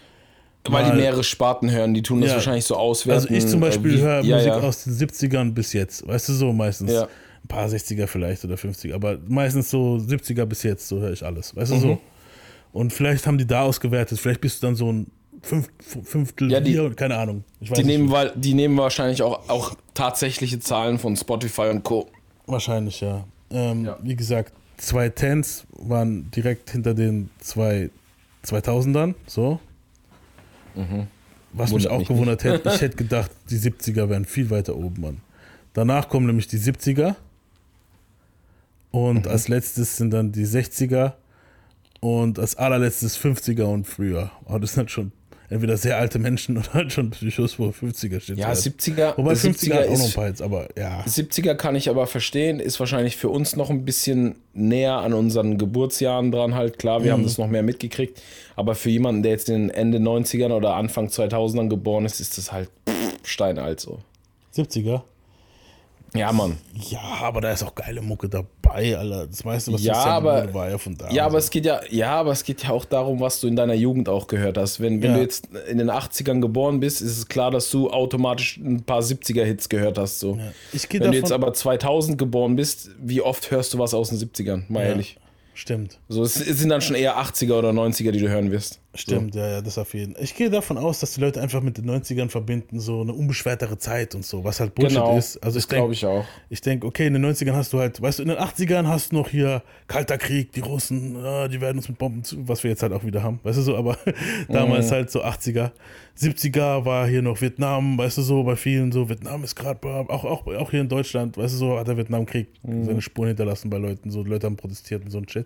[0.68, 3.34] Weil die mehrere Sparten hören, die tun das ja, wahrscheinlich so auswerten.
[3.34, 4.60] Also ich zum Beispiel äh, höre ja, Musik ja.
[4.60, 6.91] aus den 70ern bis jetzt, weißt du, so meistens.
[6.91, 7.03] Ja.
[7.03, 11.26] Ein paar 60er vielleicht oder 50er, aber meistens so 70er bis jetzt, so höre ich
[11.26, 11.82] alles, weißt du, mhm.
[11.82, 11.97] so.
[12.74, 15.07] Und vielleicht haben die da ausgewertet, vielleicht bist du dann so ein
[15.41, 17.43] Fünf, Fünftel, ja, die, hier, keine Ahnung.
[17.62, 22.10] die, nehmen, weil, die nehmen wahrscheinlich auch, auch tatsächliche Zahlen von Spotify und Co.
[22.45, 23.24] Wahrscheinlich, ja.
[23.51, 23.97] Ähm, ja.
[24.01, 27.89] Wie gesagt, zwei Tens waren direkt hinter den zwei
[28.45, 29.60] 2000ern, so.
[30.80, 31.08] Mhm.
[31.54, 32.54] Was Wundert mich auch mich gewundert nicht.
[32.54, 35.22] hätte, ich hätte gedacht, die 70er wären viel weiter oben, Mann.
[35.74, 37.16] Danach kommen nämlich die 70er.
[38.92, 39.32] Und mhm.
[39.32, 41.14] als letztes sind dann die 60er.
[42.00, 44.32] Und als allerletztes 50er und früher.
[44.46, 45.12] Aber oh, das sind schon
[45.50, 48.38] entweder sehr alte Menschen oder halt schon Psychos, wo 50er steht.
[48.38, 49.18] Ja, 70er.
[49.18, 51.02] Wobei 50er, 50er auch noch ein paar jetzt, aber ja.
[51.02, 55.58] 70er kann ich aber verstehen, ist wahrscheinlich für uns noch ein bisschen näher an unseren
[55.58, 56.80] Geburtsjahren dran halt.
[56.80, 57.18] Klar, wir mhm.
[57.18, 58.22] haben das noch mehr mitgekriegt,
[58.56, 62.38] aber für jemanden, der jetzt in den Ende 90ern oder Anfang 2000ern geboren ist, ist
[62.38, 62.70] das halt
[63.24, 64.00] steinalt so.
[64.56, 65.02] 70er?
[66.14, 66.57] Ja, Mann.
[66.89, 69.28] Ja, aber da ist auch geile Mucke dabei, Alter.
[69.28, 71.10] Das meiste, was ja, ich aber, war ja von da.
[71.12, 73.55] Ja, aber es geht ja, ja, aber es geht ja auch darum, was du in
[73.55, 74.80] deiner Jugend auch gehört hast.
[74.80, 75.18] Wenn, wenn ja.
[75.18, 79.01] du jetzt in den 80ern geboren bist, ist es klar, dass du automatisch ein paar
[79.01, 80.20] 70er-Hits gehört hast.
[80.20, 80.36] So.
[80.36, 80.51] Ja.
[80.72, 84.18] wenn davon, du jetzt aber 2000 geboren bist, wie oft hörst du was aus den
[84.18, 84.64] 70ern?
[84.68, 85.18] Mal ehrlich.
[85.53, 85.99] Stimmt.
[86.07, 88.80] So, es sind dann schon eher 80er oder 90er, die du hören wirst.
[88.96, 89.40] Stimmt, so.
[89.40, 90.24] ja, ja, das auf jeden Fall.
[90.24, 93.78] Ich gehe davon aus, dass die Leute einfach mit den 90ern verbinden, so eine unbeschwertere
[93.78, 95.38] Zeit und so, was halt Bullshit genau, ist.
[95.44, 96.26] Also das glaube ich auch.
[96.50, 99.12] Ich denke, okay, in den 90ern hast du halt, weißt du, in den 80ern hast
[99.12, 102.64] du noch hier Kalter Krieg, die Russen, äh, die werden uns mit Bomben zu, was
[102.64, 103.96] wir jetzt halt auch wieder haben, weißt du so, aber
[104.50, 104.92] damals mhm.
[104.92, 105.70] halt so 80er.
[106.18, 110.26] 70er war hier noch Vietnam, weißt du so, bei vielen so, Vietnam ist gerade, auch,
[110.26, 112.86] auch, auch hier in Deutschland, weißt du so, hat der Vietnamkrieg mhm.
[112.86, 115.46] seine Spuren hinterlassen bei Leuten, so Leute haben protestiert und so ein Shit.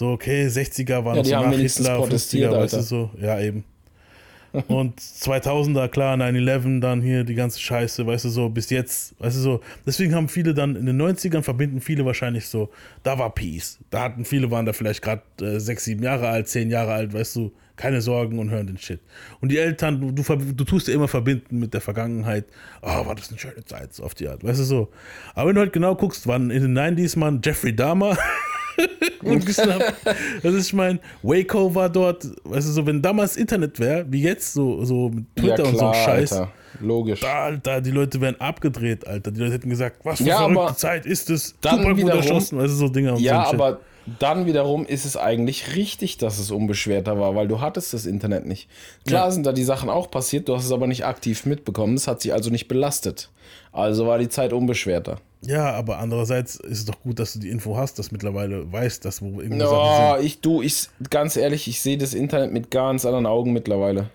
[0.00, 3.64] So, okay, 60er waren ja, so nach Hitler, 50er, weißt du so, ja eben.
[4.66, 9.36] Und 2000er, klar, 9-11, dann hier die ganze Scheiße, weißt du so, bis jetzt, weißt
[9.36, 9.60] du so.
[9.84, 12.70] Deswegen haben viele dann in den 90ern verbinden viele wahrscheinlich so,
[13.02, 13.78] da war Peace.
[13.90, 17.12] Da hatten viele, waren da vielleicht gerade äh, sechs, sieben Jahre alt, zehn Jahre alt,
[17.12, 19.00] weißt du, keine Sorgen und hören den Shit.
[19.42, 22.46] Und die Eltern, du, du, du tust dir immer verbinden mit der Vergangenheit.
[22.80, 24.88] Ah, oh, war das eine schöne Zeit, so auf die Art, weißt du so.
[25.34, 28.16] Aber wenn du halt genau guckst, wann in den 90s, man, Jeffrey Dahmer
[29.22, 29.94] und geschnappt.
[30.42, 34.52] Also ich meine, Waco war dort, weißt du, so, wenn damals Internet wäre, wie jetzt,
[34.52, 36.32] so, so mit Twitter ja, klar, und so Scheiß.
[36.32, 36.52] Alter.
[36.80, 37.20] Logisch.
[37.20, 39.30] Da, Alter, die Leute wären abgedreht, Alter.
[39.30, 41.54] Die Leute hätten gesagt, was für ja, verrückte Zeit ist es?
[41.60, 43.80] Dann wiederum, erschossen, weißt du, so Dinger und Ja, so aber
[44.18, 48.46] dann wiederum ist es eigentlich richtig, dass es unbeschwerter war, weil du hattest das Internet
[48.46, 48.68] nicht.
[49.06, 49.30] Klar ja.
[49.30, 51.94] sind da die Sachen auch passiert, du hast es aber nicht aktiv mitbekommen.
[51.94, 53.30] Es hat sich also nicht belastet.
[53.72, 55.18] Also war die Zeit unbeschwerter.
[55.42, 58.70] Ja, aber andererseits ist es doch gut, dass du die Info hast, dass du mittlerweile
[58.70, 62.70] weißt, dass wo irgendwo no, ich du, ich ganz ehrlich, ich sehe das Internet mit
[62.70, 64.10] ganz anderen Augen mittlerweile.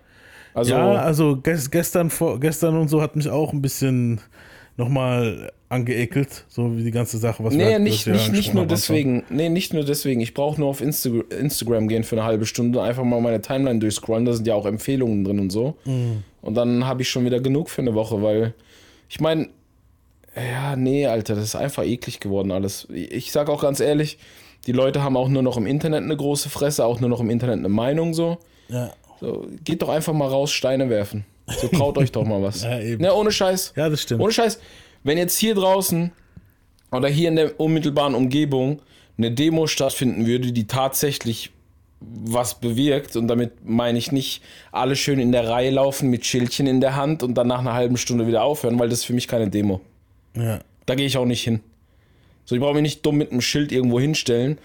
[0.53, 4.21] Also ja, also gestern vor, gestern und so hat mich auch ein bisschen
[4.78, 9.23] nochmal angeekelt, so wie die ganze Sache, was nee, wir nicht, nicht, nicht nur deswegen.
[9.30, 10.21] Nee, nicht nur deswegen.
[10.21, 13.41] Ich brauche nur auf Insta Instagram gehen für eine halbe Stunde und einfach mal meine
[13.41, 14.26] Timeline durchscrollen.
[14.26, 15.76] Da sind ja auch Empfehlungen drin und so.
[15.86, 16.23] Mhm.
[16.41, 18.53] Und dann habe ich schon wieder genug für eine Woche, weil
[19.09, 19.49] ich meine,
[20.36, 22.88] ja, nee, Alter, das ist einfach eklig geworden alles.
[22.91, 24.17] Ich sag auch ganz ehrlich,
[24.67, 27.29] die Leute haben auch nur noch im Internet eine große Fresse, auch nur noch im
[27.29, 28.38] Internet eine Meinung so.
[28.67, 28.91] Ja.
[29.21, 31.25] So, geht doch einfach mal raus, Steine werfen.
[31.47, 32.63] So traut euch doch mal was.
[32.63, 33.03] Ja, eben.
[33.03, 33.73] Ja, ohne Scheiß.
[33.75, 34.21] Ja, das stimmt.
[34.21, 34.59] Ohne Scheiß.
[35.03, 36.11] Wenn jetzt hier draußen
[36.91, 38.81] oder hier in der unmittelbaren Umgebung
[39.17, 41.51] eine Demo stattfinden würde, die tatsächlich
[42.01, 46.67] was bewirkt, und damit meine ich nicht alle schön in der Reihe laufen mit Schildchen
[46.67, 49.13] in der Hand und dann nach einer halben Stunde wieder aufhören, weil das ist für
[49.13, 49.81] mich keine Demo.
[50.36, 50.59] Ja.
[50.86, 51.61] Da gehe ich auch nicht hin.
[52.45, 54.59] So, ich brauche mich nicht dumm mit einem Schild irgendwo hinstellen.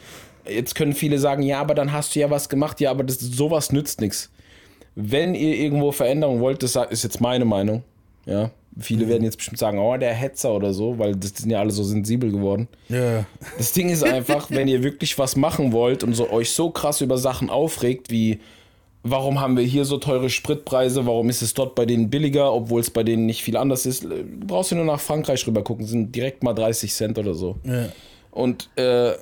[0.47, 2.81] Jetzt können viele sagen, ja, aber dann hast du ja was gemacht.
[2.81, 4.31] Ja, aber das, sowas nützt nichts.
[4.95, 7.85] Wenn ihr irgendwo Veränderung wollt, das ist jetzt meine Meinung.
[8.27, 9.11] Ja, viele mhm.
[9.11, 11.83] werden jetzt bestimmt sagen, oh, der Hetzer oder so, weil das sind ja alle so
[11.83, 12.69] sensibel geworden.
[12.89, 13.25] Ja.
[13.57, 17.01] Das Ding ist einfach, wenn ihr wirklich was machen wollt und so, euch so krass
[17.01, 18.41] über Sachen aufregt, wie
[19.03, 22.81] warum haben wir hier so teure Spritpreise, warum ist es dort bei denen billiger, obwohl
[22.81, 24.05] es bei denen nicht viel anders ist.
[24.05, 27.57] Du brauchst du nur nach Frankreich rüber gucken, sind direkt mal 30 Cent oder so.
[27.65, 27.89] Ja.
[28.31, 29.13] Und äh,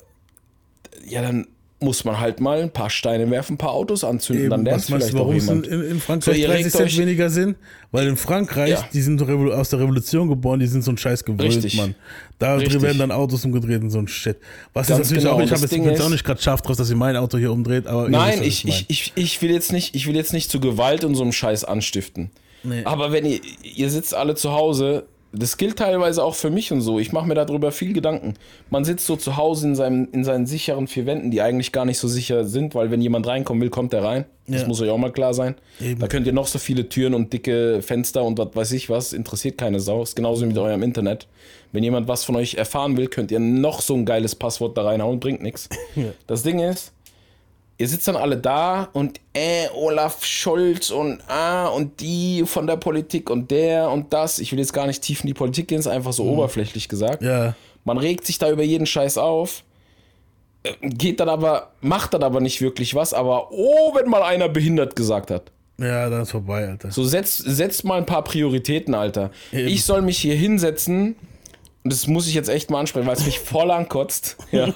[1.07, 1.47] ja, dann
[1.81, 4.85] muss man halt mal ein paar Steine werfen, ein paar Autos anzünden, Eben, dann lernt
[4.85, 7.57] vielleicht warum es in, in, Frankreich so, 30 Cent weniger sind?
[7.93, 8.89] Weil in Frankreich, ja.
[8.93, 11.95] die sind aus der Revolution geboren, die sind so ein Scheiß gewöhnt, Mann.
[12.39, 12.83] Da Richtig.
[12.83, 14.39] werden dann Autos umgedreht und so ein Shit.
[14.72, 15.37] Was Ganz ist natürlich genau.
[15.37, 17.53] auch, ich habe jetzt, jetzt auch nicht gerade scharf drauf, dass ihr mein Auto hier
[17.53, 20.59] umdreht, aber Nein, ich, ich, ich, ich, will jetzt nicht, ich will jetzt nicht zu
[20.61, 22.31] Gewalt und so einem Scheiß anstiften.
[22.64, 22.83] Nee.
[22.85, 26.81] Aber wenn ihr, ihr sitzt alle zu Hause, das gilt teilweise auch für mich und
[26.81, 26.99] so.
[26.99, 28.35] Ich mache mir darüber viel Gedanken.
[28.70, 31.85] Man sitzt so zu Hause in, seinem, in seinen sicheren vier Wänden, die eigentlich gar
[31.85, 34.24] nicht so sicher sind, weil wenn jemand reinkommen will, kommt er rein.
[34.47, 35.57] Das muss euch auch mal klar sein.
[35.79, 36.01] Eben.
[36.01, 39.12] Da könnt ihr noch so viele Türen und dicke Fenster und was weiß ich was,
[39.12, 40.03] interessiert keine Sau.
[40.03, 41.26] Ist genauso wie mit eurem Internet.
[41.72, 44.85] Wenn jemand was von euch erfahren will, könnt ihr noch so ein geiles Passwort da
[44.85, 45.68] reinhauen, bringt nichts.
[45.95, 46.12] Ja.
[46.29, 46.93] Das Ding ist,
[47.79, 52.76] ihr sitzt dann alle da und äh, Olaf Scholz und ah und die von der
[52.76, 54.41] Politik und der und das.
[54.41, 56.31] Ich will jetzt gar nicht tief in die Politik gehen, ist einfach so mhm.
[56.31, 57.22] oberflächlich gesagt.
[57.22, 57.55] Ja.
[57.85, 59.62] Man regt sich da über jeden Scheiß auf,
[60.64, 64.49] äh, geht dann aber, macht dann aber nicht wirklich was, aber oh, wenn mal einer
[64.49, 65.53] behindert gesagt hat.
[65.81, 66.91] Ja, dann ist vorbei, Alter.
[66.91, 69.31] So setzt, setzt mal ein paar Prioritäten, Alter.
[69.53, 69.68] Eben.
[69.68, 71.14] Ich soll mich hier hinsetzen
[71.85, 74.37] und das muss ich jetzt echt mal ansprechen, weil es mich voll ankotzt.
[74.51, 74.72] Ja.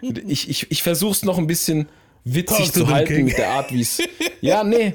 [0.00, 1.88] Ich, ich, ich versuche es noch ein bisschen
[2.26, 3.24] witzig zu halten King.
[3.26, 4.02] mit der Art, wie es.
[4.42, 4.94] Ja, nee.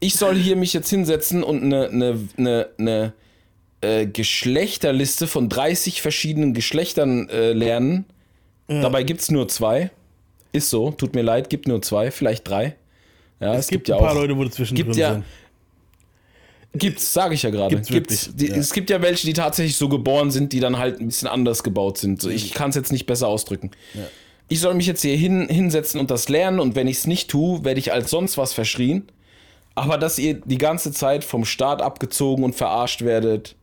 [0.00, 3.12] Ich soll hier mich jetzt hinsetzen und eine, eine, eine, eine
[3.80, 8.04] äh, Geschlechterliste von 30 verschiedenen Geschlechtern äh, lernen.
[8.68, 8.82] Ja.
[8.82, 9.90] Dabei gibt es nur zwei.
[10.52, 12.76] Ist so, tut mir leid, gibt nur zwei, vielleicht drei.
[13.40, 15.24] Ja, es, es gibt, gibt, ja ein paar auch, Leute, wo dazwischen gibt ja, sind.
[16.74, 17.76] Gibt's, sage ich ja gerade.
[17.76, 18.56] Gibt's, gibt's die, ja.
[18.56, 21.62] Es gibt ja welche, die tatsächlich so geboren sind, die dann halt ein bisschen anders
[21.62, 22.22] gebaut sind.
[22.24, 23.70] Ich kann es jetzt nicht besser ausdrücken.
[23.94, 24.02] Ja
[24.48, 27.30] ich soll mich jetzt hier hin, hinsetzen und das lernen und wenn ich es nicht
[27.30, 29.08] tue, werde ich als sonst was verschrien.
[29.74, 33.54] Aber dass ihr die ganze Zeit vom Staat abgezogen und verarscht werdet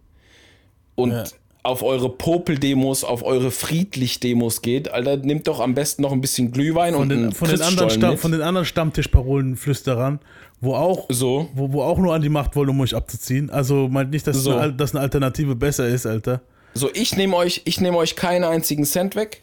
[0.93, 1.23] und ja.
[1.63, 6.51] auf eure Popel-Demos, auf eure Friedlich-Demos geht, Alter, nehmt doch am besten noch ein bisschen
[6.51, 10.19] Glühwein von und den, von den anderen Stamm, Von den anderen Stammtischparolen-Flüsterern,
[10.61, 11.49] wo auch, so.
[11.53, 13.49] wo, wo auch nur an die Macht wollen, um euch abzuziehen.
[13.49, 14.55] Also meint nicht, dass, so.
[14.55, 16.41] eine, dass eine Alternative besser ist, Alter.
[16.75, 19.41] So, ich nehme euch, nehm euch keinen einzigen Cent weg.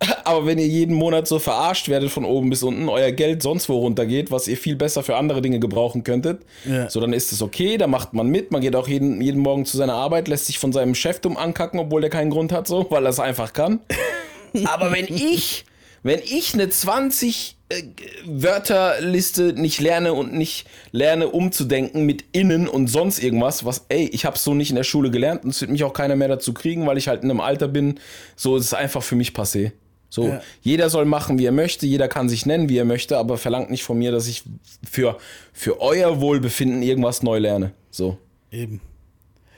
[0.24, 3.68] Aber wenn ihr jeden Monat so verarscht werdet von oben bis unten, euer Geld sonst
[3.68, 6.88] wo runtergeht, was ihr viel besser für andere Dinge gebrauchen könntet, ja.
[6.90, 9.64] so dann ist es okay, da macht man mit, man geht auch jeden, jeden Morgen
[9.64, 12.66] zu seiner Arbeit, lässt sich von seinem Chef dumm ankacken, obwohl der keinen Grund hat,
[12.66, 13.80] so, weil er es einfach kann.
[14.64, 15.64] Aber wenn ich,
[16.02, 17.82] wenn ich eine 20 äh,
[18.24, 24.24] Wörterliste nicht lerne und nicht lerne umzudenken mit innen und sonst irgendwas, was, ey, ich
[24.24, 26.52] hab's so nicht in der Schule gelernt und es wird mich auch keiner mehr dazu
[26.52, 27.98] kriegen, weil ich halt in einem Alter bin,
[28.36, 29.72] so ist es einfach für mich passé.
[30.14, 30.40] So, ja.
[30.62, 33.72] jeder soll machen, wie er möchte, jeder kann sich nennen, wie er möchte, aber verlangt
[33.72, 34.44] nicht von mir, dass ich
[34.88, 35.18] für,
[35.52, 37.72] für euer Wohlbefinden irgendwas neu lerne.
[37.90, 38.16] So.
[38.52, 38.80] Eben.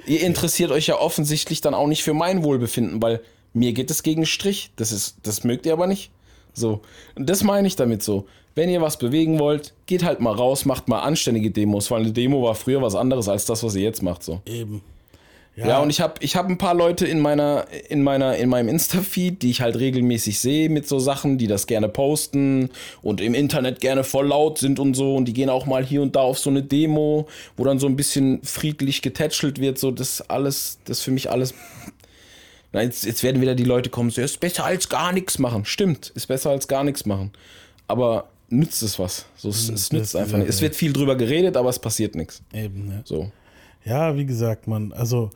[0.06, 0.76] Ihr interessiert ja.
[0.76, 3.20] euch ja offensichtlich dann auch nicht für mein Wohlbefinden, weil
[3.52, 4.70] mir geht es gegen Strich.
[4.76, 6.10] Das ist, das mögt ihr aber nicht.
[6.54, 6.80] So.
[7.16, 8.26] Und das meine ich damit so.
[8.54, 12.12] Wenn ihr was bewegen wollt, geht halt mal raus, macht mal anständige Demos, weil eine
[12.12, 14.22] Demo war früher was anderes als das, was ihr jetzt macht.
[14.22, 14.40] So.
[14.46, 14.80] Eben.
[15.56, 18.50] Ja, ja und ich habe ich hab ein paar Leute in meiner, in meiner, in
[18.50, 23.22] meinem Insta-Feed, die ich halt regelmäßig sehe mit so Sachen, die das gerne posten und
[23.22, 25.16] im Internet gerne voll laut sind und so.
[25.16, 27.26] Und die gehen auch mal hier und da auf so eine Demo,
[27.56, 29.78] wo dann so ein bisschen friedlich getätschelt wird.
[29.78, 31.54] So, das alles, das für mich alles.
[32.72, 35.64] Na, jetzt, jetzt werden wieder die Leute kommen, so, ist besser als gar nichts machen.
[35.64, 37.30] Stimmt, ist besser als gar nichts machen.
[37.88, 39.24] Aber nützt es was?
[39.36, 40.50] So, es, es nützt einfach nicht.
[40.50, 42.42] Es wird viel drüber geredet, aber es passiert nichts.
[42.52, 43.00] Eben, ja.
[43.04, 43.30] So.
[43.86, 45.30] Ja, wie gesagt, man, also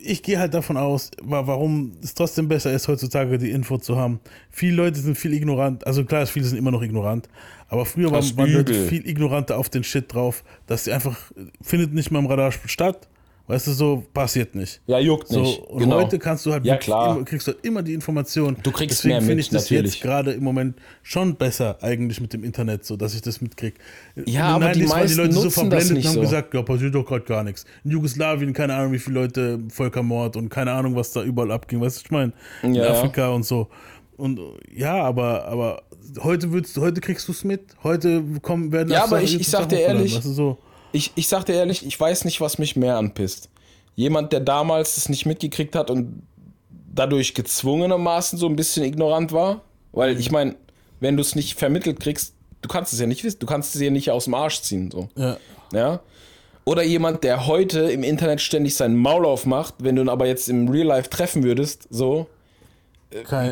[0.00, 4.20] ich gehe halt davon aus, warum es trotzdem besser ist, heutzutage die Info zu haben.
[4.50, 7.28] Viele Leute sind viel ignorant, also klar, viele sind immer noch ignorant,
[7.68, 11.18] aber früher waren, waren Leute viel ignoranter auf den Shit drauf, dass sie einfach,
[11.60, 13.08] findet nicht mal im Radar statt
[13.48, 14.80] Weißt du, so passiert nicht.
[14.86, 15.60] Ja, juckt so, nicht.
[15.60, 15.96] Und genau.
[15.96, 17.14] heute kannst du halt ja, klar.
[17.14, 18.56] Immer, kriegst du halt immer die Information.
[18.60, 19.94] Du kriegst Deswegen finde ich das natürlich.
[19.94, 23.76] jetzt gerade im Moment schon besser eigentlich mit dem Internet, so dass ich das mitkriege.
[24.24, 26.20] Ja, aber die meisten die Leute so verblendet und haben so.
[26.22, 27.64] gesagt, ja, passiert doch gerade gar nichts.
[27.84, 31.80] In Jugoslawien, keine Ahnung, wie viele Leute Völkermord und keine Ahnung, was da überall abging.
[31.80, 32.32] Weißt du, ich meine,
[32.64, 32.90] in ja.
[32.90, 33.68] Afrika und so.
[34.16, 34.40] Und
[34.74, 35.82] ja, aber, aber
[36.22, 37.76] heute würdest heute kriegst du es mit.
[37.84, 40.58] Heute kommen werden Ja, aber ich, ich sag dir ehrlich, weißt du, so.
[40.96, 43.50] Ich, ich sag dir ehrlich, ich weiß nicht, was mich mehr anpisst.
[43.96, 46.22] Jemand, der damals es nicht mitgekriegt hat und
[46.94, 49.60] dadurch gezwungenermaßen so ein bisschen ignorant war.
[49.92, 50.56] Weil ich meine,
[51.00, 53.82] wenn du es nicht vermittelt kriegst, du kannst es ja nicht wissen, du kannst es
[53.82, 54.90] ja nicht aus dem Arsch ziehen.
[54.90, 55.10] So.
[55.16, 55.36] Ja.
[55.72, 56.00] ja?
[56.64, 60.48] Oder jemand, der heute im Internet ständig seinen Maul aufmacht, wenn du ihn aber jetzt
[60.48, 62.26] im Real Life treffen würdest, so,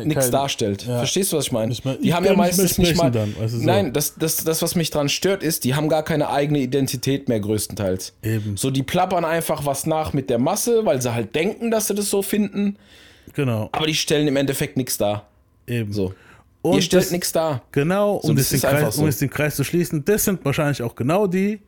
[0.03, 0.85] nichts darstellt.
[0.85, 0.97] Ja.
[0.99, 1.73] Verstehst du, was ich meine?
[1.73, 3.11] Die haben ja meistens nicht mal.
[3.11, 3.57] Dann, du, so.
[3.57, 7.29] Nein, das, das, das, was mich dran stört, ist, die haben gar keine eigene Identität
[7.29, 8.13] mehr größtenteils.
[8.21, 8.57] Eben.
[8.57, 11.95] So, die plappern einfach was nach mit der Masse, weil sie halt denken, dass sie
[11.95, 12.77] das so finden.
[13.33, 13.69] Genau.
[13.71, 15.27] Aber die stellen im Endeffekt nichts dar.
[15.67, 15.93] Eben.
[15.93, 16.13] So.
[16.61, 17.61] Und Ihr stellt nichts dar.
[17.71, 19.03] Genau, so, um, es den Kreis, so.
[19.03, 21.59] um den Kreis zu schließen, das sind wahrscheinlich auch genau die,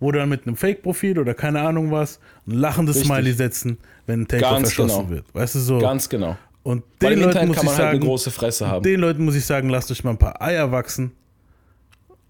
[0.00, 3.12] wo dann mit einem Fake-Profil oder keine Ahnung was ein lachendes Richtig.
[3.12, 5.10] Smiley setzen, wenn ein Takeover verschossen genau.
[5.10, 5.24] wird.
[5.34, 5.78] Weißt du so?
[5.78, 6.38] Ganz genau.
[6.68, 8.82] Und den Leuten muss kann man ich sagen, halt eine große Fresse haben.
[8.82, 11.12] Den Leuten muss ich sagen, lasst euch mal ein paar Eier wachsen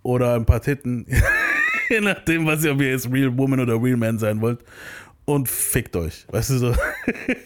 [0.04, 1.06] oder ein paar Titten.
[1.90, 4.60] Je nachdem, was ihr, ob ihr jetzt Real Woman oder Real Man sein wollt.
[5.24, 6.24] Und fickt euch.
[6.30, 6.74] Weißt du so?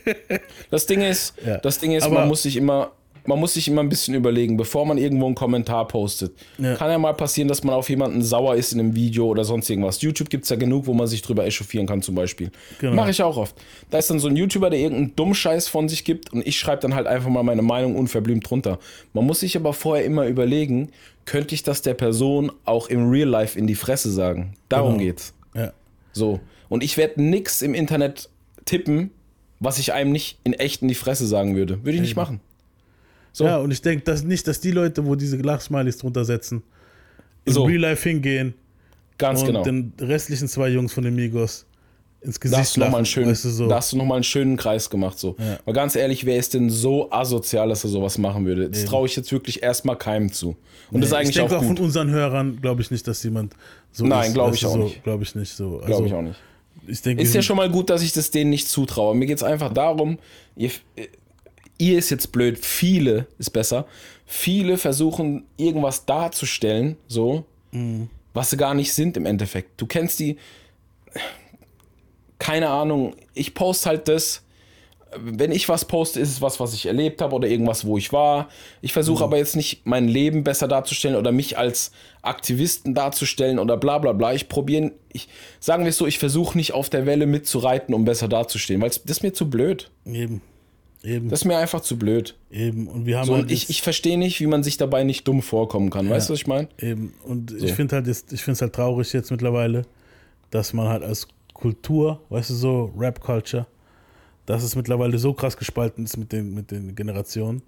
[0.70, 1.56] das Ding ist, ja.
[1.56, 2.92] das Ding ist, Aber man muss sich immer
[3.24, 6.32] man muss sich immer ein bisschen überlegen, bevor man irgendwo einen Kommentar postet.
[6.58, 6.74] Ja.
[6.74, 9.70] Kann ja mal passieren, dass man auf jemanden sauer ist in einem Video oder sonst
[9.70, 10.00] irgendwas.
[10.02, 12.50] YouTube gibt es ja genug, wo man sich drüber echauffieren kann, zum Beispiel.
[12.80, 12.94] Genau.
[12.94, 13.56] Mache ich auch oft.
[13.90, 16.82] Da ist dann so ein YouTuber, der irgendeinen Dummscheiß von sich gibt und ich schreibe
[16.82, 18.78] dann halt einfach mal meine Meinung unverblümt drunter.
[19.12, 20.90] Man muss sich aber vorher immer überlegen,
[21.24, 24.54] könnte ich das der Person auch im Real Life in die Fresse sagen?
[24.68, 25.04] Darum genau.
[25.04, 25.34] geht's.
[25.54, 25.72] Ja.
[26.12, 26.40] So.
[26.68, 28.28] Und ich werde nichts im Internet
[28.64, 29.10] tippen,
[29.60, 31.84] was ich einem nicht in echt in die Fresse sagen würde.
[31.84, 32.40] Würde ich nicht machen.
[33.32, 33.44] So.
[33.44, 36.62] Ja, und ich denke dass nicht, dass die Leute, wo diese Lachsmileys drunter setzen,
[37.44, 37.64] in so.
[37.64, 38.54] Real Life hingehen
[39.18, 39.62] Ganz und genau.
[39.62, 41.66] den restlichen zwei Jungs von den Migos
[42.22, 43.68] ins Gesicht da hast du lachen, noch mal einen schönen, weißt du, so.
[43.68, 45.18] Da hast du nochmal einen schönen Kreis gemacht.
[45.18, 45.36] So.
[45.38, 45.58] Ja.
[45.64, 48.70] Aber ganz ehrlich, wer ist denn so asozial, dass er sowas machen würde?
[48.70, 50.50] Das traue ich jetzt wirklich erstmal keinem zu.
[50.50, 50.56] Und
[50.92, 53.22] nee, das ist eigentlich ich denke auch, auch von unseren Hörern glaube ich nicht, dass
[53.22, 53.54] jemand
[53.90, 55.02] so Nein, glaube ich auch so, nicht.
[55.02, 55.76] Glaube ich nicht so.
[55.76, 56.38] Also, glaube ich auch nicht.
[56.86, 59.14] Ich denke, ist ja schon mal gut, dass ich das denen nicht zutraue.
[59.14, 60.18] Mir geht es einfach darum,
[60.56, 60.70] ihr,
[61.82, 63.86] ihr ist jetzt blöd, viele ist besser.
[64.24, 68.08] Viele versuchen irgendwas darzustellen, so, mhm.
[68.32, 69.80] was sie gar nicht sind im Endeffekt.
[69.80, 70.36] Du kennst die,
[72.38, 74.44] keine Ahnung, ich poste halt das.
[75.14, 78.12] Wenn ich was poste, ist es was, was ich erlebt habe oder irgendwas, wo ich
[78.12, 78.48] war.
[78.80, 79.24] Ich versuche mhm.
[79.24, 81.90] aber jetzt nicht mein Leben besser darzustellen oder mich als
[82.22, 84.32] Aktivisten darzustellen oder bla bla bla.
[84.32, 85.28] Ich probiere, ich,
[85.58, 88.88] sagen wir es so, ich versuche nicht auf der Welle mitzureiten, um besser dazustehen, weil
[88.88, 89.90] das ist mir zu blöd.
[90.06, 90.40] Eben.
[91.04, 91.28] Eben.
[91.28, 92.36] Das ist mir einfach zu blöd.
[92.50, 92.86] Eben.
[92.86, 95.42] Und wir haben so, halt ich, ich verstehe nicht, wie man sich dabei nicht dumm
[95.42, 96.06] vorkommen kann.
[96.06, 96.68] Ja, weißt du, was ich meine?
[96.78, 97.12] Eben.
[97.24, 97.64] Und so.
[97.64, 99.82] ich finde halt, ich finde es halt traurig jetzt mittlerweile,
[100.50, 103.66] dass man halt als Kultur, weißt du, so Rap-Culture,
[104.46, 107.62] dass es mittlerweile so krass gespalten ist mit den, mit den Generationen,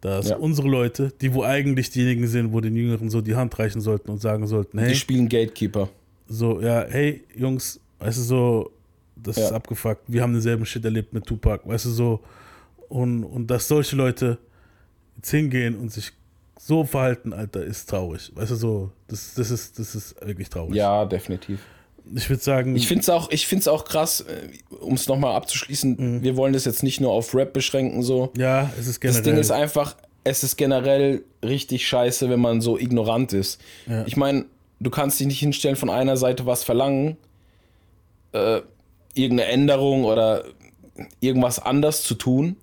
[0.00, 0.36] dass ja.
[0.36, 4.10] unsere Leute, die wo eigentlich diejenigen sind, wo den Jüngeren so die Hand reichen sollten
[4.10, 4.88] und sagen sollten, hey.
[4.88, 5.88] Die spielen Gatekeeper.
[6.26, 8.70] So, ja, hey, Jungs, weißt du, so,
[9.16, 9.44] das ja.
[9.44, 10.02] ist abgefuckt.
[10.08, 12.20] Wir haben denselben Shit erlebt mit Tupac, weißt du, so
[12.92, 14.38] und, und dass solche Leute
[15.16, 16.12] jetzt hingehen und sich
[16.60, 18.30] so verhalten, Alter, ist traurig.
[18.34, 20.74] Weißt du, so, das, das, ist, das ist wirklich traurig.
[20.74, 21.60] Ja, definitiv.
[22.14, 22.76] Ich würde sagen.
[22.76, 24.48] Ich finde es auch, auch krass, äh,
[24.80, 26.22] um es nochmal abzuschließen, mhm.
[26.22, 28.30] wir wollen das jetzt nicht nur auf Rap beschränken, so.
[28.36, 29.22] Ja, es ist generell.
[29.22, 33.58] Das Ding ist einfach, es ist generell richtig scheiße, wenn man so ignorant ist.
[33.86, 34.04] Ja.
[34.06, 34.44] Ich meine,
[34.80, 37.16] du kannst dich nicht hinstellen, von einer Seite was verlangen,
[38.32, 38.60] äh,
[39.14, 40.44] irgendeine Änderung oder
[41.20, 42.56] irgendwas anders zu tun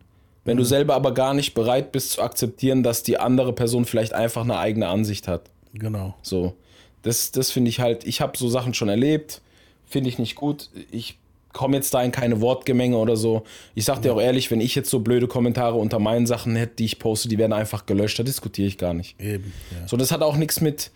[0.49, 4.13] wenn du selber aber gar nicht bereit bist zu akzeptieren, dass die andere Person vielleicht
[4.13, 5.49] einfach eine eigene Ansicht hat.
[5.73, 6.15] Genau.
[6.21, 6.55] So.
[7.03, 9.41] Das, das finde ich halt, ich habe so Sachen schon erlebt,
[9.85, 10.69] finde ich nicht gut.
[10.91, 11.17] Ich
[11.53, 13.43] komme jetzt da in keine Wortgemenge oder so.
[13.75, 16.75] Ich sag dir auch ehrlich, wenn ich jetzt so blöde Kommentare unter meinen Sachen hätte,
[16.77, 19.19] die ich poste, die werden einfach gelöscht, da diskutiere ich gar nicht.
[19.19, 19.53] Eben.
[19.71, 19.87] Ja.
[19.87, 20.91] So, das hat auch nichts mit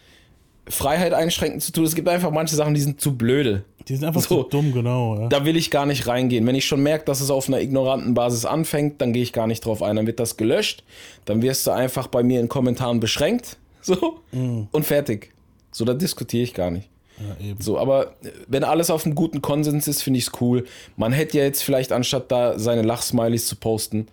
[0.68, 1.84] Freiheit einschränken zu tun.
[1.84, 3.64] Es gibt einfach manche Sachen, die sind zu blöde.
[3.88, 5.20] Die sind einfach so, zu dumm, genau.
[5.20, 5.28] Ja.
[5.28, 6.46] Da will ich gar nicht reingehen.
[6.46, 9.48] Wenn ich schon merke, dass es auf einer ignoranten Basis anfängt, dann gehe ich gar
[9.48, 9.96] nicht drauf ein.
[9.96, 10.84] Dann wird das gelöscht.
[11.26, 13.58] Dann wirst du einfach bei mir in Kommentaren beschränkt.
[13.86, 14.22] So.
[14.32, 14.70] Mhm.
[14.72, 15.34] Und fertig.
[15.74, 16.88] So, da diskutiere ich gar nicht.
[17.20, 17.62] Ja, eben.
[17.62, 18.14] So, aber
[18.48, 20.64] wenn alles auf einem guten Konsens ist, finde ich es cool.
[20.96, 24.08] Man hätte ja jetzt vielleicht, anstatt da seine Lachsmilies zu posten,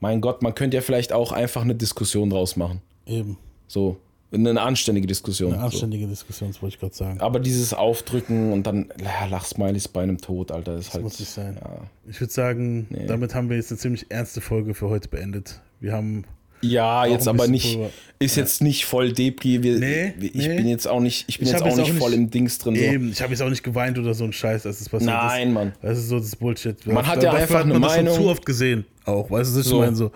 [0.00, 2.80] mein Gott, man könnte ja vielleicht auch einfach eine Diskussion draus machen.
[3.06, 3.36] Eben.
[3.68, 3.98] So,
[4.34, 5.54] eine anständige Diskussion.
[5.54, 6.10] Eine anständige so.
[6.10, 7.20] Diskussion, das wollte ich gerade sagen.
[7.20, 11.04] Aber dieses Aufdrücken und dann ja, Lachsmilies bei einem Tod, Alter, ist das halt.
[11.04, 11.58] muss nicht sein.
[11.60, 11.76] Ja.
[12.08, 13.06] Ich würde sagen, nee.
[13.06, 15.60] damit haben wir jetzt eine ziemlich ernste Folge für heute beendet.
[15.80, 16.24] Wir haben.
[16.68, 17.90] Ja, jetzt aber nicht, Pulver.
[18.18, 19.62] ist jetzt nicht voll Depri.
[19.62, 20.56] Wir, nee, ich nee.
[20.56, 22.58] bin jetzt auch nicht, ich bin ich jetzt, auch, jetzt nicht auch voll im Dings
[22.58, 22.74] drin.
[22.76, 23.12] Eben, so.
[23.12, 25.54] ich habe jetzt auch nicht geweint oder so ein Scheiß, als es passiert Nein, ist.
[25.54, 25.72] Mann.
[25.82, 26.86] Das ist so das Bullshit.
[26.86, 28.04] Man hat ja einfach hat man eine Meinung.
[28.06, 29.76] Das schon zu oft gesehen, auch, weißt du, das so.
[29.76, 30.10] ich meine so.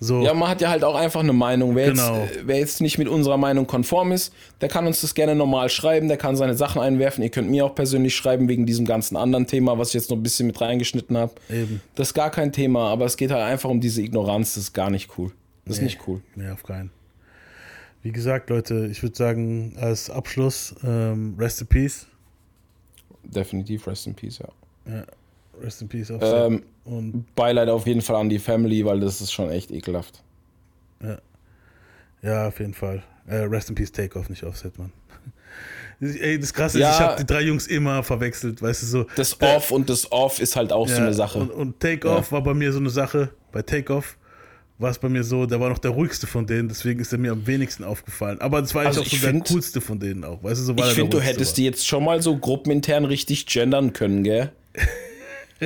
[0.00, 0.22] So.
[0.22, 1.74] Ja, man hat ja halt auch einfach eine Meinung.
[1.74, 2.24] Wer, genau.
[2.24, 5.70] jetzt, wer jetzt nicht mit unserer Meinung konform ist, der kann uns das gerne normal
[5.70, 7.22] schreiben, der kann seine Sachen einwerfen.
[7.22, 10.16] Ihr könnt mir auch persönlich schreiben wegen diesem ganzen anderen Thema, was ich jetzt noch
[10.18, 11.32] ein bisschen mit reingeschnitten habe.
[11.94, 14.54] Das ist gar kein Thema, aber es geht halt einfach um diese Ignoranz.
[14.54, 15.30] Das ist gar nicht cool.
[15.64, 16.20] Das nee, ist nicht cool.
[16.34, 16.90] Nee, auf keinen.
[18.02, 22.06] Wie gesagt, Leute, ich würde sagen, als Abschluss, ähm, Rest in Peace.
[23.22, 24.48] Definitiv Rest in Peace, ja.
[24.92, 25.06] Ja,
[25.62, 26.12] Rest in Peace.
[26.20, 30.22] Ähm, und Beileid auf jeden Fall an die Family, weil das ist schon echt ekelhaft.
[31.02, 31.18] Ja,
[32.20, 33.02] ja auf jeden Fall.
[33.26, 34.92] Äh, Rest in Peace Takeoff, nicht Offset, Mann.
[36.00, 39.06] Ey, das Krasse ja, ist, ich habe die drei Jungs immer verwechselt, weißt du so.
[39.16, 41.38] Das Off und das Off ist halt auch ja, so eine Sache.
[41.38, 42.32] Und, und Takeoff ja.
[42.32, 43.30] war bei mir so eine Sache.
[43.50, 44.18] Bei Takeoff
[44.78, 47.18] war es bei mir so, der war noch der ruhigste von denen, deswegen ist er
[47.18, 48.40] mir am wenigsten aufgefallen.
[48.40, 50.74] Aber das war also auch so find, der coolste von denen auch, weißt du, so
[50.76, 51.56] Ich finde, du hättest war.
[51.56, 54.52] die jetzt schon mal so gruppenintern richtig gendern können, gell?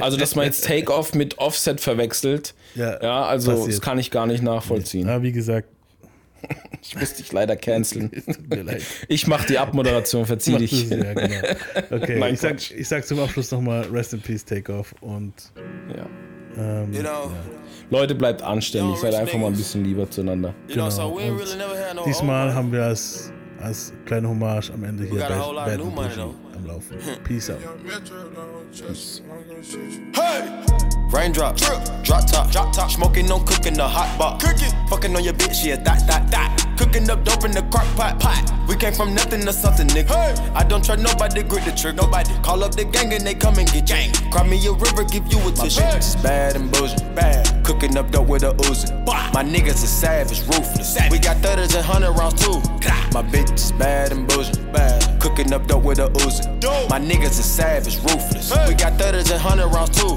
[0.01, 2.55] Also, dass man jetzt Take-Off mit Offset verwechselt.
[2.77, 3.73] Ja, ja also passiert.
[3.73, 5.09] das kann ich gar nicht nachvollziehen.
[5.09, 5.67] Ja, wie gesagt,
[6.83, 8.11] Ich muss dich leider canceln.
[8.27, 8.83] Tut mir leid.
[9.09, 10.89] Ich mach die Abmoderation, verzieh dich.
[10.89, 11.43] Ja, genau.
[11.91, 15.33] Okay, Nein, ich, sag, ich sag zum Abschluss nochmal Rest in Peace, Takeoff und.
[15.97, 16.07] Ja.
[16.57, 17.33] Ähm, you know, ja.
[17.91, 20.55] Leute, bleibt anständig, seid einfach mal ein bisschen lieber zueinander.
[20.67, 21.17] Genau.
[21.17, 26.99] Und diesmal haben wir als, als kleine Hommage am Ende hier Bad, Bad am Laufen.
[27.25, 27.59] Peace out.
[28.73, 29.23] Peace.
[30.13, 30.43] Hey!
[31.11, 32.91] Raindrop, drip, drop top, drop top.
[32.91, 34.41] Smoking, no cooking, the hot pot.
[34.43, 36.68] Cooking, fucking on your bitch, yeah, that, that, that.
[36.79, 38.53] Cooking up dope in the crock pot, pot.
[38.69, 40.15] We came from nothing to something, nigga.
[40.15, 40.53] Hey.
[40.55, 41.97] I don't trust nobody, grip the trick.
[41.97, 44.13] Nobody call up the gang and they come and get gang.
[44.31, 45.83] Cry me a river, give you a tissue.
[45.83, 47.65] It's bad and bullshit, bad.
[47.65, 48.95] Cooking up dope with a Uzi.
[49.35, 50.95] My niggas are savage, ruthless.
[50.95, 51.11] Savage.
[51.11, 52.61] We got thudders and hundred rounds too.
[53.13, 55.21] My bitch is bad and bullshit, bad.
[55.21, 56.47] Cooking up dope with a Uzi.
[56.89, 58.53] My niggas are savage, ruthless.
[58.53, 58.69] Hey.
[58.69, 60.17] We got thudders and hundred rounds too.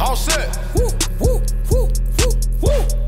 [0.00, 0.58] All set.
[0.74, 0.88] Woo,
[1.20, 1.40] woo,
[1.70, 1.88] woo,
[2.18, 3.01] woo, woo.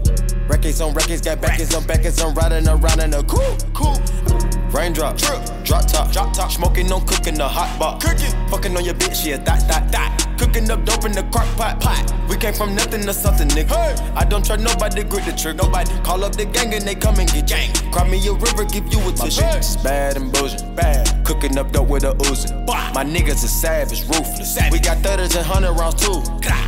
[0.49, 4.64] Records on records, got backers on backers, I'm riding around in a cool, cool.
[4.75, 8.85] Raindrop, drip, drop top, drop top, smoking on cooking the hot box, cooking, fucking on
[8.85, 10.37] your bitch, yeah, that, that, that.
[10.37, 12.13] Cooking up dope in the crock pot, pot.
[12.29, 13.69] We came from nothing to something, nigga.
[13.71, 14.13] Hey.
[14.17, 15.63] I don't trust nobody, grip the trigger.
[15.63, 17.73] Nobody call up the gang and they come and get gang.
[17.93, 19.43] Cry me a river, give you a tissue.
[19.43, 21.25] My bad and bullshit, bad.
[21.25, 22.51] Cooking up dope with a Uzi.
[22.67, 24.57] My niggas are savage, ruthless.
[24.57, 24.73] Savage.
[24.73, 26.19] We got thudders and hundred rounds too.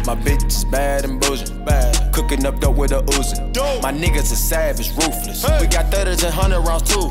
[0.06, 2.14] My bitch is bad and bullshit, bad.
[2.14, 3.82] Cooking up dope with a Uzi.
[3.82, 5.44] My niggas are savage, ruthless.
[5.44, 5.58] Hey.
[5.60, 7.10] We got thudders and hundred rounds too.